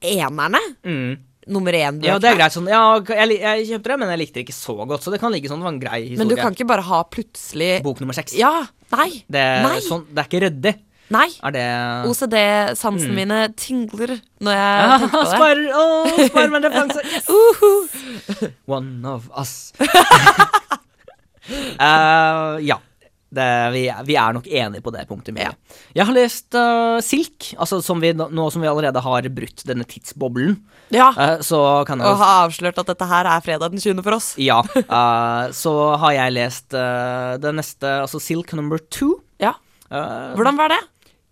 enerne. 0.04 0.60
mm, 0.84 1.14
Nummer 1.48 1.74
én-bøkene. 1.76 2.08
Ja, 2.08 2.20
det 2.24 2.30
er 2.30 2.38
greit 2.40 2.54
sånn. 2.56 2.68
Ja, 2.72 2.84
jeg, 3.04 3.40
jeg 3.42 3.66
kjøpte 3.68 3.92
det, 3.92 4.00
men 4.00 4.10
jeg 4.14 4.20
likte 4.22 4.34
det 4.40 4.46
ikke 4.48 4.56
så 4.56 4.76
godt, 4.88 5.04
så 5.04 5.12
det 5.12 5.20
kan 5.20 5.32
ligge 5.34 5.50
sånn. 5.52 5.60
Det 5.60 5.68
var 5.68 5.74
en 5.76 5.82
grei 5.84 6.00
historie. 6.06 6.18
Men 6.22 6.32
du 6.32 6.36
kan 6.40 6.56
ikke 6.56 6.68
bare 6.70 6.86
ha 6.88 7.04
plutselig 7.04 7.82
Bok 7.84 8.00
nummer 8.00 8.16
seks. 8.16 8.34
Ja. 8.40 8.54
Nei. 8.94 9.10
Det, 9.28 9.44
Nei. 9.66 9.80
sånn, 9.84 10.06
det 10.14 10.24
er 10.24 10.30
ikke 10.30 10.44
ryddig. 10.48 10.76
Nei. 11.14 11.28
Det 11.54 11.64
OCD-sansen 12.10 13.12
Mm. 13.12 13.16
mine 13.20 13.40
tingler 13.60 14.16
når 14.42 14.56
jeg 14.56 14.80
Ja, 14.80 14.98
tenker 15.02 15.12
på 15.12 15.20
det. 15.20 15.34
Spar, 15.34 15.58
oh, 15.76 16.08
Spiderman-referanse! 16.30 17.02
Yes! 17.12 17.28
Uhu. 17.30 18.48
One 18.72 19.06
of 19.06 19.28
us. 19.38 19.74
uh, 21.80 22.58
ja. 22.72 22.80
Det, 23.34 23.48
vi, 23.74 23.84
vi 24.08 24.18
er 24.20 24.36
nok 24.36 24.48
enige 24.48 24.84
på 24.86 24.94
det 24.94 25.06
punktet. 25.10 25.40
Ja. 25.40 25.52
Jeg 25.98 26.08
har 26.10 26.16
lest 26.16 26.58
uh, 26.58 27.00
Silk, 27.04 27.54
altså 27.58 27.82
som 27.86 28.02
vi, 28.04 28.14
nå 28.14 28.48
som 28.54 28.64
vi 28.64 28.70
allerede 28.70 29.02
har 29.04 29.30
brutt 29.34 29.66
denne 29.68 29.88
tidsboblen. 29.90 30.58
Ja. 30.94 31.10
Uh, 31.18 31.42
så 31.46 31.60
kan 31.90 32.04
jeg 32.04 32.10
Og 32.10 32.22
har 32.22 32.46
avslørt 32.46 32.82
at 32.84 32.94
dette 32.94 33.10
her 33.10 33.30
er 33.34 33.46
fredag 33.46 33.74
den 33.74 33.82
20. 33.84 34.04
for 34.06 34.20
oss. 34.20 34.34
Ja. 34.44 34.60
Uh, 34.76 35.50
så 35.56 35.74
har 36.02 36.18
jeg 36.18 36.36
lest 36.36 36.74
det 36.74 37.54
neste, 37.56 37.90
altså 38.04 38.20
Silk 38.22 38.54
number 38.58 38.82
two. 38.92 39.18
Ja. 39.42 39.56
Hvordan 39.90 40.58
var 40.58 40.74
det? 40.74 40.82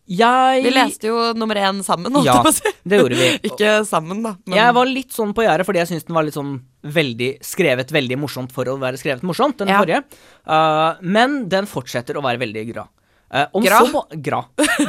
Jeg 0.08 0.64
Vi 0.64 0.72
leste 0.74 1.08
jo 1.08 1.34
nummer 1.38 1.56
én 1.56 1.84
sammen, 1.86 2.12
holdt 2.12 2.26
Ja, 2.26 2.42
på 2.44 2.50
å 2.50 2.54
si. 2.56 2.72
det 2.84 2.98
gjorde 3.00 3.16
vi. 3.20 3.28
Ikke 3.52 3.86
sammen, 3.88 4.24
da. 4.26 4.36
Men 4.46 4.58
Jeg 4.58 4.74
var 4.74 4.86
litt 4.90 5.12
sånn 5.16 5.34
på 5.38 5.44
gjerdet 5.46 5.66
fordi 5.68 5.80
jeg 5.80 5.88
syntes 5.92 6.08
den 6.08 6.16
var 6.18 6.24
litt 6.28 6.34
sånn 6.36 6.56
veldig 6.84 7.30
skrevet 7.46 7.92
veldig 7.94 8.18
morsomt 8.18 8.52
for 8.52 8.66
å 8.66 8.78
være 8.82 8.98
skrevet 8.98 9.22
morsomt, 9.24 9.58
den 9.62 9.70
Ja. 9.70 9.80
forrige. 9.80 10.04
Uh, 10.48 10.98
men 11.02 11.48
den 11.48 11.66
fortsetter 11.70 12.18
å 12.18 12.24
være 12.26 12.42
veldig 12.42 12.66
gra. 12.74 12.88
Uh, 13.32 13.46
om 13.54 13.64
Gra? 13.64 13.80
så 13.88 14.02
gra. 14.22 14.42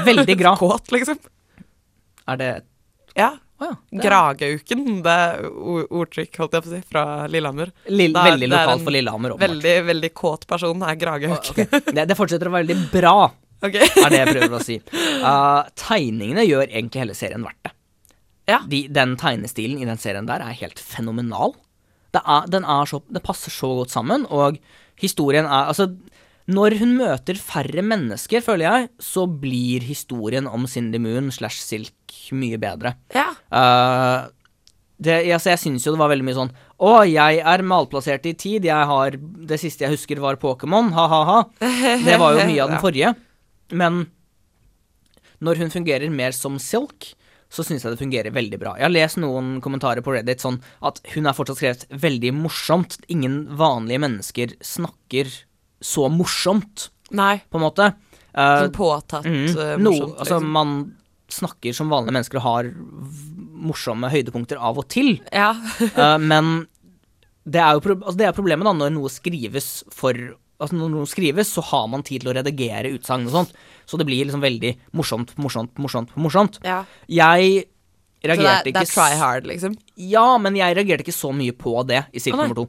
Veldig 0.05 0.37
gra. 0.41 0.57
kåt, 0.63 0.91
liksom. 0.91 1.19
Er 2.27 2.37
det 2.41 2.51
Ja. 3.15 3.35
Å 3.63 3.69
ja. 3.69 3.77
Gragauken. 4.03 5.03
Det 5.05 5.13
er 5.13 5.45
ordtrykk, 5.47 6.35
holdt 6.41 6.57
jeg 6.57 6.65
på 6.65 6.71
å 6.73 6.73
si, 6.73 6.81
fra 6.91 7.03
Lillehammer. 7.31 7.71
lill- 7.87 8.11
Det 8.17 8.19
er- 8.25 8.33
veldig 8.33 8.49
lokalt 8.51 8.83
for 8.83 8.91
Lillehammer. 8.97 9.31
åpenbart. 9.37 9.49
Veldig, 9.53 9.75
veldig 9.87 10.11
kåt 10.19 10.47
person 10.51 10.83
er 10.83 10.97
Gragehauk. 10.99 11.51
Okay. 11.53 11.67
Det, 11.93 12.09
det 12.09 12.17
fortsetter 12.19 12.49
å 12.51 12.55
være 12.57 12.67
veldig 12.67 12.91
bra, 12.91 13.31
Ok. 13.63 13.79
er 13.79 14.11
det 14.11 14.21
jeg 14.21 14.35
prøver 14.35 14.57
å 14.59 14.65
si. 14.65 14.79
Uh, 15.23 15.63
tegningene 15.79 16.47
gjør 16.47 16.67
egentlig 16.67 17.05
hele 17.05 17.17
serien 17.19 17.47
verdt 17.47 17.69
det. 17.69 17.75
Ja. 18.51 18.63
De, 18.69 18.85
den 18.91 19.15
tegnestilen 19.21 19.79
i 19.79 19.87
den 19.87 20.01
serien 20.03 20.27
der 20.29 20.43
er 20.45 20.57
helt 20.59 20.83
fenomenal. 20.83 21.55
Det, 22.13 22.21
er, 22.21 22.49
den 22.53 22.67
er 22.69 22.89
så, 22.91 23.01
det 23.09 23.23
passer 23.25 23.55
så 23.55 23.71
godt 23.79 23.95
sammen, 23.95 24.27
og 24.29 24.59
historien 25.01 25.47
er 25.47 25.71
Altså, 25.71 25.89
når 26.53 26.77
hun 26.81 26.97
møter 26.99 27.39
færre 27.39 27.85
mennesker, 27.87 28.43
føler 28.45 28.67
jeg, 28.67 28.91
så 29.01 29.29
blir 29.31 29.85
historien 29.87 30.49
om 30.51 30.67
Cindy 30.67 30.99
Moon 31.01 31.31
slash 31.33 31.63
Silk 31.63 31.95
mye 32.35 32.59
bedre. 32.61 32.97
Ja. 33.15 33.31
Uh, 33.53 34.31
det, 35.03 35.23
altså, 35.35 35.53
jeg 35.53 35.63
syns 35.63 35.87
jo 35.87 35.95
det 35.95 36.01
var 36.03 36.13
veldig 36.13 36.27
mye 36.29 36.37
sånn 36.37 36.51
Å, 36.83 36.91
jeg 37.09 37.41
er 37.43 37.65
malplassert 37.67 38.27
i 38.29 38.35
tid, 38.39 38.69
jeg 38.69 38.87
har 38.87 39.17
Det 39.19 39.59
siste 39.59 39.83
jeg 39.83 39.97
husker, 39.97 40.21
var 40.23 40.39
Pokémon, 40.43 40.93
ha-ha-ha. 40.95 41.41
Det 41.59 42.19
var 42.21 42.37
jo 42.37 42.47
mye 42.47 42.63
av 42.63 42.75
den 42.75 42.83
forrige. 42.85 43.15
Men 43.73 44.07
når 45.43 45.65
hun 45.65 45.73
fungerer 45.75 46.13
mer 46.13 46.35
som 46.37 46.59
Silk, 46.63 47.13
så 47.53 47.65
syns 47.67 47.85
jeg 47.85 47.93
det 47.93 48.01
fungerer 48.01 48.33
veldig 48.33 48.59
bra. 48.61 48.73
Jeg 48.79 48.87
har 48.87 48.95
lest 48.95 49.19
noen 49.21 49.59
kommentarer 49.65 50.05
på 50.05 50.15
Reddit 50.15 50.41
sånn 50.41 50.61
at 50.81 51.03
hun 51.13 51.29
er 51.29 51.37
fortsatt 51.37 51.61
skrevet 51.61 51.85
veldig 52.01 52.33
morsomt. 52.39 52.97
Ingen 53.13 53.45
vanlige 53.61 54.01
mennesker 54.07 54.55
snakker 54.65 55.29
så 55.83 56.07
morsomt, 56.13 56.89
Nei. 57.13 57.43
på 57.51 57.61
en 57.61 57.67
måte. 57.67 57.91
Uh, 58.33 58.63
Sånn 58.63 58.73
påtatt 58.73 59.27
mm, 59.29 59.41
morsomt. 59.43 59.83
no, 59.83 59.91
morsomt. 59.91 60.15
altså, 60.23 60.39
liksom. 60.39 60.53
man 60.57 60.77
snakker 61.33 61.77
som 61.77 61.93
vanlige 61.93 62.17
mennesker 62.17 62.41
og 62.41 62.47
har 62.47 62.71
morsomme 63.63 64.09
høydepunkter 64.13 64.61
av 64.61 64.81
og 64.81 64.89
til. 64.93 65.19
Ja. 65.35 65.53
Uh, 65.93 66.17
men 66.23 66.55
det 67.45 67.61
er 67.61 67.77
jo 67.77 67.83
pro 67.85 67.99
altså 67.99 68.17
det 68.21 68.29
er 68.29 68.37
problemet 68.37 68.69
da 68.69 68.73
når 68.79 68.95
noe 68.95 69.11
skrives 69.13 69.83
for 69.93 70.17
Altså 70.63 70.79
Når 70.79 70.93
noe 70.95 71.11
skrives, 71.11 71.51
så 71.51 71.65
har 71.73 71.89
man 71.91 72.05
tid 72.07 72.23
til 72.23 72.31
å 72.31 72.37
redigere 72.37 72.93
utsagn 72.95 73.27
og 73.27 73.35
sånt. 73.35 73.55
Så 73.89 73.99
det 73.99 74.07
blir 74.09 74.25
liksom 74.29 74.45
veldig 74.45 74.73
morsomt, 74.99 75.35
morsomt, 75.43 75.75
morsomt, 75.83 76.15
morsomt. 76.17 76.61
ja. 76.67 76.85
Jeg 77.11 77.67
Så 78.23 78.31
reagerte 78.31 78.71
er, 78.71 78.75
det 78.77 78.85
er 78.85 78.93
try 78.93 79.17
hard, 79.19 79.49
liksom. 79.51 79.75
Ja, 79.99 80.39
men 80.39 80.55
jeg 80.55 80.77
reagerte 80.79 81.03
ikke 81.03 81.17
så 81.17 81.33
mye 81.35 81.55
på 81.59 81.75
det 81.89 82.05
i 82.15 82.23
sirkel 82.23 82.45
nummer 82.45 82.61
to. 82.63 82.69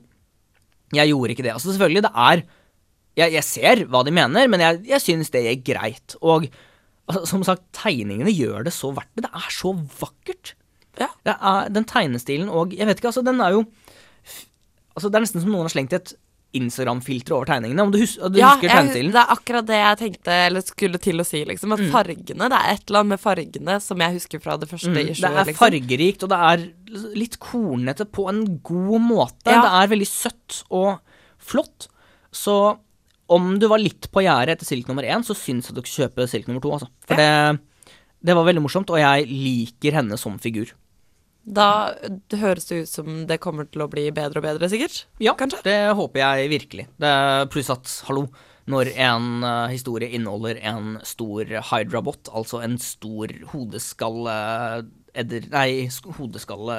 Jeg 0.93 1.11
gjorde 1.13 1.35
ikke 1.35 1.45
det. 1.45 1.53
Altså 1.53 1.71
Selvfølgelig, 1.71 2.03
det 2.07 2.13
er 2.13 2.43
Jeg, 3.13 3.33
jeg 3.35 3.43
ser 3.45 3.83
hva 3.93 4.01
de 4.03 4.11
mener, 4.11 4.47
men 4.49 4.59
jeg, 4.59 4.79
jeg 4.89 5.01
syns 5.03 5.29
det 5.29 5.43
er 5.45 5.61
greit. 5.61 6.15
Og 6.25 6.47
altså, 7.05 7.27
som 7.29 7.43
sagt, 7.45 7.67
tegningene 7.77 8.33
gjør 8.33 8.65
det 8.65 8.73
så 8.73 8.89
verdt 8.89 9.11
det. 9.13 9.27
Det 9.27 9.33
er 9.37 9.53
så 9.53 9.75
vakkert. 10.01 10.55
Ja. 10.97 11.11
Er, 11.25 11.69
den 11.73 11.85
tegnestilen 11.89 12.49
og 12.49 12.73
Jeg 12.73 12.85
vet 12.89 12.99
ikke, 12.99 13.09
altså, 13.13 13.23
den 13.25 13.41
er 13.41 13.55
jo 13.55 13.63
Altså, 14.93 15.09
det 15.09 15.17
er 15.17 15.23
nesten 15.25 15.41
som 15.41 15.49
noen 15.53 15.65
har 15.65 15.73
slengt 15.73 15.93
et 15.97 16.11
Instagram-filtre 16.53 17.33
over 17.35 17.49
tegningene. 17.49 17.81
Om 17.87 17.91
du, 17.93 17.97
hus 18.03 18.15
du 18.17 18.37
Ja, 18.39 18.51
husker 18.53 18.69
tegnestilen? 18.69 19.09
Ja, 19.09 19.15
det 19.15 19.21
er 19.23 19.33
akkurat 19.35 19.65
det 19.69 19.79
jeg 19.79 19.97
tenkte 20.03 20.35
eller 20.45 20.61
skulle 20.65 20.99
til 21.01 21.23
å 21.23 21.25
si. 21.25 21.41
liksom 21.49 21.73
At 21.73 21.81
fargene, 21.91 22.49
Det 22.53 22.59
er 22.59 22.73
et 22.75 22.83
eller 22.87 22.99
annet 23.01 23.13
med 23.15 23.21
fargene 23.23 23.77
som 23.81 24.03
jeg 24.05 24.13
husker 24.19 24.43
fra 24.43 24.57
det 24.61 24.69
første 24.69 24.91
Mm, 24.93 24.99
det 24.99 25.23
er 25.23 25.45
liksom. 25.45 25.57
fargerikt, 25.57 26.23
og 26.23 26.29
det 26.29 26.39
er 26.51 27.13
litt 27.17 27.39
kornete 27.39 28.05
på 28.05 28.27
en 28.29 28.43
god 28.61 29.01
måte. 29.01 29.49
Ja. 29.49 29.61
Det 29.65 29.71
er 29.81 29.91
veldig 29.95 30.07
søtt 30.07 30.63
og 30.69 30.99
flott. 31.39 31.87
Så 32.31 32.77
om 33.33 33.57
du 33.57 33.67
var 33.67 33.79
litt 33.81 34.11
på 34.11 34.21
gjerdet 34.21 34.57
etter 34.57 34.65
Silk 34.69 34.87
nummer 34.87 35.03
én, 35.03 35.23
så 35.25 35.33
syns 35.33 35.67
jeg 35.69 35.75
du 35.75 35.81
skal 35.81 36.07
kjøpe 36.09 36.27
Silk 36.29 36.47
nummer 36.47 36.61
to. 36.61 36.71
Altså. 36.75 36.87
For 37.07 37.15
det, 37.15 37.59
det 38.23 38.35
var 38.35 38.45
veldig 38.45 38.61
morsomt, 38.61 38.89
og 38.93 38.99
jeg 39.01 39.25
liker 39.27 39.97
henne 39.97 40.17
som 40.19 40.37
figur. 40.39 40.69
Da 41.43 41.67
det 42.31 42.39
høres 42.39 42.69
det 42.69 42.83
ut 42.85 42.91
som 42.91 43.23
det 43.27 43.39
kommer 43.43 43.67
til 43.67 43.83
å 43.83 43.89
bli 43.91 44.07
bedre 44.15 44.39
og 44.39 44.45
bedre, 44.47 44.69
sikkert. 44.71 45.03
Ja, 45.23 45.35
Kanskje? 45.39 45.59
det 45.67 45.77
håper 45.97 46.21
jeg 46.21 46.51
virkelig. 46.53 46.87
Det, 47.01 47.13
pluss 47.51 47.71
at, 47.73 47.89
hallo, 48.07 48.27
når 48.71 48.93
en 48.95 49.43
uh, 49.43 49.67
historie 49.71 50.07
inneholder 50.15 50.61
en 50.63 50.97
stor 51.03 51.49
Hydra-bot, 51.71 52.31
altså 52.31 52.61
en 52.63 52.77
stor 52.79 53.33
hodeskalle 53.51 54.35
edder... 55.13 55.49
Nei, 55.51 55.89
hodeskalle 56.19 56.77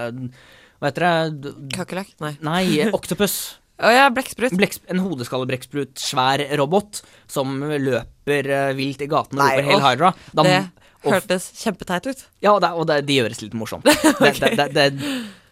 Hva 0.80 0.88
heter 0.88 1.04
det? 1.04 1.52
Kakerlakk? 1.76 2.16
Nei. 2.24 2.32
Nei, 2.44 2.64
Octopus. 2.88 3.36
Å 3.84 3.90
ja, 3.90 4.06
blekksprut. 4.14 4.54
En 4.88 5.02
hodeskallebrekksprut, 5.02 5.98
svær 5.98 6.40
robot, 6.56 7.02
som 7.28 7.58
løper 7.60 8.48
uh, 8.48 8.72
vilt 8.78 9.04
i 9.04 9.10
gatene 9.10 9.44
og 9.44 9.68
hele 9.68 9.82
Hydra'. 9.82 10.14
Da, 10.32 10.46
Det 10.46 10.58
hørtes 11.07 11.46
kjempeteit 11.61 12.09
ut. 12.09 12.26
Ja, 12.44 12.55
og 12.55 12.61
det, 12.64 12.70
og 12.74 12.86
det, 12.90 12.98
det 13.09 13.18
gjøres 13.20 13.40
litt 13.44 13.57
morsomt. 13.59 13.88
Det, 14.24 14.66
det, 14.74 14.84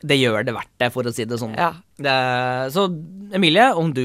det, 0.03 0.17
gjør 0.19 0.45
det 0.47 0.55
verdt 0.55 0.71
det, 0.81 0.89
for 0.95 1.07
å 1.07 1.13
si 1.15 1.25
det 1.29 1.39
sånn. 1.39 1.55
Ja. 1.59 1.71
Det, 2.03 2.15
så 2.75 2.87
Emilie, 3.37 3.69
om 3.79 3.93
du 3.95 4.03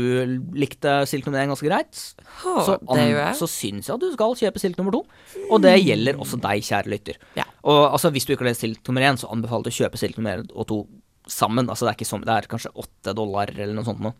likte 0.57 0.99
Silk 1.09 1.25
nummer 1.27 1.41
én 1.41 1.51
ganske 1.51 1.65
greit, 1.67 2.01
oh, 2.45 2.59
så, 2.65 2.77
an, 2.93 3.33
syns 3.37 3.89
jeg 3.89 3.95
at 3.95 4.03
du 4.03 4.11
skal 4.13 4.35
kjøpe 4.37 4.61
Silk 4.61 4.77
nummer 4.79 4.95
to. 4.95 5.01
Og 5.47 5.63
det 5.63 5.75
gjelder 5.79 6.19
også 6.21 6.39
deg, 6.43 6.65
kjære 6.67 6.93
lytter. 6.93 7.19
Ja. 7.39 7.47
Og 7.65 7.81
altså, 7.87 8.11
hvis 8.13 8.27
du 8.27 8.35
ikke 8.35 8.45
har 8.45 8.51
lest 8.51 8.65
Silk 8.65 8.81
nummer 8.89 9.07
én, 9.09 9.19
så 9.19 9.31
anbefaler 9.33 9.71
jeg 9.71 9.77
å 9.77 9.83
kjøpe 9.85 10.01
Silk 10.01 10.19
nummer 10.19 10.37
én 10.37 10.47
og 10.53 10.69
to 10.69 10.81
sammen. 11.27 11.69
Altså, 11.69 11.87
det 11.87 11.93
er 11.93 11.99
ikke 11.99 12.09
som, 12.09 12.23
det 12.25 12.35
er 12.35 12.49
kanskje 12.51 12.73
åtte 12.77 13.15
dollar 13.17 13.51
eller 13.55 13.75
noe 13.77 13.87
sånt 13.87 14.03
nå. 14.03 14.13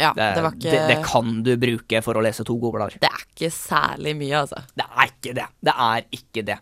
Ja, 0.00 0.10
Det, 0.16 0.26
det, 0.36 0.42
var 0.46 0.56
ikke 0.56 0.74
det, 0.74 0.82
det 0.90 0.98
kan 1.04 1.38
du 1.46 1.52
bruke 1.60 2.02
for 2.06 2.18
å 2.18 2.24
lese 2.24 2.46
to 2.48 2.56
gode 2.60 2.78
blader. 2.78 2.98
Det 3.02 3.10
er 3.10 3.24
ikke 3.26 3.50
særlig 3.54 4.16
mye, 4.18 4.42
altså. 4.42 4.64
Det 4.74 4.86
er 4.88 5.14
ikke 5.14 5.34
det. 5.36 5.46
Det 5.70 5.76
er 5.86 6.06
ikke 6.18 6.44
det. 6.50 6.58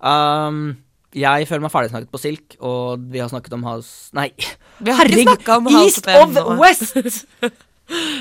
Um, 0.00 0.62
jeg 1.16 1.48
føler 1.50 1.64
meg 1.64 1.72
ferdigsnakket 1.74 2.12
på 2.12 2.20
Silk, 2.22 2.54
og 2.62 3.08
vi 3.10 3.18
har 3.22 3.30
snakket 3.32 3.56
om 3.56 3.64
House 3.66 4.14
Nei, 4.16 4.28
Vi 4.78 4.92
har 4.94 5.02
herregud! 5.02 5.32
Ikke 5.34 5.56
om 5.58 5.66
House 5.66 5.98
East 5.98 6.06
of 6.14 6.38
of 6.38 6.54
West! 6.60 7.26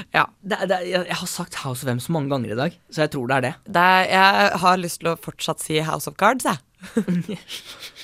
Ja. 0.10 0.24
jeg, 0.42 1.14
har 1.14 1.28
sagt 1.30 1.60
House 1.62 1.86
of 1.86 1.92
M 1.92 2.00
så 2.02 2.10
mange 2.16 2.32
ganger 2.32 2.56
i 2.56 2.58
dag, 2.58 2.78
så 2.90 3.04
jeg 3.04 3.12
tror 3.14 3.28
det 3.30 3.36
er 3.36 3.44
det. 3.46 3.52
Jeg 4.10 4.48
har 4.64 4.80
lyst 4.82 4.98
til 5.04 5.12
å 5.12 5.18
fortsatt 5.22 5.62
si 5.62 5.78
House 5.86 6.10
of 6.10 6.18
Cards, 6.18 6.48
jeg. 6.50 6.58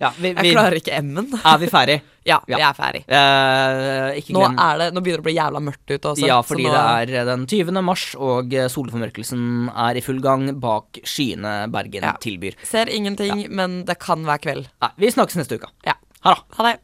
Ja, 0.00 0.10
vi, 0.16 0.30
Jeg 0.32 0.52
klarer 0.54 0.76
ikke 0.80 0.98
M-en. 1.02 1.34
er 1.44 1.58
vi 1.60 1.66
ferdig? 1.70 2.00
Ja, 2.30 2.36
vi 2.46 2.52
er 2.52 2.74
ferdig. 2.76 3.00
Eh, 3.08 4.18
ikke 4.20 4.34
Nå, 4.36 4.42
er 4.52 4.76
det, 4.78 4.86
nå 4.94 5.00
begynner 5.00 5.22
det 5.22 5.24
å 5.24 5.26
bli 5.30 5.32
jævla 5.38 5.60
mørkt 5.64 5.88
ute 5.94 6.10
også. 6.12 6.26
Ja, 6.28 6.36
så 6.42 6.50
fordi 6.52 6.66
nå- 6.68 6.74
det 7.08 7.16
er 7.16 7.24
den 7.30 7.46
20. 7.48 7.80
mars, 7.82 8.02
og 8.20 8.52
eh, 8.54 8.68
solformørkelsen 8.68 9.70
er 9.72 9.96
i 9.96 10.02
full 10.04 10.20
gang 10.20 10.44
bak 10.60 11.00
skyene 11.02 11.54
Bergen 11.72 12.04
Ja. 12.04 12.12
tilbyr. 12.20 12.54
Ser 12.68 12.92
ingenting, 12.92 13.46
men 13.50 13.84
det 13.88 13.98
kan 14.04 14.24
være 14.28 14.38
kveld. 14.44 14.68
Nei, 14.84 14.90
vi 15.00 15.10
snakkes 15.16 15.36
neste 15.40 15.56
uke. 15.60 15.72
Ja. 15.88 15.96
Ha 16.28 16.36
Ha 16.58 16.66
det. 16.68 16.80